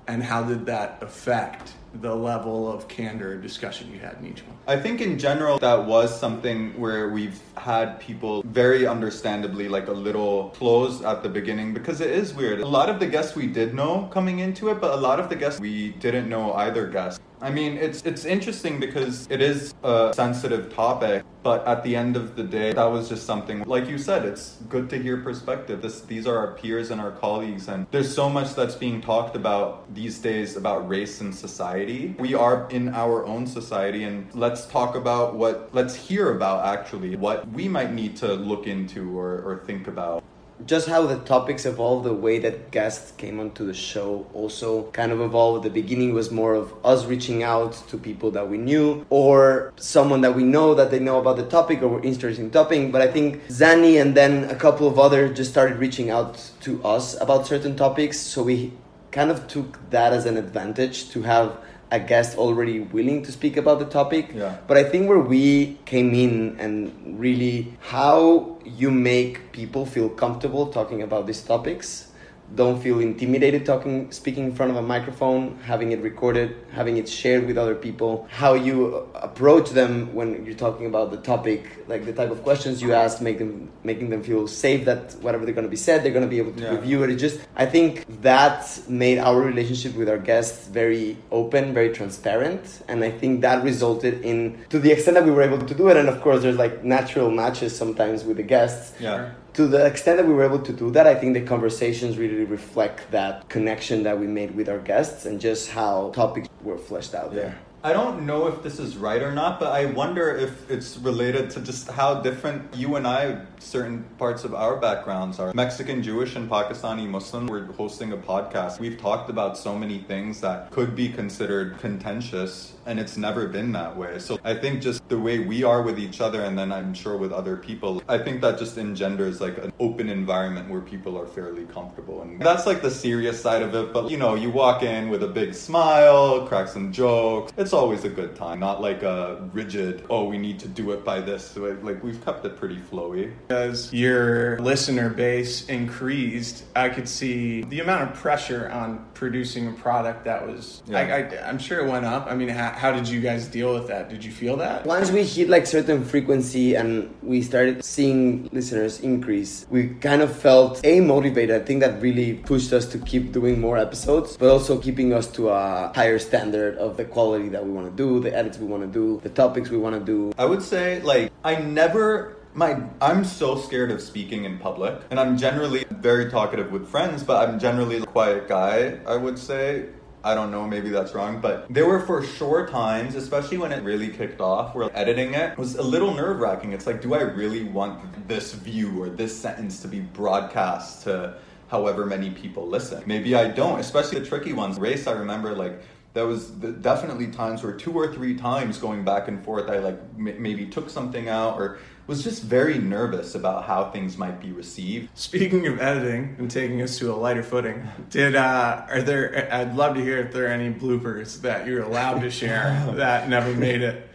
and 0.07 0.23
how 0.23 0.43
did 0.43 0.65
that 0.65 0.97
affect 1.01 1.73
the 2.01 2.13
level 2.13 2.71
of 2.71 2.87
candor 2.87 3.33
or 3.33 3.37
discussion 3.37 3.91
you 3.91 3.99
had 3.99 4.17
in 4.19 4.25
each 4.25 4.41
one? 4.41 4.57
I 4.67 4.77
think 4.77 4.99
in 4.99 5.19
general 5.19 5.59
that 5.59 5.85
was 5.85 6.19
something 6.19 6.79
where 6.79 7.09
we've 7.09 7.39
had 7.55 7.99
people 7.99 8.41
very 8.43 8.87
understandably 8.87 9.69
like 9.69 9.87
a 9.87 9.91
little 9.91 10.49
closed 10.49 11.05
at 11.05 11.21
the 11.21 11.29
beginning 11.29 11.73
because 11.73 12.01
it 12.01 12.09
is 12.09 12.33
weird. 12.33 12.61
A 12.61 12.65
lot 12.65 12.89
of 12.89 12.99
the 12.99 13.05
guests 13.05 13.35
we 13.35 13.45
did 13.45 13.75
know 13.75 14.09
coming 14.11 14.39
into 14.39 14.69
it, 14.69 14.81
but 14.81 14.91
a 14.91 14.97
lot 14.97 15.19
of 15.19 15.29
the 15.29 15.35
guests 15.35 15.59
we 15.59 15.89
didn't 15.91 16.27
know 16.27 16.53
either 16.53 16.87
guest. 16.87 17.21
I 17.43 17.49
mean, 17.49 17.75
it's 17.75 18.01
it's 18.03 18.23
interesting 18.23 18.79
because 18.79 19.27
it 19.29 19.41
is 19.41 19.75
a 19.83 20.13
sensitive 20.15 20.73
topic, 20.73 21.25
but 21.43 21.67
at 21.67 21.83
the 21.83 21.93
end 21.93 22.15
of 22.15 22.37
the 22.37 22.43
day, 22.43 22.71
that 22.71 22.85
was 22.85 23.09
just 23.09 23.25
something 23.25 23.63
like 23.65 23.89
you 23.89 23.97
said, 23.97 24.23
it's 24.23 24.59
good 24.69 24.89
to 24.91 24.97
hear 24.97 25.17
perspective. 25.17 25.81
This 25.81 25.99
these 25.99 26.25
are 26.25 26.37
our 26.37 26.53
peers 26.53 26.89
and 26.89 27.01
our 27.01 27.11
colleagues 27.11 27.67
and 27.67 27.85
there's 27.91 28.15
so 28.15 28.29
much 28.29 28.55
that's 28.55 28.75
being 28.75 29.01
talked 29.01 29.35
about 29.35 29.93
these 29.93 30.19
days 30.19 30.55
about 30.55 30.87
race 30.87 31.19
and 31.19 31.35
society. 31.35 32.15
We 32.17 32.33
are 32.33 32.65
in 32.69 32.87
our 32.95 33.25
own 33.25 33.45
society 33.45 34.05
and 34.05 34.33
let's 34.33 34.65
talk 34.65 34.95
about 34.95 35.35
what 35.35 35.67
let's 35.73 35.95
hear 35.95 36.31
about 36.37 36.65
actually 36.65 37.17
what 37.17 37.45
we 37.49 37.67
might 37.67 37.91
need 37.91 38.15
to 38.23 38.35
look 38.35 38.67
into 38.67 39.19
or, 39.19 39.41
or 39.41 39.63
think 39.65 39.89
about. 39.89 40.23
Just 40.65 40.87
how 40.87 41.05
the 41.05 41.17
topics 41.19 41.65
evolved, 41.65 42.05
the 42.05 42.13
way 42.13 42.39
that 42.39 42.71
guests 42.71 43.11
came 43.11 43.39
onto 43.39 43.65
the 43.65 43.73
show 43.73 44.25
also 44.33 44.83
kind 44.91 45.11
of 45.11 45.21
evolved. 45.21 45.65
The 45.65 45.69
beginning 45.69 46.13
was 46.13 46.31
more 46.31 46.53
of 46.53 46.73
us 46.85 47.05
reaching 47.05 47.43
out 47.43 47.73
to 47.89 47.97
people 47.97 48.31
that 48.31 48.49
we 48.49 48.57
knew 48.57 49.05
or 49.09 49.73
someone 49.75 50.21
that 50.21 50.35
we 50.35 50.43
know 50.43 50.73
that 50.75 50.91
they 50.91 50.99
know 50.99 51.19
about 51.19 51.37
the 51.37 51.45
topic 51.45 51.81
or 51.81 51.87
were 51.87 52.03
interested 52.03 52.41
in 52.41 52.51
topic. 52.51 52.91
But 52.91 53.01
I 53.01 53.07
think 53.07 53.45
Zani 53.47 54.01
and 54.01 54.15
then 54.15 54.49
a 54.49 54.55
couple 54.55 54.87
of 54.87 54.99
others 54.99 55.35
just 55.35 55.51
started 55.51 55.77
reaching 55.77 56.09
out 56.09 56.51
to 56.61 56.83
us 56.83 57.19
about 57.19 57.47
certain 57.47 57.75
topics. 57.75 58.19
So 58.19 58.43
we 58.43 58.73
kind 59.11 59.29
of 59.29 59.47
took 59.47 59.89
that 59.91 60.13
as 60.13 60.25
an 60.25 60.37
advantage 60.37 61.09
to 61.11 61.21
have 61.21 61.57
a 61.93 61.99
guest 61.99 62.37
already 62.37 62.79
willing 62.79 63.21
to 63.21 63.31
speak 63.31 63.55
about 63.55 63.77
the 63.77 63.85
topic. 63.85 64.31
Yeah. 64.33 64.57
But 64.67 64.77
I 64.77 64.83
think 64.83 65.07
where 65.07 65.19
we 65.19 65.77
came 65.85 66.13
in 66.15 66.57
and 66.59 67.19
really 67.19 67.77
how 67.81 68.57
you 68.65 68.89
make 68.89 69.51
people 69.51 69.85
feel 69.85 70.09
comfortable 70.09 70.67
talking 70.67 71.03
about 71.03 71.27
these 71.27 71.41
topics, 71.41 72.11
don't 72.55 72.81
feel 72.81 72.99
intimidated 72.99 73.65
talking, 73.65 74.11
speaking 74.11 74.45
in 74.45 74.55
front 74.55 74.69
of 74.71 74.77
a 74.77 74.81
microphone, 74.81 75.57
having 75.63 75.91
it 75.91 75.99
recorded, 76.01 76.55
having 76.71 76.97
it 76.97 77.09
shared 77.09 77.47
with 77.47 77.57
other 77.57 77.73
people, 77.75 78.27
how 78.29 78.53
you 78.53 79.07
approach 79.15 79.71
them 79.71 80.13
when 80.13 80.45
you're 80.45 80.55
talking 80.55 80.85
about 80.85 81.11
the 81.11 81.17
topic, 81.17 81.83
like 81.87 82.05
the 82.05 82.13
type 82.13 82.29
of 82.29 82.43
questions 82.43 82.81
you 82.81 82.93
ask, 82.93 83.21
make 83.21 83.39
them 83.39 83.69
making 83.83 84.09
them 84.09 84.21
feel 84.23 84.47
safe 84.47 84.85
that 84.85 85.13
whatever 85.21 85.45
they're 85.45 85.53
going 85.53 85.65
to 85.65 85.69
be 85.69 85.75
said, 85.77 86.03
they're 86.03 86.11
going 86.11 86.25
to 86.25 86.29
be 86.29 86.37
able 86.37 86.51
to 86.53 86.63
Yeah. 86.63 86.75
review 86.75 87.03
it. 87.03 87.09
It 87.09 87.15
just 87.15 87.39
I 87.55 87.65
think 87.65 88.05
that 88.21 88.79
made 88.87 89.17
our 89.17 89.39
relationship 89.41 89.95
with 89.95 90.07
our 90.09 90.17
guests 90.19 90.67
very 90.67 91.17
open, 91.31 91.73
very 91.73 91.89
transparent, 91.89 92.81
and 92.87 93.03
I 93.03 93.11
think 93.11 93.41
that 93.41 93.63
resulted 93.63 94.21
in 94.23 94.57
to 94.69 94.79
the 94.79 94.91
extent 94.91 95.15
that 95.15 95.25
we 95.25 95.31
were 95.31 95.41
able 95.41 95.59
to 95.59 95.73
do 95.73 95.87
it. 95.89 95.97
And 95.97 96.07
of 96.07 96.21
course, 96.21 96.41
there's 96.43 96.57
like 96.57 96.83
natural 96.83 97.31
matches 97.31 97.75
sometimes 97.75 98.23
with 98.23 98.37
the 98.37 98.43
guests. 98.43 98.93
Yeah. 98.99 99.31
To 99.53 99.67
the 99.67 99.85
extent 99.85 100.17
that 100.17 100.27
we 100.27 100.33
were 100.33 100.43
able 100.43 100.59
to 100.59 100.73
do 100.73 100.89
that, 100.91 101.05
I 101.05 101.15
think 101.15 101.33
the 101.33 101.41
conversations 101.41 102.17
really 102.17 102.43
reflect 102.43 103.11
that 103.11 103.47
connection 103.49 104.03
that 104.03 104.19
we 104.19 104.27
made 104.27 104.55
with 104.55 104.67
our 104.67 104.79
guests 104.79 105.25
and 105.25 105.39
just 105.39 105.69
how 105.69 106.09
topics 106.11 106.49
were 106.63 106.77
fleshed 106.77 107.13
out 107.13 107.33
there. 107.33 107.57
I 107.85 107.91
don't 107.91 108.25
know 108.25 108.47
if 108.47 108.63
this 108.63 108.79
is 108.79 108.95
right 108.95 109.21
or 109.21 109.33
not, 109.33 109.59
but 109.59 109.73
I 109.73 109.87
wonder 109.87 110.33
if 110.33 110.71
it's 110.71 110.95
related 110.99 111.49
to 111.49 111.59
just 111.59 111.91
how 111.91 112.21
different 112.21 112.73
you 112.73 112.95
and 112.95 113.05
I, 113.05 113.41
certain 113.59 114.05
parts 114.17 114.45
of 114.45 114.55
our 114.55 114.77
backgrounds 114.77 115.37
are. 115.37 115.53
Mexican, 115.53 116.01
Jewish, 116.01 116.37
and 116.37 116.49
Pakistani 116.49 117.05
Muslim, 117.05 117.45
we're 117.45 117.65
hosting 117.73 118.13
a 118.13 118.17
podcast. 118.17 118.79
We've 118.79 118.97
talked 118.97 119.29
about 119.29 119.57
so 119.57 119.77
many 119.77 119.99
things 119.99 120.39
that 120.39 120.71
could 120.71 120.95
be 120.95 121.09
considered 121.09 121.77
contentious, 121.79 122.71
and 122.85 123.01
it's 123.01 123.17
never 123.17 123.49
been 123.49 123.73
that 123.73 123.97
way. 123.97 124.17
So 124.19 124.39
I 124.45 124.53
think 124.53 124.81
just 124.81 125.05
the 125.09 125.19
way 125.19 125.39
we 125.39 125.65
are 125.65 125.81
with 125.81 125.99
each 125.99 126.21
other, 126.21 126.41
and 126.41 126.57
then 126.57 126.71
I'm 126.71 126.93
sure 126.93 127.17
with 127.17 127.33
other 127.33 127.57
people, 127.57 128.01
I 128.07 128.17
think 128.17 128.39
that 128.43 128.59
just 128.59 128.77
engenders 128.77 129.41
like 129.41 129.57
an 129.57 129.73
open 129.81 130.07
environment 130.07 130.69
where 130.69 130.79
people 130.79 131.19
are 131.19 131.27
fairly 131.27 131.65
comfortable. 131.65 132.21
And 132.21 132.39
that's 132.39 132.65
like 132.65 132.81
the 132.81 132.91
serious 132.91 133.41
side 133.41 133.61
of 133.61 133.75
it, 133.75 133.91
but 133.91 134.09
you 134.09 134.15
know, 134.15 134.35
you 134.35 134.51
walk 134.51 134.83
in 134.83 135.09
with 135.09 135.21
a 135.23 135.27
big 135.27 135.53
smile, 135.53 136.47
crack 136.47 136.69
some 136.69 136.93
jokes. 136.93 137.51
It's 137.57 137.72
always 137.73 138.03
a 138.03 138.09
good 138.09 138.35
time, 138.35 138.59
not 138.59 138.81
like 138.81 139.03
a 139.03 139.49
rigid, 139.53 140.05
oh, 140.09 140.25
we 140.25 140.37
need 140.37 140.59
to 140.59 140.67
do 140.67 140.91
it 140.91 141.03
by 141.03 141.19
this. 141.19 141.55
Like 141.57 142.03
we've 142.03 142.23
kept 142.23 142.45
it 142.45 142.55
pretty 142.57 142.77
flowy. 142.77 143.33
As 143.49 143.91
your 143.91 144.59
listener 144.59 145.09
base 145.09 145.67
increased, 145.67 146.63
I 146.75 146.89
could 146.89 147.09
see 147.09 147.63
the 147.63 147.79
amount 147.79 148.09
of 148.09 148.13
pressure 148.15 148.69
on 148.69 149.05
producing 149.23 149.69
a 149.69 149.71
product 149.71 150.25
that 150.25 150.45
was. 150.45 150.83
Yeah. 150.85 150.99
I, 150.99 151.03
I, 151.19 151.47
I'm 151.47 151.57
sure 151.57 151.79
it 151.79 151.89
went 151.89 152.03
up. 152.03 152.27
I 152.27 152.35
mean, 152.35 152.49
how, 152.49 152.71
how 152.71 152.91
did 152.91 153.07
you 153.07 153.21
guys 153.21 153.47
deal 153.47 153.73
with 153.73 153.87
that? 153.87 154.09
Did 154.09 154.21
you 154.25 154.33
feel 154.33 154.57
that? 154.57 154.85
Once 154.85 155.11
we 155.11 155.23
hit 155.23 155.47
like 155.47 155.65
certain 155.65 156.03
frequency 156.03 156.75
and 156.75 157.09
we 157.23 157.41
started 157.41 157.85
seeing 157.85 158.49
listeners 158.51 158.99
increase, 158.99 159.65
we 159.69 159.81
kind 160.07 160.21
of 160.21 160.35
felt 160.35 160.81
a 160.83 160.99
motivated. 160.99 161.55
I 161.55 161.63
think 161.63 161.79
that 161.79 162.01
really 162.01 162.33
pushed 162.33 162.73
us 162.73 162.85
to 162.87 162.97
keep 162.97 163.31
doing 163.31 163.61
more 163.61 163.77
episodes, 163.77 164.35
but 164.35 164.49
also 164.49 164.77
keeping 164.77 165.13
us 165.13 165.27
to 165.37 165.47
a 165.47 165.93
higher 165.95 166.19
standard 166.19 166.77
of 166.77 166.97
the 166.97 167.05
quality 167.05 167.47
that 167.47 167.65
we 167.65 167.71
want 167.71 167.87
to 167.89 167.95
do, 167.95 168.19
the 168.19 168.35
edits 168.35 168.57
we 168.57 168.67
want 168.67 168.83
to 168.83 168.91
do, 168.91 169.21
the 169.23 169.29
topics 169.29 169.69
we 169.69 169.77
want 169.77 169.95
to 169.97 170.03
do. 170.03 170.33
I 170.37 170.43
would 170.43 170.61
say 170.61 171.01
like 171.01 171.31
I 171.45 171.55
never 171.55 172.35
my 172.53 172.81
I'm 173.01 173.23
so 173.25 173.57
scared 173.57 173.91
of 173.91 174.01
speaking 174.01 174.45
in 174.45 174.57
public 174.57 175.01
and 175.09 175.19
I'm 175.19 175.37
generally 175.37 175.85
very 175.89 176.29
talkative 176.29 176.71
with 176.71 176.87
friends 176.87 177.23
but 177.23 177.47
I'm 177.47 177.59
generally 177.59 177.97
a 177.97 178.05
quiet 178.05 178.47
guy 178.47 178.99
I 179.05 179.15
would 179.15 179.37
say. 179.37 179.87
I 180.25 180.35
don't 180.35 180.51
know 180.51 180.65
maybe 180.65 180.89
that's 180.89 181.13
wrong 181.13 181.41
but 181.41 181.67
there 181.69 181.85
were 181.85 181.99
for 181.99 182.23
sure 182.23 182.65
times 182.67 183.15
especially 183.15 183.57
when 183.57 183.71
it 183.71 183.83
really 183.83 184.09
kicked 184.09 184.39
off 184.39 184.73
where 184.73 184.89
editing 184.97 185.33
it 185.33 185.57
was 185.57 185.75
a 185.75 185.83
little 185.83 186.13
nerve 186.13 186.39
wracking 186.39 186.71
it's 186.71 186.87
like 186.87 187.01
do 187.01 187.13
I 187.13 187.21
really 187.21 187.63
want 187.65 188.27
this 188.27 188.53
view 188.53 189.01
or 189.01 189.09
this 189.09 189.37
sentence 189.37 189.81
to 189.81 189.87
be 189.87 189.99
broadcast 189.99 191.03
to 191.03 191.37
however 191.67 192.05
many 192.05 192.29
people 192.29 192.67
listen? 192.67 193.03
Maybe 193.05 193.35
I 193.35 193.49
don't 193.49 193.79
especially 193.79 194.19
the 194.19 194.25
tricky 194.25 194.53
ones. 194.53 194.79
Race 194.79 195.07
I 195.07 195.13
remember 195.13 195.55
like 195.55 195.81
there 196.13 196.27
was 196.27 196.49
definitely 196.49 197.27
times 197.27 197.63
where 197.63 197.73
two 197.73 197.91
or 197.91 198.13
three 198.13 198.35
times 198.35 198.77
going 198.77 199.03
back 199.03 199.27
and 199.27 199.43
forth 199.43 199.69
i 199.69 199.79
like 199.79 199.99
m- 200.17 200.41
maybe 200.41 200.65
took 200.65 200.89
something 200.89 201.27
out 201.27 201.57
or 201.57 201.79
was 202.07 202.23
just 202.23 202.43
very 202.43 202.77
nervous 202.77 203.35
about 203.35 203.65
how 203.65 203.89
things 203.91 204.17
might 204.17 204.41
be 204.41 204.51
received 204.51 205.09
Speaking 205.15 205.67
of 205.67 205.79
editing 205.79 206.35
and 206.37 206.49
taking 206.49 206.81
us 206.81 206.97
to 206.99 207.13
a 207.13 207.15
lighter 207.15 207.43
footing, 207.43 207.87
did 208.09 208.35
uh, 208.35 208.85
are 208.89 209.01
there? 209.01 209.47
I'd 209.51 209.75
love 209.75 209.95
to 209.95 210.01
hear 210.01 210.19
if 210.19 210.33
there 210.33 210.45
are 210.45 210.49
any 210.49 210.73
bloopers 210.73 211.41
that 211.41 211.67
you're 211.67 211.83
allowed 211.83 212.19
to 212.21 212.31
share 212.31 212.91
that 212.95 213.29
never 213.29 213.53
made 213.53 213.81
it 213.81 214.09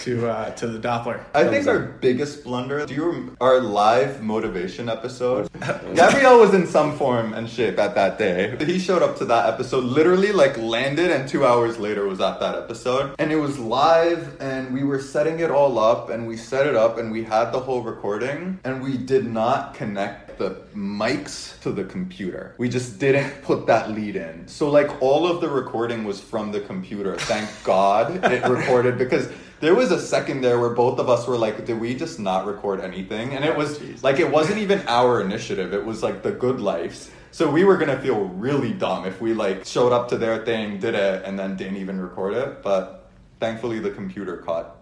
to 0.00 0.28
uh, 0.28 0.50
to 0.52 0.66
the 0.66 0.78
Doppler. 0.78 1.24
I 1.34 1.44
think 1.48 1.66
our 1.66 1.78
biggest 1.78 2.44
blunder, 2.44 2.86
do 2.86 2.94
you 2.94 3.36
our 3.40 3.60
live 3.60 4.22
motivation 4.22 4.88
episode? 4.88 5.50
Gabriel 5.94 6.38
was 6.40 6.54
in 6.54 6.66
some 6.66 6.96
form 6.96 7.34
and 7.34 7.48
shape 7.48 7.78
at 7.78 7.94
that 7.94 8.18
day. 8.18 8.56
He 8.64 8.78
showed 8.78 9.02
up 9.02 9.16
to 9.18 9.24
that 9.26 9.52
episode, 9.52 9.84
literally 9.84 10.32
like 10.32 10.56
landed, 10.58 11.10
and 11.10 11.28
two 11.28 11.44
hours 11.44 11.78
later 11.78 12.06
was 12.06 12.20
at 12.20 12.40
that 12.40 12.54
episode. 12.56 13.14
And 13.18 13.32
it 13.32 13.36
was 13.36 13.58
live, 13.58 14.40
and 14.40 14.72
we 14.72 14.84
were 14.84 15.00
setting 15.00 15.40
it 15.40 15.50
all 15.50 15.78
up, 15.78 16.10
and 16.10 16.26
we 16.26 16.36
set 16.36 16.66
it 16.66 16.76
up, 16.76 16.98
and 16.98 17.10
we 17.10 17.24
had 17.24 17.52
the 17.52 17.60
whole 17.60 17.82
recording, 17.82 18.60
and 18.64 18.82
we 18.82 18.96
did 18.96 19.26
not 19.26 19.74
connect 19.74 20.38
the 20.38 20.62
mics 20.74 21.60
to 21.60 21.70
the 21.70 21.84
computer. 21.84 22.54
We 22.56 22.70
just 22.70 22.98
didn't 22.98 23.42
put 23.42 23.66
that 23.66 23.90
lead 23.90 24.16
in. 24.16 24.48
So 24.48 24.70
like 24.70 25.02
all 25.02 25.26
of 25.26 25.42
the 25.42 25.50
recording 25.50 26.02
was 26.04 26.18
from 26.18 26.50
the 26.50 26.60
computer. 26.60 27.16
Thank 27.16 27.50
God 27.62 28.24
it 28.24 28.42
recorded 28.48 28.96
because 28.96 29.28
there 29.60 29.74
was 29.74 29.90
a 29.90 30.00
second 30.00 30.40
there 30.40 30.58
where 30.58 30.70
both 30.70 30.98
of 30.98 31.08
us 31.08 31.26
were 31.26 31.36
like, 31.36 31.64
did 31.66 31.78
we 31.78 31.94
just 31.94 32.18
not 32.18 32.46
record 32.46 32.80
anything? 32.80 33.34
And 33.34 33.44
it 33.44 33.56
was 33.56 34.02
like, 34.02 34.18
it 34.18 34.30
wasn't 34.30 34.58
even 34.58 34.82
our 34.88 35.20
initiative. 35.20 35.74
It 35.74 35.84
was 35.84 36.02
like 36.02 36.22
the 36.22 36.32
good 36.32 36.60
life's. 36.60 37.10
So 37.30 37.48
we 37.48 37.64
were 37.64 37.76
gonna 37.76 38.00
feel 38.00 38.24
really 38.24 38.72
dumb 38.72 39.04
if 39.04 39.20
we 39.20 39.34
like 39.34 39.64
showed 39.64 39.92
up 39.92 40.08
to 40.08 40.18
their 40.18 40.44
thing, 40.44 40.78
did 40.80 40.94
it, 40.94 41.24
and 41.24 41.38
then 41.38 41.56
didn't 41.56 41.76
even 41.76 42.00
record 42.00 42.34
it. 42.34 42.62
But 42.62 43.08
thankfully, 43.38 43.78
the 43.78 43.90
computer 43.90 44.38
caught 44.38 44.76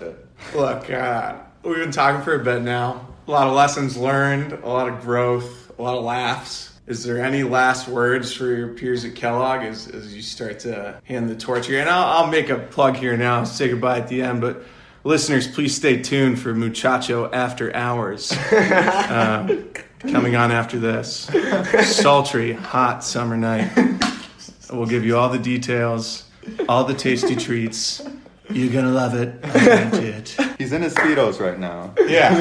it. 0.00 0.26
Look, 0.54 0.88
uh, 0.90 1.38
we've 1.64 1.76
been 1.76 1.90
talking 1.90 2.22
for 2.22 2.34
a 2.34 2.44
bit 2.44 2.62
now. 2.62 3.08
A 3.26 3.30
lot 3.30 3.48
of 3.48 3.54
lessons 3.54 3.96
learned, 3.96 4.52
a 4.52 4.68
lot 4.68 4.88
of 4.88 5.00
growth, 5.00 5.72
a 5.78 5.82
lot 5.82 5.96
of 5.96 6.04
laughs. 6.04 6.67
Is 6.88 7.04
there 7.04 7.22
any 7.22 7.42
last 7.42 7.86
words 7.86 8.32
for 8.32 8.46
your 8.46 8.68
peers 8.68 9.04
at 9.04 9.14
Kellogg 9.14 9.62
as, 9.62 9.88
as 9.88 10.14
you 10.14 10.22
start 10.22 10.60
to 10.60 10.98
hand 11.04 11.28
the 11.28 11.36
torch 11.36 11.66
here? 11.66 11.80
And 11.80 11.90
I'll, 11.90 12.24
I'll 12.24 12.30
make 12.30 12.48
a 12.48 12.56
plug 12.58 12.96
here 12.96 13.14
now, 13.14 13.44
say 13.44 13.68
goodbye 13.68 13.98
at 13.98 14.08
the 14.08 14.22
end, 14.22 14.40
but 14.40 14.62
listeners, 15.04 15.46
please 15.46 15.76
stay 15.76 16.00
tuned 16.00 16.40
for 16.40 16.54
Muchacho 16.54 17.30
After 17.30 17.74
Hours. 17.76 18.34
Um, 19.08 19.68
coming 20.00 20.36
on 20.36 20.52
after 20.52 20.78
this. 20.78 21.28
Sultry, 21.82 22.52
hot 22.52 23.02
summer 23.02 23.36
night. 23.36 23.70
We'll 24.72 24.86
give 24.86 25.04
you 25.04 25.16
all 25.16 25.28
the 25.28 25.38
details, 25.38 26.24
all 26.68 26.84
the 26.84 26.94
tasty 26.94 27.34
treats. 27.34 28.06
You're 28.50 28.72
gonna 28.72 28.90
love 28.90 29.14
it. 29.14 29.38
I 29.44 29.52
guarantee 29.64 30.06
it. 30.06 30.36
He's 30.58 30.72
in 30.72 30.82
his 30.82 30.94
speedos 30.94 31.38
right 31.40 31.58
now. 31.58 31.94
Yeah. 31.98 32.36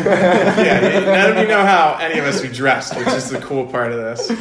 yeah. 0.62 1.00
None 1.00 1.32
of 1.32 1.38
you 1.38 1.48
know 1.48 1.66
how 1.66 1.98
any 2.00 2.20
of 2.20 2.26
us 2.26 2.44
are 2.44 2.52
dressed, 2.52 2.96
which 2.98 3.08
is 3.08 3.30
the 3.30 3.40
cool 3.40 3.66
part 3.66 3.92
of 3.92 3.98
this. 3.98 4.32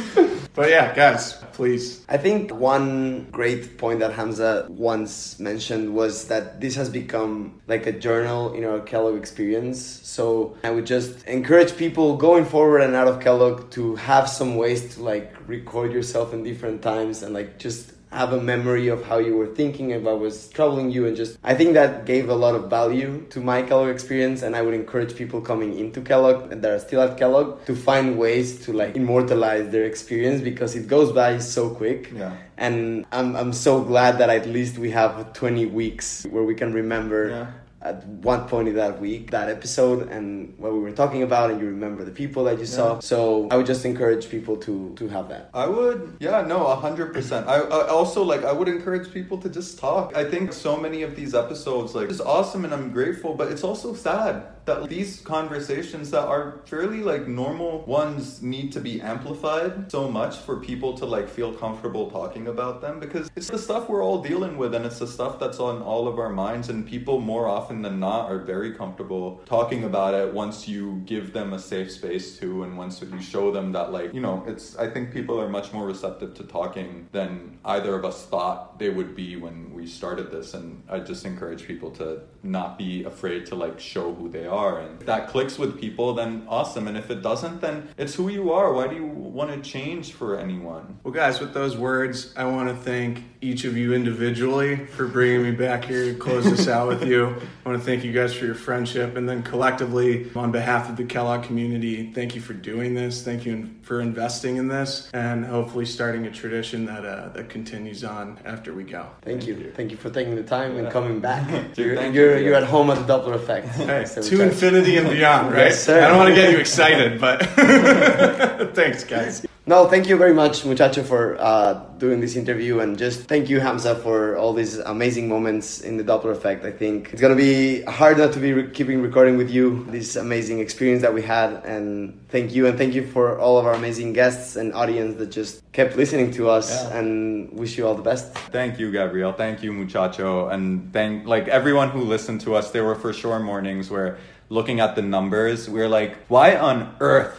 But 0.57 0.71
yeah, 0.71 0.95
guys, 0.95 1.33
please. 1.53 2.03
I 2.09 2.17
think 2.17 2.51
one 2.51 3.27
great 3.29 3.77
point 3.77 3.99
that 3.99 4.13
Hamza 4.13 4.65
once 4.69 5.39
mentioned 5.39 5.93
was 5.93 6.29
that 6.29 6.59
this 6.59 6.73
has 6.75 6.89
become 6.89 7.61
like 7.67 7.85
a 7.85 7.91
journal 7.91 8.53
in 8.53 8.63
our 8.63 8.79
Kellogg 8.79 9.17
experience. 9.19 9.79
So 9.79 10.57
I 10.63 10.71
would 10.71 10.87
just 10.87 11.27
encourage 11.27 11.77
people 11.77 12.17
going 12.17 12.43
forward 12.43 12.81
and 12.81 12.95
out 12.95 13.07
of 13.07 13.19
Kellogg 13.19 13.69
to 13.71 13.97
have 13.97 14.27
some 14.27 14.55
ways 14.55 14.95
to 14.95 15.03
like 15.03 15.31
record 15.47 15.93
yourself 15.93 16.33
in 16.33 16.41
different 16.41 16.81
times 16.81 17.21
and 17.21 17.35
like 17.35 17.59
just 17.59 17.91
have 18.17 18.33
a 18.33 18.41
memory 18.41 18.87
of 18.87 19.03
how 19.05 19.19
you 19.19 19.35
were 19.37 19.45
thinking 19.61 19.93
and 19.93 20.03
what 20.03 20.19
was 20.19 20.49
troubling 20.49 20.89
you 20.89 21.05
and 21.05 21.15
just 21.15 21.37
I 21.43 21.53
think 21.53 21.75
that 21.75 22.05
gave 22.05 22.29
a 22.29 22.33
lot 22.45 22.55
of 22.55 22.63
value 22.67 23.11
to 23.29 23.39
my 23.39 23.61
Kellogg 23.61 23.89
experience 23.89 24.41
and 24.41 24.55
I 24.55 24.61
would 24.63 24.73
encourage 24.73 25.15
people 25.15 25.39
coming 25.39 25.77
into 25.77 26.01
Kellogg 26.01 26.51
and 26.51 26.63
that 26.63 26.71
are 26.71 26.79
still 26.79 27.01
at 27.01 27.15
Kellogg 27.21 27.63
to 27.67 27.75
find 27.75 28.17
ways 28.17 28.47
to 28.65 28.73
like 28.73 28.95
immortalize 28.95 29.69
their 29.69 29.85
experience 29.85 30.41
because 30.41 30.75
it 30.75 30.87
goes 30.87 31.11
by 31.11 31.37
so 31.37 31.69
quick 31.69 32.11
Yeah. 32.11 32.35
and 32.57 33.05
I'm, 33.11 33.35
I'm 33.35 33.53
so 33.53 33.81
glad 33.83 34.17
that 34.17 34.29
at 34.31 34.47
least 34.47 34.79
we 34.79 34.89
have 34.91 35.31
20 35.33 35.67
weeks 35.67 36.25
where 36.31 36.43
we 36.43 36.55
can 36.55 36.73
remember 36.73 37.29
Yeah. 37.29 37.47
At 37.81 38.05
one 38.07 38.47
point 38.47 38.67
in 38.67 38.75
that 38.75 38.99
week 38.99 39.31
that 39.31 39.49
episode 39.49 40.09
and 40.09 40.57
what 40.57 40.73
we 40.73 40.79
were 40.79 40.91
talking 40.91 41.21
about 41.21 41.51
and 41.51 41.59
you 41.61 41.67
remember 41.67 42.03
the 42.03 42.11
people 42.11 42.43
that 42.43 42.57
you 42.57 42.65
saw 42.65 42.99
so 42.99 43.47
i 43.51 43.55
would 43.57 43.67
just 43.67 43.85
encourage 43.85 44.29
people 44.29 44.57
to 44.57 44.93
to 44.95 45.07
have 45.07 45.29
that 45.29 45.49
I 45.53 45.67
would, 45.67 46.17
yeah, 46.19 46.41
no, 46.41 46.67
a 46.67 46.75
hundred 46.75 47.13
percent. 47.13 47.47
I 47.47 47.55
I 47.55 47.87
also 47.87 48.23
like 48.23 48.43
I 48.43 48.51
would 48.51 48.67
encourage 48.67 49.11
people 49.11 49.37
to 49.39 49.49
just 49.49 49.79
talk. 49.79 50.15
I 50.15 50.23
think 50.23 50.53
so 50.53 50.77
many 50.77 51.01
of 51.01 51.15
these 51.15 51.33
episodes 51.33 51.95
like 51.95 52.09
is 52.09 52.21
awesome 52.21 52.63
and 52.65 52.73
I'm 52.73 52.91
grateful, 52.91 53.33
but 53.33 53.51
it's 53.51 53.63
also 53.63 53.93
sad 53.93 54.43
that 54.67 54.89
these 54.89 55.21
conversations 55.21 56.11
that 56.11 56.25
are 56.27 56.59
fairly 56.65 57.01
like 57.01 57.25
normal 57.25 57.83
ones 57.85 58.41
need 58.41 58.71
to 58.73 58.81
be 58.81 59.01
amplified 59.01 59.89
so 59.89 60.11
much 60.11 60.35
for 60.35 60.57
people 60.57 60.93
to 60.93 61.05
like 61.05 61.27
feel 61.27 61.53
comfortable 61.53 62.11
talking 62.11 62.47
about 62.47 62.81
them 62.81 62.99
because 62.99 63.31
it's 63.37 63.49
the 63.49 63.57
stuff 63.57 63.87
we're 63.87 64.03
all 64.03 64.21
dealing 64.21 64.57
with 64.57 64.75
and 64.75 64.85
it's 64.85 64.99
the 64.99 65.07
stuff 65.07 65.39
that's 65.39 65.59
on 65.59 65.81
all 65.81 66.05
of 66.05 66.19
our 66.19 66.29
minds 66.29 66.67
and 66.67 66.85
people 66.85 67.19
more 67.21 67.47
often 67.47 67.81
than 67.81 67.97
not 67.97 68.29
are 68.29 68.39
very 68.39 68.73
comfortable 68.73 69.41
talking 69.45 69.85
about 69.85 70.13
it 70.13 70.33
once 70.33 70.67
you 70.67 71.01
give 71.05 71.31
them 71.31 71.53
a 71.53 71.59
safe 71.59 71.89
space 71.89 72.37
to 72.37 72.63
and 72.63 72.77
once 72.77 73.01
you 73.01 73.21
show 73.21 73.51
them 73.51 73.71
that 73.71 73.93
like 73.93 74.13
you 74.13 74.19
know 74.19 74.43
it's 74.45 74.77
i 74.77 74.89
think 74.89 75.13
people 75.13 75.39
are 75.39 75.47
much 75.47 75.71
more 75.71 75.85
receptive 75.87 76.33
to 76.33 76.43
talking 76.43 77.07
than 77.13 77.57
either 77.63 77.95
of 77.95 78.03
us 78.03 78.25
thought 78.25 78.77
they 78.79 78.89
would 78.89 79.15
be 79.15 79.37
when 79.37 79.73
we 79.73 79.87
started 79.87 80.29
this 80.29 80.53
and 80.53 80.83
i 80.89 80.99
just 80.99 81.25
encourage 81.25 81.65
people 81.65 81.89
to 81.89 82.19
not 82.43 82.77
be 82.77 83.05
afraid 83.05 83.45
to 83.45 83.55
like 83.55 83.79
show 83.79 84.13
who 84.13 84.27
they 84.27 84.45
are 84.45 84.56
and 84.57 84.99
if 84.99 85.05
that 85.05 85.27
clicks 85.27 85.57
with 85.57 85.79
people 85.79 86.13
then 86.13 86.43
awesome 86.47 86.87
and 86.87 86.97
if 86.97 87.09
it 87.09 87.21
doesn't 87.21 87.61
then 87.61 87.87
it's 87.97 88.15
who 88.15 88.29
you 88.29 88.51
are 88.51 88.73
why 88.73 88.87
do 88.87 88.95
you 88.95 89.05
want 89.05 89.51
to 89.51 89.69
change 89.69 90.13
for 90.13 90.37
anyone 90.37 90.97
Well, 91.03 91.13
guys, 91.13 91.39
with 91.39 91.53
those 91.53 91.77
words, 91.77 92.33
I 92.35 92.45
want 92.45 92.69
to 92.69 92.75
thank 92.75 93.23
each 93.39 93.65
of 93.65 93.77
you 93.77 93.93
individually 93.93 94.75
for 94.75 95.07
bringing 95.07 95.43
me 95.43 95.51
back 95.51 95.85
here 95.85 96.05
to 96.05 96.15
close 96.15 96.43
this 96.43 96.67
out 96.67 96.87
with 96.87 97.05
you. 97.05 97.27
I 97.27 97.67
I 97.67 97.69
want 97.69 97.81
to 97.81 97.85
thank 97.85 98.05
you 98.05 98.13
guys 98.13 98.33
for 98.33 98.45
your 98.45 98.55
friendship. 98.55 99.17
And 99.17 99.27
then 99.27 99.43
collectively, 99.43 100.31
on 100.37 100.53
behalf 100.53 100.89
of 100.89 100.95
the 100.95 101.03
Kellogg 101.03 101.43
community, 101.43 102.13
thank 102.13 102.33
you 102.33 102.39
for 102.39 102.53
doing 102.53 102.93
this. 102.93 103.23
Thank 103.23 103.45
you 103.45 103.69
for 103.81 103.99
investing 103.99 104.55
in 104.55 104.69
this 104.69 105.09
and 105.13 105.43
hopefully 105.43 105.85
starting 105.85 106.25
a 106.27 106.31
tradition 106.31 106.85
that, 106.85 107.03
uh, 107.03 107.27
that 107.29 107.49
continues 107.49 108.05
on 108.05 108.39
after 108.45 108.73
we 108.73 108.85
go. 108.85 109.09
Thank, 109.21 109.41
thank 109.41 109.47
you. 109.47 109.65
you. 109.65 109.71
Thank 109.73 109.91
you 109.91 109.97
for 109.97 110.09
taking 110.09 110.35
the 110.35 110.43
time 110.43 110.77
and 110.77 110.89
coming 110.89 111.19
back. 111.19 111.45
you're, 111.77 112.01
you're, 112.05 112.39
you're, 112.39 112.55
at 112.55 112.63
home 112.63 112.89
at 112.89 113.05
the 113.05 113.13
Doppler 113.13 113.35
effect. 113.35 113.67
Hey, 113.67 114.05
to 114.05 114.41
infinity 114.47 114.97
and 114.97 115.09
beyond, 115.09 115.53
right? 115.53 115.67
Yes, 115.67 115.87
I 115.89 116.07
don't 116.07 116.17
want 116.17 116.29
to 116.29 116.35
get 116.35 116.51
you 116.51 116.57
excited, 116.57 117.19
but 117.19 117.43
thanks, 118.75 119.03
guys. 119.03 119.45
No, 119.67 119.85
thank 119.85 120.07
you 120.07 120.15
very 120.15 120.33
much, 120.33 120.63
muchacho, 120.63 121.03
for 121.03 121.35
uh, 121.41 121.73
doing 121.97 122.21
this 122.21 122.37
interview, 122.37 122.79
and 122.79 122.97
just 122.97 123.27
thank 123.27 123.49
you, 123.49 123.59
Hamza, 123.59 123.95
for 123.95 124.37
all 124.37 124.53
these 124.53 124.77
amazing 124.77 125.27
moments 125.27 125.81
in 125.81 125.97
the 125.97 126.05
Doppler 126.05 126.31
effect. 126.31 126.63
I 126.63 126.71
think 126.71 127.11
it's 127.11 127.21
gonna 127.21 127.35
be 127.35 127.81
hard 127.81 128.17
not 128.17 128.31
to 128.31 128.39
be 128.39 128.53
re- 128.53 128.71
keeping 128.71 129.01
recording 129.01 129.35
with 129.35 129.51
you 129.51 129.85
this 129.89 130.15
amazing 130.15 130.59
experience 130.59 131.01
that 131.01 131.13
we 131.13 131.21
had, 131.21 131.65
and 131.65 132.17
thank 132.29 132.55
you, 132.55 132.65
and 132.65 132.77
thank 132.77 132.93
you 132.93 133.05
for 133.05 133.37
all 133.39 133.59
of 133.59 133.65
our 133.65 133.73
amazing 133.73 134.13
guests 134.13 134.55
and 134.55 134.73
audience 134.73 135.17
that 135.17 135.31
just 135.31 135.69
kept 135.73 135.97
listening 135.97 136.31
to 136.31 136.49
us, 136.49 136.71
yeah. 136.71 136.99
and 136.99 137.51
wish 137.51 137.77
you 137.77 137.85
all 137.85 137.95
the 137.95 138.01
best. 138.01 138.33
Thank 138.55 138.79
you, 138.79 138.89
Gabriel. 138.89 139.33
Thank 139.33 139.63
you, 139.63 139.73
muchacho, 139.73 140.47
and 140.47 140.93
thank 140.93 141.27
like 141.27 141.49
everyone 141.49 141.89
who 141.89 142.03
listened 142.03 142.39
to 142.47 142.55
us. 142.55 142.71
There 142.71 142.85
were 142.85 142.95
for 142.95 143.11
sure 143.11 143.37
mornings 143.37 143.91
where 143.91 144.17
looking 144.49 144.79
at 144.79 144.95
the 144.95 145.01
numbers, 145.01 145.69
we 145.69 145.81
are 145.81 145.89
like, 145.89 146.15
why 146.27 146.55
on 146.55 146.95
earth 146.99 147.37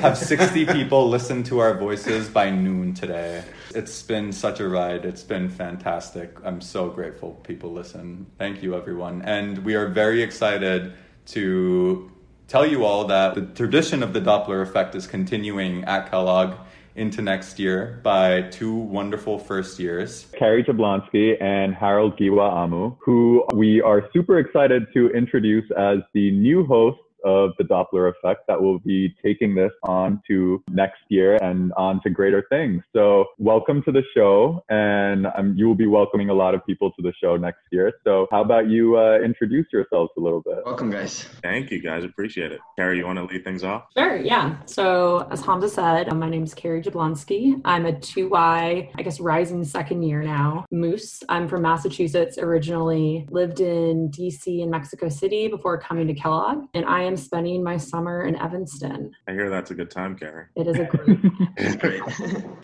have 0.00 0.16
60 0.16 0.66
people 0.72 1.08
listen 1.08 1.42
to 1.44 1.58
our 1.58 1.76
voices 1.78 2.28
by 2.28 2.50
noon 2.50 2.94
today? 2.94 3.44
It's 3.74 4.02
been 4.02 4.32
such 4.32 4.60
a 4.60 4.68
ride. 4.68 5.04
It's 5.04 5.22
been 5.22 5.48
fantastic. 5.48 6.36
I'm 6.44 6.60
so 6.60 6.88
grateful 6.88 7.34
people 7.44 7.72
listen. 7.72 8.26
Thank 8.38 8.62
you, 8.62 8.74
everyone. 8.74 9.22
And 9.22 9.64
we 9.64 9.74
are 9.74 9.88
very 9.88 10.22
excited 10.22 10.94
to 11.26 12.10
tell 12.48 12.64
you 12.64 12.84
all 12.84 13.06
that 13.06 13.34
the 13.34 13.42
tradition 13.42 14.02
of 14.02 14.12
the 14.12 14.20
Doppler 14.20 14.62
effect 14.62 14.94
is 14.94 15.06
continuing 15.06 15.84
at 15.84 16.10
Kellogg 16.10 16.54
into 16.96 17.22
next 17.22 17.58
year 17.58 18.00
by 18.02 18.42
two 18.42 18.74
wonderful 18.74 19.38
first 19.38 19.78
years. 19.78 20.26
Kary 20.38 20.64
Jablonski 20.64 21.40
and 21.40 21.74
Harold 21.74 22.18
Giwa-Amu, 22.18 22.96
who 23.00 23.44
we 23.54 23.80
are 23.80 24.08
super 24.12 24.38
excited 24.38 24.86
to 24.94 25.10
introduce 25.10 25.70
as 25.78 25.98
the 26.14 26.30
new 26.32 26.64
hosts 26.66 27.02
of 27.26 27.50
the 27.58 27.64
Doppler 27.64 28.10
effect 28.10 28.46
that 28.46 28.60
will 28.60 28.78
be 28.78 29.14
taking 29.22 29.54
this 29.54 29.72
on 29.82 30.22
to 30.28 30.62
next 30.70 31.00
year 31.08 31.36
and 31.42 31.72
on 31.76 32.00
to 32.02 32.10
greater 32.10 32.46
things. 32.48 32.82
So 32.94 33.26
welcome 33.38 33.82
to 33.82 33.92
the 33.92 34.02
show 34.14 34.62
and 34.70 35.26
um, 35.36 35.54
you 35.56 35.66
will 35.66 35.74
be 35.74 35.86
welcoming 35.86 36.30
a 36.30 36.34
lot 36.34 36.54
of 36.54 36.64
people 36.64 36.92
to 36.92 37.02
the 37.02 37.12
show 37.20 37.36
next 37.36 37.60
year. 37.72 37.92
So 38.04 38.28
how 38.30 38.42
about 38.42 38.68
you 38.68 38.96
uh, 38.96 39.18
introduce 39.18 39.66
yourselves 39.72 40.12
a 40.16 40.20
little 40.20 40.40
bit? 40.40 40.58
Welcome 40.64 40.90
guys. 40.90 41.24
Thank 41.42 41.70
you 41.70 41.82
guys. 41.82 42.04
Appreciate 42.04 42.52
it. 42.52 42.60
Kary, 42.78 42.98
you 42.98 43.06
want 43.06 43.18
to 43.18 43.24
lead 43.24 43.44
things 43.44 43.64
off? 43.64 43.86
Sure. 43.96 44.16
Yeah. 44.16 44.56
So 44.66 45.26
as 45.30 45.40
Hamza 45.40 45.68
said, 45.68 46.12
my 46.14 46.28
name 46.28 46.44
is 46.44 46.54
Kary 46.54 46.80
Jablonski. 46.82 47.60
I'm 47.64 47.86
a 47.86 47.92
2Y, 47.92 48.90
I 48.94 49.02
guess 49.02 49.18
rising 49.18 49.64
second 49.64 50.02
year 50.02 50.22
now. 50.22 50.64
Moose. 50.70 51.22
I'm 51.28 51.48
from 51.48 51.62
Massachusetts 51.62 52.38
originally, 52.38 53.26
lived 53.30 53.60
in 53.60 54.10
DC 54.10 54.62
and 54.62 54.70
Mexico 54.70 55.08
City 55.08 55.48
before 55.48 55.78
coming 55.78 56.06
to 56.06 56.14
Kellogg. 56.14 56.66
And 56.74 56.84
I 56.84 57.02
am 57.02 57.15
spending 57.16 57.62
my 57.62 57.76
summer 57.76 58.22
in 58.26 58.36
Evanston. 58.36 59.12
I 59.28 59.32
hear 59.32 59.50
that's 59.50 59.70
a 59.70 59.74
good 59.74 59.90
time, 59.90 60.16
Kary. 60.16 60.46
It 60.56 60.66
is 60.66 60.78
a 60.78 60.84
great. 60.86 61.18
it 61.56 61.66
is 61.66 61.76
great. 61.76 62.02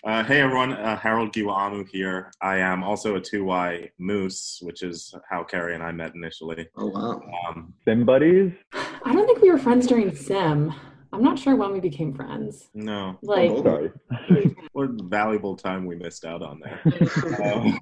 uh, 0.03 0.23
hey 0.23 0.41
everyone, 0.41 0.73
uh, 0.73 0.97
Harold 0.97 1.33
Giwa-Amu 1.33 1.85
here. 1.85 2.31
I 2.41 2.57
am 2.57 2.83
also 2.83 3.15
a 3.15 3.21
2Y 3.21 3.89
Moose, 3.99 4.59
which 4.61 4.83
is 4.83 5.13
how 5.29 5.43
Kary 5.43 5.75
and 5.75 5.83
I 5.83 5.91
met 5.91 6.15
initially. 6.15 6.67
Oh 6.75 6.87
wow. 6.87 7.21
Um, 7.49 7.73
CIM 7.87 8.05
buddies? 8.05 8.53
I 8.73 9.13
don't 9.13 9.25
think 9.25 9.41
we 9.41 9.51
were 9.51 9.57
friends 9.57 9.87
during 9.87 10.11
CIM. 10.11 10.73
I'm 11.13 11.23
not 11.23 11.37
sure 11.37 11.55
when 11.55 11.71
we 11.71 11.79
became 11.79 12.11
friends. 12.11 12.69
No. 12.73 13.19
Like, 13.21 13.51
oh, 13.51 13.63
sorry. 13.63 13.91
what 14.71 14.89
valuable 15.03 15.55
time 15.55 15.85
we 15.85 15.95
missed 15.95 16.25
out 16.25 16.41
on 16.41 16.59
there. 16.59 16.81
um, 17.53 17.77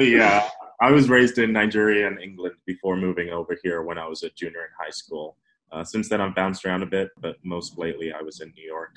yeah, 0.00 0.48
I 0.80 0.90
was 0.90 1.08
raised 1.08 1.38
in 1.38 1.52
Nigeria 1.52 2.08
and 2.08 2.20
England 2.20 2.56
before 2.66 2.96
moving 2.96 3.28
over 3.28 3.56
here 3.62 3.82
when 3.82 3.98
I 3.98 4.08
was 4.08 4.24
a 4.24 4.30
junior 4.30 4.62
in 4.62 4.84
high 4.84 4.90
school. 4.90 5.36
Uh, 5.72 5.82
since 5.82 6.08
then, 6.08 6.20
I've 6.20 6.34
bounced 6.34 6.64
around 6.64 6.82
a 6.82 6.86
bit, 6.86 7.08
but 7.20 7.36
most 7.42 7.78
lately, 7.78 8.12
I 8.12 8.20
was 8.20 8.40
in 8.40 8.52
New 8.54 8.64
York 8.64 8.94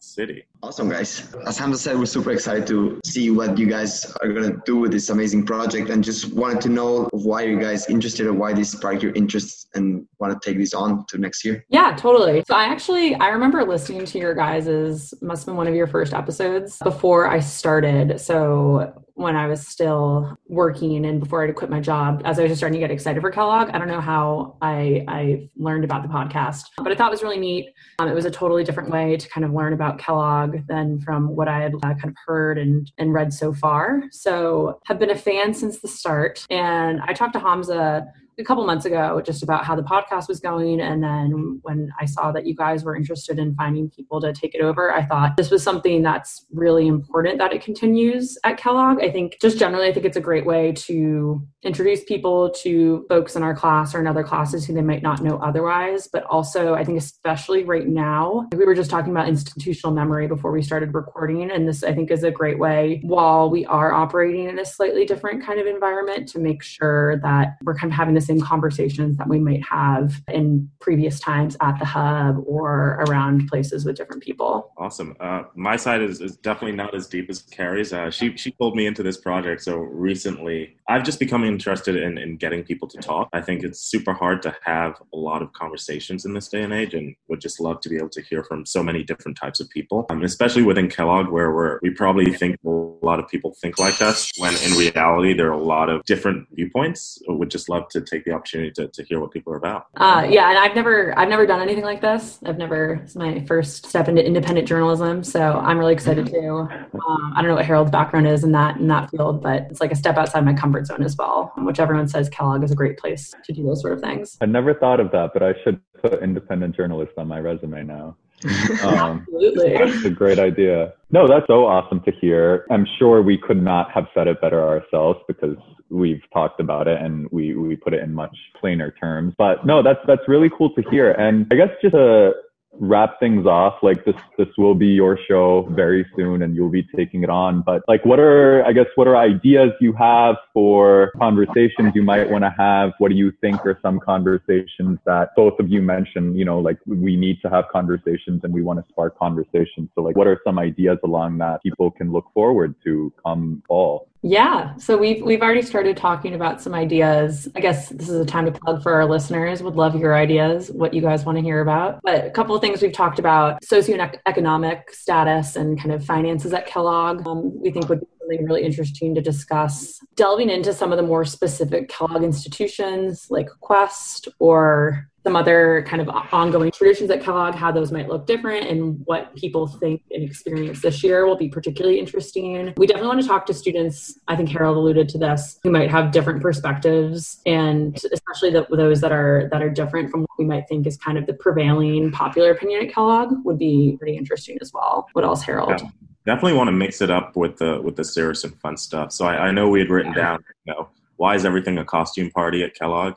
City. 0.00 0.44
Awesome, 0.62 0.88
guys. 0.88 1.32
As 1.46 1.56
Hamza 1.56 1.78
said, 1.78 1.98
we're 1.98 2.06
super 2.06 2.32
excited 2.32 2.66
to 2.66 3.00
see 3.04 3.30
what 3.30 3.56
you 3.56 3.66
guys 3.66 4.12
are 4.20 4.32
going 4.32 4.50
to 4.50 4.60
do 4.66 4.76
with 4.76 4.90
this 4.90 5.08
amazing 5.08 5.46
project 5.46 5.88
and 5.88 6.02
just 6.02 6.32
wanted 6.34 6.60
to 6.62 6.68
know 6.68 7.08
why 7.12 7.42
you 7.42 7.58
guys 7.58 7.88
interested 7.88 8.26
or 8.26 8.32
why 8.32 8.52
this 8.52 8.72
sparked 8.72 9.02
your 9.02 9.12
interest 9.12 9.68
and 9.74 10.06
want 10.18 10.40
to 10.40 10.48
take 10.50 10.58
this 10.58 10.74
on 10.74 11.06
to 11.06 11.18
next 11.18 11.44
year. 11.44 11.64
Yeah, 11.68 11.94
totally. 11.96 12.42
So 12.46 12.54
I 12.54 12.64
actually, 12.64 13.14
I 13.14 13.28
remember 13.28 13.64
listening 13.64 14.04
to 14.06 14.18
your 14.18 14.34
guys's, 14.34 15.14
must 15.22 15.42
have 15.42 15.46
been 15.46 15.56
one 15.56 15.68
of 15.68 15.74
your 15.74 15.86
first 15.86 16.12
episodes 16.12 16.78
before 16.82 17.28
I 17.28 17.38
started. 17.38 18.20
So 18.20 19.04
when 19.16 19.34
I 19.34 19.46
was 19.46 19.66
still 19.66 20.38
working 20.46 21.06
and 21.06 21.20
before 21.20 21.42
I'd 21.42 21.54
quit 21.54 21.70
my 21.70 21.80
job, 21.80 22.20
as 22.26 22.38
I 22.38 22.42
was 22.42 22.50
just 22.50 22.60
starting 22.60 22.78
to 22.78 22.86
get 22.86 22.90
excited 22.90 23.22
for 23.22 23.30
Kellogg. 23.30 23.70
I 23.70 23.78
don't 23.78 23.88
know 23.88 24.00
how 24.00 24.58
I, 24.60 25.04
I 25.08 25.48
learned 25.56 25.84
about 25.84 26.02
the 26.02 26.08
podcast, 26.08 26.64
but 26.76 26.92
I 26.92 26.94
thought 26.94 27.08
it 27.08 27.12
was 27.12 27.22
really 27.22 27.38
neat. 27.38 27.72
Um, 27.98 28.08
it 28.08 28.14
was 28.14 28.26
a 28.26 28.30
totally 28.30 28.62
different 28.62 28.90
way 28.90 29.16
to 29.16 29.28
kind 29.30 29.44
of 29.46 29.52
learn 29.52 29.72
about 29.72 29.98
Kellogg 29.98 30.66
than 30.68 31.00
from 31.00 31.34
what 31.34 31.48
I 31.48 31.62
had 31.62 31.74
uh, 31.76 31.94
kind 31.94 32.08
of 32.08 32.14
heard 32.26 32.58
and, 32.58 32.90
and 32.98 33.14
read 33.14 33.32
so 33.32 33.54
far. 33.54 34.02
So 34.12 34.80
have 34.84 34.98
been 34.98 35.10
a 35.10 35.16
fan 35.16 35.54
since 35.54 35.80
the 35.80 35.88
start. 35.88 36.44
And 36.50 37.00
I 37.00 37.14
talked 37.14 37.32
to 37.32 37.40
Hamza 37.40 38.06
a 38.38 38.44
couple 38.44 38.64
months 38.66 38.84
ago 38.84 39.20
just 39.24 39.42
about 39.42 39.64
how 39.64 39.74
the 39.74 39.82
podcast 39.82 40.28
was 40.28 40.40
going. 40.40 40.80
And 40.80 41.02
then 41.02 41.58
when 41.62 41.90
I 41.98 42.04
saw 42.04 42.32
that 42.32 42.46
you 42.46 42.54
guys 42.54 42.84
were 42.84 42.94
interested 42.94 43.38
in 43.38 43.54
finding 43.54 43.88
people 43.90 44.20
to 44.20 44.32
take 44.32 44.54
it 44.54 44.60
over, 44.60 44.92
I 44.92 45.04
thought 45.04 45.36
this 45.36 45.50
was 45.50 45.62
something 45.62 46.02
that's 46.02 46.44
really 46.52 46.86
important 46.86 47.38
that 47.38 47.52
it 47.52 47.62
continues 47.62 48.36
at 48.44 48.58
Kellogg. 48.58 49.02
I 49.02 49.10
think 49.10 49.38
just 49.40 49.58
generally, 49.58 49.88
I 49.88 49.92
think 49.92 50.04
it's 50.04 50.16
a 50.16 50.20
great 50.20 50.44
way 50.44 50.72
to 50.72 51.42
introduce 51.62 52.04
people 52.04 52.50
to 52.50 53.06
folks 53.08 53.36
in 53.36 53.42
our 53.42 53.54
class 53.54 53.94
or 53.94 54.00
in 54.00 54.06
other 54.06 54.22
classes 54.22 54.66
who 54.66 54.74
they 54.74 54.82
might 54.82 55.02
not 55.02 55.22
know 55.22 55.38
otherwise. 55.38 56.08
But 56.12 56.24
also, 56.24 56.74
I 56.74 56.84
think, 56.84 56.98
especially 56.98 57.64
right 57.64 57.88
now, 57.88 58.46
we 58.54 58.64
were 58.64 58.74
just 58.74 58.90
talking 58.90 59.10
about 59.10 59.28
institutional 59.28 59.94
memory 59.94 60.28
before 60.28 60.52
we 60.52 60.62
started 60.62 60.94
recording. 60.94 61.50
And 61.50 61.66
this, 61.66 61.82
I 61.82 61.94
think, 61.94 62.10
is 62.10 62.22
a 62.22 62.30
great 62.30 62.58
way 62.58 63.00
while 63.02 63.50
we 63.50 63.64
are 63.66 63.92
operating 63.92 64.48
in 64.48 64.58
a 64.58 64.64
slightly 64.64 65.04
different 65.06 65.44
kind 65.44 65.58
of 65.58 65.66
environment 65.66 66.28
to 66.28 66.38
make 66.38 66.62
sure 66.62 67.18
that 67.22 67.56
we're 67.64 67.74
kind 67.74 67.92
of 67.92 67.96
having 67.96 68.14
this 68.14 68.25
same 68.26 68.40
conversations 68.40 69.16
that 69.16 69.28
we 69.28 69.38
might 69.38 69.64
have 69.64 70.20
in 70.28 70.70
previous 70.80 71.18
times 71.20 71.56
at 71.60 71.78
the 71.78 71.84
hub 71.84 72.42
or 72.46 73.04
around 73.06 73.48
places 73.48 73.84
with 73.84 73.96
different 73.96 74.22
people. 74.22 74.72
Awesome. 74.76 75.16
Uh, 75.20 75.42
my 75.54 75.76
side 75.76 76.02
is, 76.02 76.20
is, 76.20 76.36
definitely 76.36 76.76
not 76.76 76.94
as 76.94 77.06
deep 77.06 77.28
as 77.30 77.42
Kary's. 77.42 77.92
Uh, 77.92 78.10
she 78.10 78.36
she 78.36 78.50
pulled 78.52 78.76
me 78.76 78.86
into 78.86 79.02
this 79.02 79.16
project 79.16 79.62
so 79.62 79.78
recently. 79.78 80.76
I've 80.88 81.02
just 81.02 81.18
become 81.18 81.44
interested 81.44 81.96
in, 81.96 82.18
in 82.18 82.36
getting 82.36 82.62
people 82.62 82.86
to 82.88 82.98
talk. 82.98 83.28
I 83.32 83.40
think 83.40 83.64
it's 83.64 83.80
super 83.80 84.12
hard 84.12 84.42
to 84.42 84.54
have 84.64 84.94
a 85.12 85.16
lot 85.16 85.42
of 85.42 85.52
conversations 85.54 86.24
in 86.24 86.34
this 86.34 86.48
day 86.48 86.62
and 86.62 86.72
age, 86.72 86.94
and 86.94 87.16
would 87.28 87.40
just 87.40 87.58
love 87.58 87.80
to 87.80 87.88
be 87.88 87.96
able 87.96 88.10
to 88.10 88.22
hear 88.22 88.44
from 88.44 88.64
so 88.66 88.82
many 88.82 89.02
different 89.02 89.36
types 89.36 89.60
of 89.60 89.68
people, 89.70 90.06
um, 90.10 90.22
especially 90.22 90.62
within 90.62 90.88
Kellogg, 90.88 91.28
where 91.28 91.52
we're, 91.52 91.78
we 91.82 91.90
probably 91.90 92.32
think 92.32 92.56
a 92.64 92.68
lot 92.68 93.18
of 93.18 93.28
people 93.28 93.54
think 93.60 93.78
like 93.78 94.00
us, 94.02 94.30
when 94.38 94.54
in 94.64 94.72
reality 94.72 95.34
there 95.34 95.48
are 95.48 95.52
a 95.52 95.62
lot 95.62 95.88
of 95.88 96.04
different 96.04 96.46
viewpoints. 96.52 97.20
Would 97.26 97.50
just 97.50 97.68
love 97.68 97.88
to 97.90 98.00
take 98.00 98.15
take 98.16 98.24
the 98.24 98.32
opportunity 98.32 98.70
to, 98.72 98.88
to 98.88 99.04
hear 99.04 99.20
what 99.20 99.30
people 99.30 99.52
are 99.52 99.56
about. 99.56 99.86
Uh, 99.96 100.26
yeah, 100.28 100.48
and 100.48 100.58
I've 100.58 100.74
never 100.74 101.16
I've 101.18 101.28
never 101.28 101.46
done 101.46 101.60
anything 101.60 101.84
like 101.84 102.00
this. 102.00 102.38
I've 102.44 102.58
never 102.58 103.00
it's 103.04 103.16
my 103.16 103.44
first 103.46 103.86
step 103.86 104.08
into 104.08 104.24
independent 104.24 104.66
journalism, 104.68 105.22
so 105.22 105.52
I'm 105.52 105.78
really 105.78 105.92
excited 105.92 106.26
too. 106.26 106.68
Um, 106.70 107.32
I 107.36 107.42
don't 107.42 107.48
know 107.48 107.56
what 107.56 107.64
Harold's 107.64 107.90
background 107.90 108.26
is 108.26 108.44
in 108.44 108.52
that 108.52 108.76
in 108.76 108.88
that 108.88 109.10
field, 109.10 109.42
but 109.42 109.66
it's 109.70 109.80
like 109.80 109.92
a 109.92 109.96
step 109.96 110.16
outside 110.16 110.44
my 110.44 110.54
comfort 110.54 110.86
zone 110.86 111.02
as 111.02 111.16
well. 111.16 111.52
Which 111.58 111.80
everyone 111.80 112.08
says 112.08 112.28
Kellogg 112.28 112.64
is 112.64 112.72
a 112.72 112.76
great 112.76 112.98
place 112.98 113.34
to 113.44 113.52
do 113.52 113.64
those 113.64 113.80
sort 113.80 113.94
of 113.94 114.00
things. 114.00 114.36
I 114.40 114.46
never 114.46 114.74
thought 114.74 115.00
of 115.00 115.10
that, 115.12 115.30
but 115.32 115.42
I 115.42 115.54
should 115.64 115.80
put 116.00 116.22
independent 116.22 116.76
journalist 116.76 117.12
on 117.16 117.28
my 117.28 117.40
resume 117.40 117.84
now. 117.84 118.16
Um, 118.44 119.26
Absolutely. 119.26 119.72
That's 119.72 120.04
a 120.04 120.10
great 120.10 120.38
idea. 120.38 120.92
No, 121.10 121.26
that's 121.26 121.46
so 121.46 121.66
awesome 121.66 122.00
to 122.02 122.12
hear. 122.12 122.66
I'm 122.70 122.86
sure 122.98 123.22
we 123.22 123.38
could 123.38 123.62
not 123.62 123.90
have 123.92 124.06
said 124.14 124.26
it 124.26 124.40
better 124.40 124.62
ourselves 124.62 125.20
because 125.26 125.56
we've 125.88 126.20
talked 126.32 126.60
about 126.60 126.88
it 126.88 127.00
and 127.00 127.28
we, 127.30 127.54
we 127.54 127.76
put 127.76 127.94
it 127.94 128.02
in 128.02 128.12
much 128.12 128.36
plainer 128.60 128.94
terms. 129.00 129.34
But 129.38 129.64
no, 129.64 129.82
that's 129.82 130.00
that's 130.06 130.22
really 130.28 130.50
cool 130.56 130.74
to 130.74 130.82
hear. 130.90 131.12
And 131.12 131.46
I 131.50 131.56
guess 131.56 131.70
just 131.80 131.94
to 131.94 132.32
wrap 132.80 133.18
things 133.20 133.46
off 133.46 133.74
like 133.82 134.04
this 134.04 134.14
this 134.38 134.48
will 134.58 134.74
be 134.74 134.88
your 134.88 135.18
show 135.28 135.68
very 135.70 136.06
soon 136.16 136.42
and 136.42 136.54
you'll 136.54 136.70
be 136.70 136.86
taking 136.96 137.22
it 137.22 137.30
on. 137.30 137.62
But 137.62 137.82
like 137.88 138.04
what 138.04 138.18
are 138.18 138.64
i 138.64 138.72
guess 138.72 138.86
what 138.94 139.06
are 139.08 139.16
ideas 139.16 139.70
you 139.80 139.92
have 139.94 140.36
for 140.52 141.12
conversations 141.18 141.92
you 141.94 142.02
might 142.02 142.30
want 142.30 142.44
to 142.44 142.54
have? 142.56 142.92
What 142.98 143.10
do 143.10 143.16
you 143.16 143.32
think 143.40 143.64
are 143.66 143.78
some 143.82 144.00
conversations 144.00 144.98
that 145.06 145.30
both 145.36 145.58
of 145.58 145.68
you 145.68 145.82
mentioned 145.82 146.38
you 146.38 146.44
know 146.44 146.58
like 146.58 146.78
we 146.86 147.16
need 147.16 147.40
to 147.42 147.50
have 147.50 147.66
conversations 147.72 148.40
and 148.44 148.52
we 148.52 148.62
want 148.62 148.84
to 148.84 148.88
spark 148.90 149.18
conversations. 149.18 149.88
So 149.94 150.02
like 150.02 150.16
what 150.16 150.26
are 150.26 150.40
some 150.44 150.58
ideas 150.58 150.98
along 151.04 151.38
that 151.38 151.62
people 151.62 151.90
can 151.90 152.12
look 152.12 152.26
forward 152.34 152.74
to 152.84 153.12
come 153.24 153.62
fall 153.66 154.08
Yeah, 154.28 154.74
so 154.78 154.98
we've 154.98 155.22
we've 155.22 155.40
already 155.40 155.62
started 155.62 155.96
talking 155.96 156.34
about 156.34 156.60
some 156.60 156.74
ideas. 156.74 157.48
I 157.54 157.60
guess 157.60 157.90
this 157.90 158.08
is 158.08 158.20
a 158.20 158.26
time 158.26 158.44
to 158.46 158.50
plug 158.50 158.82
for 158.82 158.92
our 158.92 159.06
listeners. 159.06 159.62
Would 159.62 159.76
love 159.76 159.94
your 159.94 160.16
ideas, 160.16 160.68
what 160.68 160.92
you 160.92 161.00
guys 161.00 161.24
want 161.24 161.38
to 161.38 161.42
hear 161.42 161.60
about. 161.60 162.00
But 162.02 162.26
a 162.26 162.30
couple 162.30 162.52
of 162.52 162.60
things 162.60 162.82
we've 162.82 162.92
talked 162.92 163.20
about: 163.20 163.62
socioeconomic 163.62 164.90
status 164.90 165.54
and 165.54 165.78
kind 165.78 165.92
of 165.92 166.04
finances 166.04 166.52
at 166.52 166.66
Kellogg. 166.66 167.24
Um, 167.24 167.56
we 167.62 167.70
think 167.70 167.88
would 167.88 168.00
be 168.00 168.06
something 168.18 168.44
really 168.44 168.64
interesting 168.64 169.14
to 169.14 169.20
discuss. 169.20 170.00
Delving 170.16 170.50
into 170.50 170.74
some 170.74 170.90
of 170.90 170.96
the 170.96 171.04
more 171.04 171.24
specific 171.24 171.88
Kellogg 171.88 172.24
institutions 172.24 173.28
like 173.30 173.46
KWEST 173.62 174.26
or 174.40 175.08
some 175.26 175.34
other 175.34 175.84
kind 175.88 176.00
of 176.00 176.08
ongoing 176.30 176.70
traditions 176.70 177.10
at 177.10 177.20
Kellogg, 177.20 177.56
how 177.56 177.72
those 177.72 177.90
might 177.90 178.08
look 178.08 178.28
different, 178.28 178.68
and 178.68 179.02
what 179.06 179.34
people 179.34 179.66
think 179.66 180.00
and 180.12 180.22
experience 180.22 180.80
this 180.80 181.02
year 181.02 181.26
will 181.26 181.36
be 181.36 181.48
particularly 181.48 181.98
interesting. 181.98 182.72
We 182.76 182.86
definitely 182.86 183.08
want 183.08 183.22
to 183.22 183.26
talk 183.26 183.44
to 183.46 183.54
students. 183.54 184.20
I 184.28 184.36
think 184.36 184.48
Harold 184.50 184.76
alluded 184.76 185.08
to 185.08 185.18
this, 185.18 185.58
who 185.64 185.72
might 185.72 185.90
have 185.90 186.12
different 186.12 186.40
perspectives, 186.40 187.40
and 187.44 187.98
especially 188.12 188.50
the, 188.50 188.68
those 188.70 189.00
that 189.00 189.10
are 189.10 189.48
that 189.50 189.62
are 189.62 189.70
different 189.70 190.12
from 190.12 190.20
what 190.20 190.30
we 190.38 190.44
might 190.44 190.68
think 190.68 190.86
is 190.86 190.96
kind 190.96 191.18
of 191.18 191.26
the 191.26 191.34
prevailing 191.34 192.12
popular 192.12 192.52
opinion 192.52 192.86
at 192.86 192.94
Kellogg 192.94 193.34
would 193.44 193.58
be 193.58 193.96
pretty 193.98 194.16
interesting 194.16 194.56
as 194.60 194.72
well. 194.72 195.08
What 195.12 195.24
else, 195.24 195.42
Harold? 195.42 195.80
Yeah 195.82 195.90
definitely 196.24 196.54
want 196.54 196.66
to 196.66 196.72
mix 196.72 197.00
it 197.00 197.08
up 197.08 197.36
with 197.36 197.56
the 197.58 197.80
with 197.80 197.94
the 197.94 198.02
serious 198.02 198.42
and 198.42 198.60
fun 198.60 198.76
stuff. 198.76 199.12
So 199.12 199.26
I, 199.26 199.46
I 199.46 199.50
know 199.52 199.68
we 199.68 199.78
had 199.78 199.90
written 199.90 200.12
down, 200.12 200.42
you 200.64 200.74
know, 200.74 200.88
why 201.18 201.36
is 201.36 201.44
everything 201.44 201.78
a 201.78 201.84
costume 201.84 202.32
party 202.32 202.64
at 202.64 202.74
Kellogg? 202.74 203.14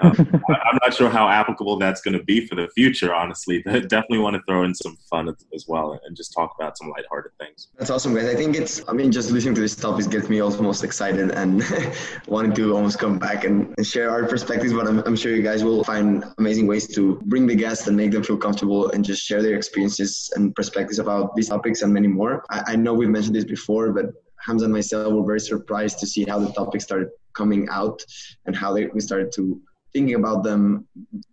Um, 0.00 0.14
I'm 0.48 0.78
not 0.80 0.94
sure 0.94 1.08
how 1.08 1.28
applicable 1.28 1.76
that's 1.76 2.00
going 2.00 2.16
to 2.16 2.22
be 2.22 2.46
for 2.46 2.54
the 2.54 2.68
future, 2.68 3.12
honestly. 3.12 3.62
But 3.64 3.88
definitely 3.88 4.18
want 4.18 4.36
to 4.36 4.42
throw 4.46 4.64
in 4.64 4.74
some 4.74 4.96
fun 5.10 5.34
as 5.54 5.66
well 5.66 5.98
and 6.04 6.16
just 6.16 6.32
talk 6.32 6.54
about 6.58 6.78
some 6.78 6.88
lighthearted 6.90 7.32
things. 7.38 7.68
That's 7.78 7.90
awesome, 7.90 8.14
guys. 8.14 8.26
I 8.26 8.34
think 8.34 8.56
it's, 8.56 8.82
I 8.88 8.92
mean, 8.92 9.10
just 9.10 9.30
listening 9.30 9.54
to 9.56 9.60
this 9.60 9.74
topic 9.74 10.08
gets 10.10 10.28
me 10.28 10.40
almost 10.40 10.84
excited 10.84 11.32
and 11.32 11.64
wanting 12.26 12.52
to 12.54 12.74
almost 12.74 12.98
come 12.98 13.18
back 13.18 13.44
and, 13.44 13.74
and 13.76 13.86
share 13.86 14.10
our 14.10 14.24
perspectives. 14.26 14.72
But 14.72 14.86
I'm, 14.86 15.00
I'm, 15.00 15.16
sure 15.16 15.34
you 15.34 15.42
guys 15.42 15.64
will 15.64 15.84
find 15.84 16.24
amazing 16.38 16.66
ways 16.66 16.86
to 16.94 17.20
bring 17.26 17.46
the 17.46 17.54
guests 17.54 17.86
and 17.88 17.96
make 17.96 18.12
them 18.12 18.22
feel 18.22 18.36
comfortable 18.36 18.90
and 18.90 19.04
just 19.04 19.22
share 19.24 19.42
their 19.42 19.56
experiences 19.56 20.32
and 20.36 20.54
perspectives 20.54 20.98
about 20.98 21.34
these 21.34 21.48
topics 21.48 21.82
and 21.82 21.92
many 21.92 22.08
more. 22.08 22.44
I, 22.50 22.62
I 22.68 22.76
know 22.76 22.94
we've 22.94 23.08
mentioned 23.08 23.34
this 23.34 23.44
before, 23.44 23.92
but 23.92 24.06
Hamza 24.44 24.64
and 24.64 24.74
myself 24.74 25.12
were 25.12 25.24
very 25.24 25.40
surprised 25.40 25.98
to 26.00 26.06
see 26.06 26.24
how 26.24 26.38
the 26.38 26.52
topic 26.52 26.80
started 26.80 27.08
coming 27.34 27.68
out 27.70 28.02
and 28.46 28.54
how 28.56 28.74
they, 28.74 28.86
we 28.86 29.00
started 29.00 29.32
to 29.32 29.60
thinking 29.92 30.14
about 30.14 30.42
them 30.42 30.86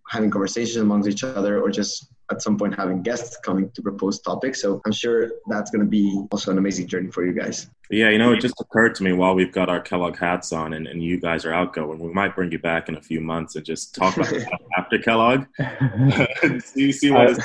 having 0.10 0.30
conversations 0.30 0.78
amongst 0.78 1.08
each 1.08 1.24
other 1.24 1.62
or 1.62 1.70
just 1.70 2.12
at 2.32 2.42
some 2.42 2.58
point 2.58 2.76
having 2.76 3.02
guests 3.02 3.38
coming 3.44 3.72
to 3.72 3.82
propose 3.82 4.20
topics. 4.20 4.62
So 4.62 4.82
I'm 4.86 4.92
sure 4.92 5.32
that's 5.48 5.72
going 5.72 5.84
to 5.84 5.90
be 5.90 6.24
also 6.32 6.52
an 6.52 6.58
amazing 6.58 6.88
journey 6.88 7.10
for 7.10 7.26
you 7.26 7.34
guys. 7.34 7.70
Yeah, 7.90 8.10
you 8.10 8.20
know, 8.20 8.34
it 8.34 8.40
just 8.40 8.60
occurred 8.62 8.94
to 8.96 9.04
me 9.04 9.14
while 9.14 9.34
we've 9.34 9.52
got 9.52 9.68
our 9.68 9.80
Kellogg 9.80 10.18
hats 10.18 10.52
on 10.52 10.74
and, 10.74 10.86
and 10.86 11.04
you 11.04 11.20
guys 11.20 11.44
are 11.44 11.54
outgoing, 11.54 12.00
we 12.00 12.14
might 12.14 12.36
bring 12.36 12.52
you 12.52 12.60
back 12.60 12.88
in 12.88 12.98
a 12.98 13.02
few 13.02 13.20
months 13.20 13.56
and 13.56 13.66
just 13.66 13.96
talk 13.96 14.16
about 14.16 14.32
after 14.78 15.00
Kellogg. 15.00 15.46
see, 16.64 16.92
see 16.92 17.10
what 17.10 17.32
is 17.32 17.40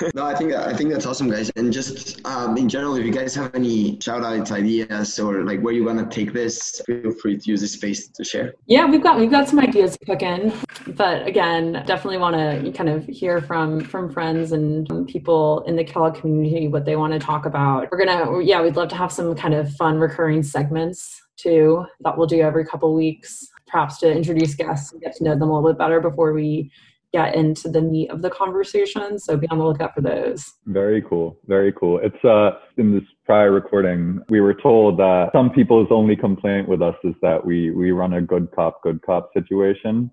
no, 0.14 0.24
I 0.24 0.34
think 0.34 0.52
I 0.52 0.74
think 0.74 0.90
that's 0.92 1.06
awesome, 1.06 1.30
guys. 1.30 1.50
And 1.56 1.72
just 1.72 2.24
um, 2.26 2.56
in 2.56 2.68
general, 2.68 2.96
if 2.96 3.04
you 3.04 3.12
guys 3.12 3.34
have 3.34 3.54
any 3.54 4.00
shout 4.00 4.24
outs, 4.24 4.50
ideas, 4.50 5.18
or 5.18 5.44
like 5.44 5.60
where 5.60 5.72
you 5.72 5.84
want 5.84 5.98
to 5.98 6.14
take 6.14 6.32
this, 6.32 6.80
feel 6.86 7.12
free 7.12 7.36
to 7.38 7.50
use 7.50 7.60
this 7.60 7.72
space 7.72 8.08
to 8.08 8.24
share. 8.24 8.54
Yeah, 8.66 8.86
we've 8.86 9.02
got 9.02 9.18
we've 9.18 9.30
got 9.30 9.48
some 9.48 9.58
ideas 9.58 9.96
cooking, 10.06 10.52
but 10.88 11.26
again, 11.26 11.82
definitely 11.86 12.18
want 12.18 12.36
to 12.36 12.72
kind 12.72 12.88
of 12.88 13.06
hear 13.06 13.40
from 13.40 13.80
from 13.80 14.12
friends 14.12 14.52
and 14.52 14.86
people 15.08 15.60
in 15.66 15.76
the 15.76 15.84
Kellogg 15.84 16.14
community 16.14 16.68
what 16.68 16.84
they 16.84 16.96
want 16.96 17.12
to 17.12 17.18
talk 17.18 17.46
about. 17.46 17.88
We're 17.90 18.04
gonna, 18.04 18.42
yeah, 18.42 18.62
we'd 18.62 18.76
love 18.76 18.88
to 18.90 18.96
have 18.96 19.12
some 19.12 19.34
kind 19.34 19.54
of 19.54 19.72
fun 19.74 19.98
recurring 19.98 20.42
segments 20.42 21.20
too 21.36 21.84
that 22.00 22.16
we'll 22.16 22.26
do 22.26 22.40
every 22.40 22.64
couple 22.64 22.94
weeks, 22.94 23.48
perhaps 23.66 23.98
to 23.98 24.10
introduce 24.10 24.54
guests 24.54 24.92
and 24.92 25.00
get 25.00 25.14
to 25.16 25.24
know 25.24 25.32
them 25.32 25.50
a 25.50 25.54
little 25.54 25.70
bit 25.72 25.78
better 25.78 26.00
before 26.00 26.32
we 26.32 26.70
get 27.12 27.34
into 27.34 27.68
the 27.68 27.80
meat 27.80 28.10
of 28.10 28.22
the 28.22 28.30
conversation. 28.30 29.18
So 29.18 29.36
be 29.36 29.48
on 29.48 29.58
the 29.58 29.64
lookout 29.64 29.94
for 29.94 30.00
those. 30.00 30.52
Very 30.66 31.02
cool. 31.02 31.38
Very 31.46 31.72
cool. 31.72 32.00
It's 32.02 32.24
uh 32.24 32.58
in 32.76 32.94
this 32.94 33.04
prior 33.24 33.52
recording, 33.52 34.20
we 34.28 34.40
were 34.40 34.54
told 34.54 34.98
that 34.98 35.30
some 35.32 35.50
people's 35.50 35.88
only 35.90 36.16
complaint 36.16 36.68
with 36.68 36.82
us 36.82 36.96
is 37.04 37.14
that 37.22 37.44
we 37.44 37.70
we 37.70 37.90
run 37.92 38.14
a 38.14 38.22
good 38.22 38.50
cop, 38.54 38.82
good 38.82 39.00
cop 39.02 39.30
situation. 39.34 40.10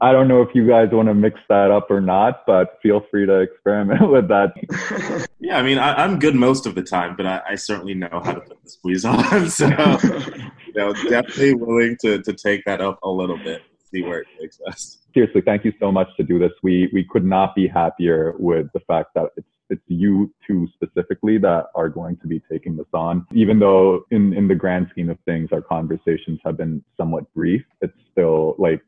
I 0.00 0.12
don't 0.12 0.28
know 0.28 0.42
if 0.42 0.50
you 0.54 0.68
guys 0.68 0.88
want 0.92 1.08
to 1.08 1.14
mix 1.14 1.40
that 1.48 1.70
up 1.70 1.90
or 1.90 2.00
not, 2.00 2.44
but 2.46 2.78
feel 2.82 3.02
free 3.10 3.24
to 3.26 3.40
experiment 3.40 4.10
with 4.10 4.28
that. 4.28 4.52
Yeah, 5.40 5.58
I 5.58 5.62
mean, 5.62 5.78
I, 5.78 6.04
am 6.04 6.18
good 6.18 6.34
most 6.34 6.66
of 6.66 6.74
the 6.74 6.82
time, 6.82 7.16
but 7.16 7.24
I, 7.24 7.40
I, 7.50 7.54
certainly 7.54 7.94
know 7.94 8.08
how 8.12 8.32
to 8.32 8.40
put 8.40 8.62
the 8.62 8.70
squeeze 8.70 9.04
on. 9.04 9.16
So, 9.48 9.66
you 9.68 10.74
know, 10.74 10.92
definitely 10.92 11.54
willing 11.54 11.96
to, 12.02 12.20
to 12.22 12.32
take 12.34 12.64
that 12.66 12.80
up 12.80 12.98
a 13.02 13.08
little 13.08 13.38
bit, 13.38 13.62
see 13.90 14.02
where 14.02 14.20
it 14.20 14.28
takes 14.40 14.60
us 14.66 14.98
seriously, 15.16 15.40
thank 15.40 15.64
you 15.64 15.72
so 15.80 15.90
much 15.90 16.08
to 16.18 16.22
do 16.22 16.38
this. 16.38 16.52
We 16.62 16.90
we 16.92 17.02
could 17.10 17.24
not 17.24 17.54
be 17.54 17.66
happier 17.66 18.34
with 18.38 18.66
the 18.74 18.80
fact 18.80 19.14
that 19.14 19.30
it's 19.36 19.48
it's 19.70 19.82
you 19.88 20.32
two 20.46 20.68
specifically 20.74 21.38
that 21.38 21.66
are 21.74 21.88
going 21.88 22.18
to 22.18 22.28
be 22.28 22.40
taking 22.52 22.76
this 22.76 22.86
on. 22.92 23.26
Even 23.32 23.58
though 23.58 24.04
in 24.10 24.34
in 24.34 24.46
the 24.46 24.54
grand 24.54 24.88
scheme 24.90 25.08
of 25.08 25.18
things, 25.24 25.48
our 25.52 25.62
conversations 25.62 26.38
have 26.44 26.58
been 26.58 26.84
somewhat 26.98 27.32
brief, 27.34 27.62
it's 27.80 27.98
still 28.12 28.54
like 28.58 28.82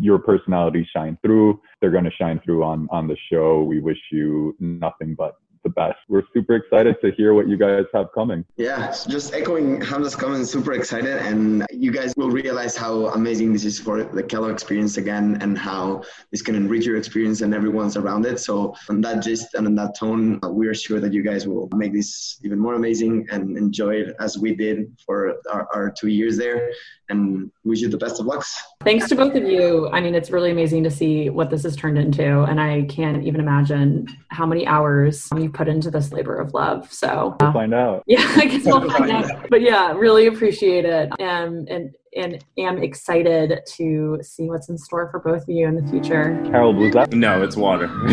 your 0.00 0.18
personality 0.18 0.88
shine 0.94 1.18
through. 1.22 1.60
They're 1.80 1.90
going 1.90 2.04
to 2.04 2.18
shine 2.18 2.40
through 2.44 2.62
on 2.62 2.88
on 2.92 3.08
the 3.08 3.16
show. 3.30 3.64
We 3.64 3.80
wish 3.80 3.98
you 4.12 4.56
nothing 4.60 5.14
but 5.16 5.38
the 5.62 5.70
best. 5.70 5.98
We're 6.08 6.22
super 6.34 6.54
excited 6.54 6.96
to 7.02 7.10
hear 7.12 7.34
what 7.34 7.48
you 7.48 7.56
guys 7.56 7.84
have 7.94 8.12
coming. 8.14 8.44
Yeah, 8.56 8.94
just 9.08 9.34
echoing 9.34 9.80
Hamza's 9.80 10.16
comments, 10.16 10.50
super 10.50 10.72
excited. 10.72 11.18
And 11.18 11.66
you 11.70 11.92
guys 11.92 12.14
will 12.16 12.30
realize 12.30 12.76
how 12.76 13.06
amazing 13.08 13.52
this 13.52 13.64
is 13.64 13.78
for 13.78 14.04
the 14.04 14.22
Kellogg 14.22 14.52
experience 14.52 14.96
again 14.96 15.38
and 15.40 15.56
how 15.58 16.02
this 16.30 16.42
can 16.42 16.54
enrich 16.54 16.84
your 16.86 16.96
experience 16.96 17.40
and 17.40 17.54
everyone's 17.54 17.96
around 17.96 18.26
it. 18.26 18.40
So, 18.40 18.74
on 18.88 19.00
that 19.02 19.22
gist 19.22 19.54
and 19.54 19.66
on 19.66 19.74
that 19.76 19.96
tone, 19.96 20.38
uh, 20.44 20.50
we 20.50 20.66
are 20.66 20.74
sure 20.74 21.00
that 21.00 21.12
you 21.12 21.22
guys 21.22 21.46
will 21.46 21.68
make 21.74 21.92
this 21.92 22.38
even 22.44 22.58
more 22.58 22.74
amazing 22.74 23.26
and 23.30 23.56
enjoy 23.56 23.94
it 23.94 24.16
as 24.20 24.38
we 24.38 24.54
did 24.54 24.96
for 25.04 25.36
our, 25.50 25.68
our 25.72 25.90
two 25.90 26.08
years 26.08 26.36
there 26.36 26.70
and 27.08 27.50
wish 27.64 27.80
you 27.80 27.88
the 27.88 27.96
best 27.96 28.20
of 28.20 28.26
lucks. 28.26 28.62
Thanks 28.82 29.08
to 29.08 29.16
both 29.16 29.34
of 29.34 29.44
you. 29.44 29.88
I 29.90 30.00
mean, 30.00 30.14
it's 30.14 30.30
really 30.30 30.50
amazing 30.50 30.84
to 30.84 30.90
see 30.90 31.30
what 31.30 31.50
this 31.50 31.62
has 31.62 31.76
turned 31.76 31.98
into, 31.98 32.42
and 32.42 32.60
I 32.60 32.82
can't 32.82 33.24
even 33.24 33.40
imagine 33.40 34.06
how 34.28 34.46
many 34.46 34.66
hours 34.66 35.28
you 35.36 35.50
put 35.58 35.68
into 35.68 35.90
this 35.90 36.12
labor 36.12 36.36
of 36.36 36.54
love. 36.54 36.90
So 36.92 37.36
we'll 37.40 37.52
find 37.52 37.74
out. 37.74 38.04
Yeah, 38.18 38.24
I 38.36 38.46
guess 38.46 38.64
we'll 38.64 38.88
find 38.88 39.10
out. 39.10 39.50
But 39.50 39.60
yeah, 39.60 39.92
really 39.92 40.28
appreciate 40.28 40.84
it, 40.84 41.10
and 41.18 41.68
and 41.68 41.94
and 42.16 42.42
am 42.56 42.78
excited 42.78 43.60
to 43.76 44.18
see 44.22 44.44
what's 44.48 44.68
in 44.70 44.78
store 44.78 45.10
for 45.10 45.20
both 45.20 45.42
of 45.42 45.48
you 45.48 45.66
in 45.66 45.74
the 45.74 45.86
future. 45.90 46.42
Harold, 46.50 46.76
was 46.76 46.94
that? 46.94 47.12
No, 47.12 47.42
it's 47.42 47.56
water. 47.56 47.88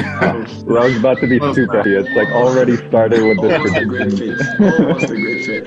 well, 0.65 0.83
I 0.83 0.87
was 0.87 0.97
about 0.97 1.19
to 1.19 1.27
be 1.27 1.39
super 1.53 1.77
happy. 1.77 1.95
It's 1.95 2.09
like 2.09 2.29
already 2.29 2.75
started 2.75 3.23
with 3.23 3.39
this. 3.41 3.53
Almost 3.53 3.77
a 3.77 3.85
great 3.85 4.11
fit. 4.11 4.39
Almost 4.79 5.11
a 5.11 5.15
great 5.15 5.45
fit. 5.45 5.65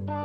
Bye. 0.00 0.22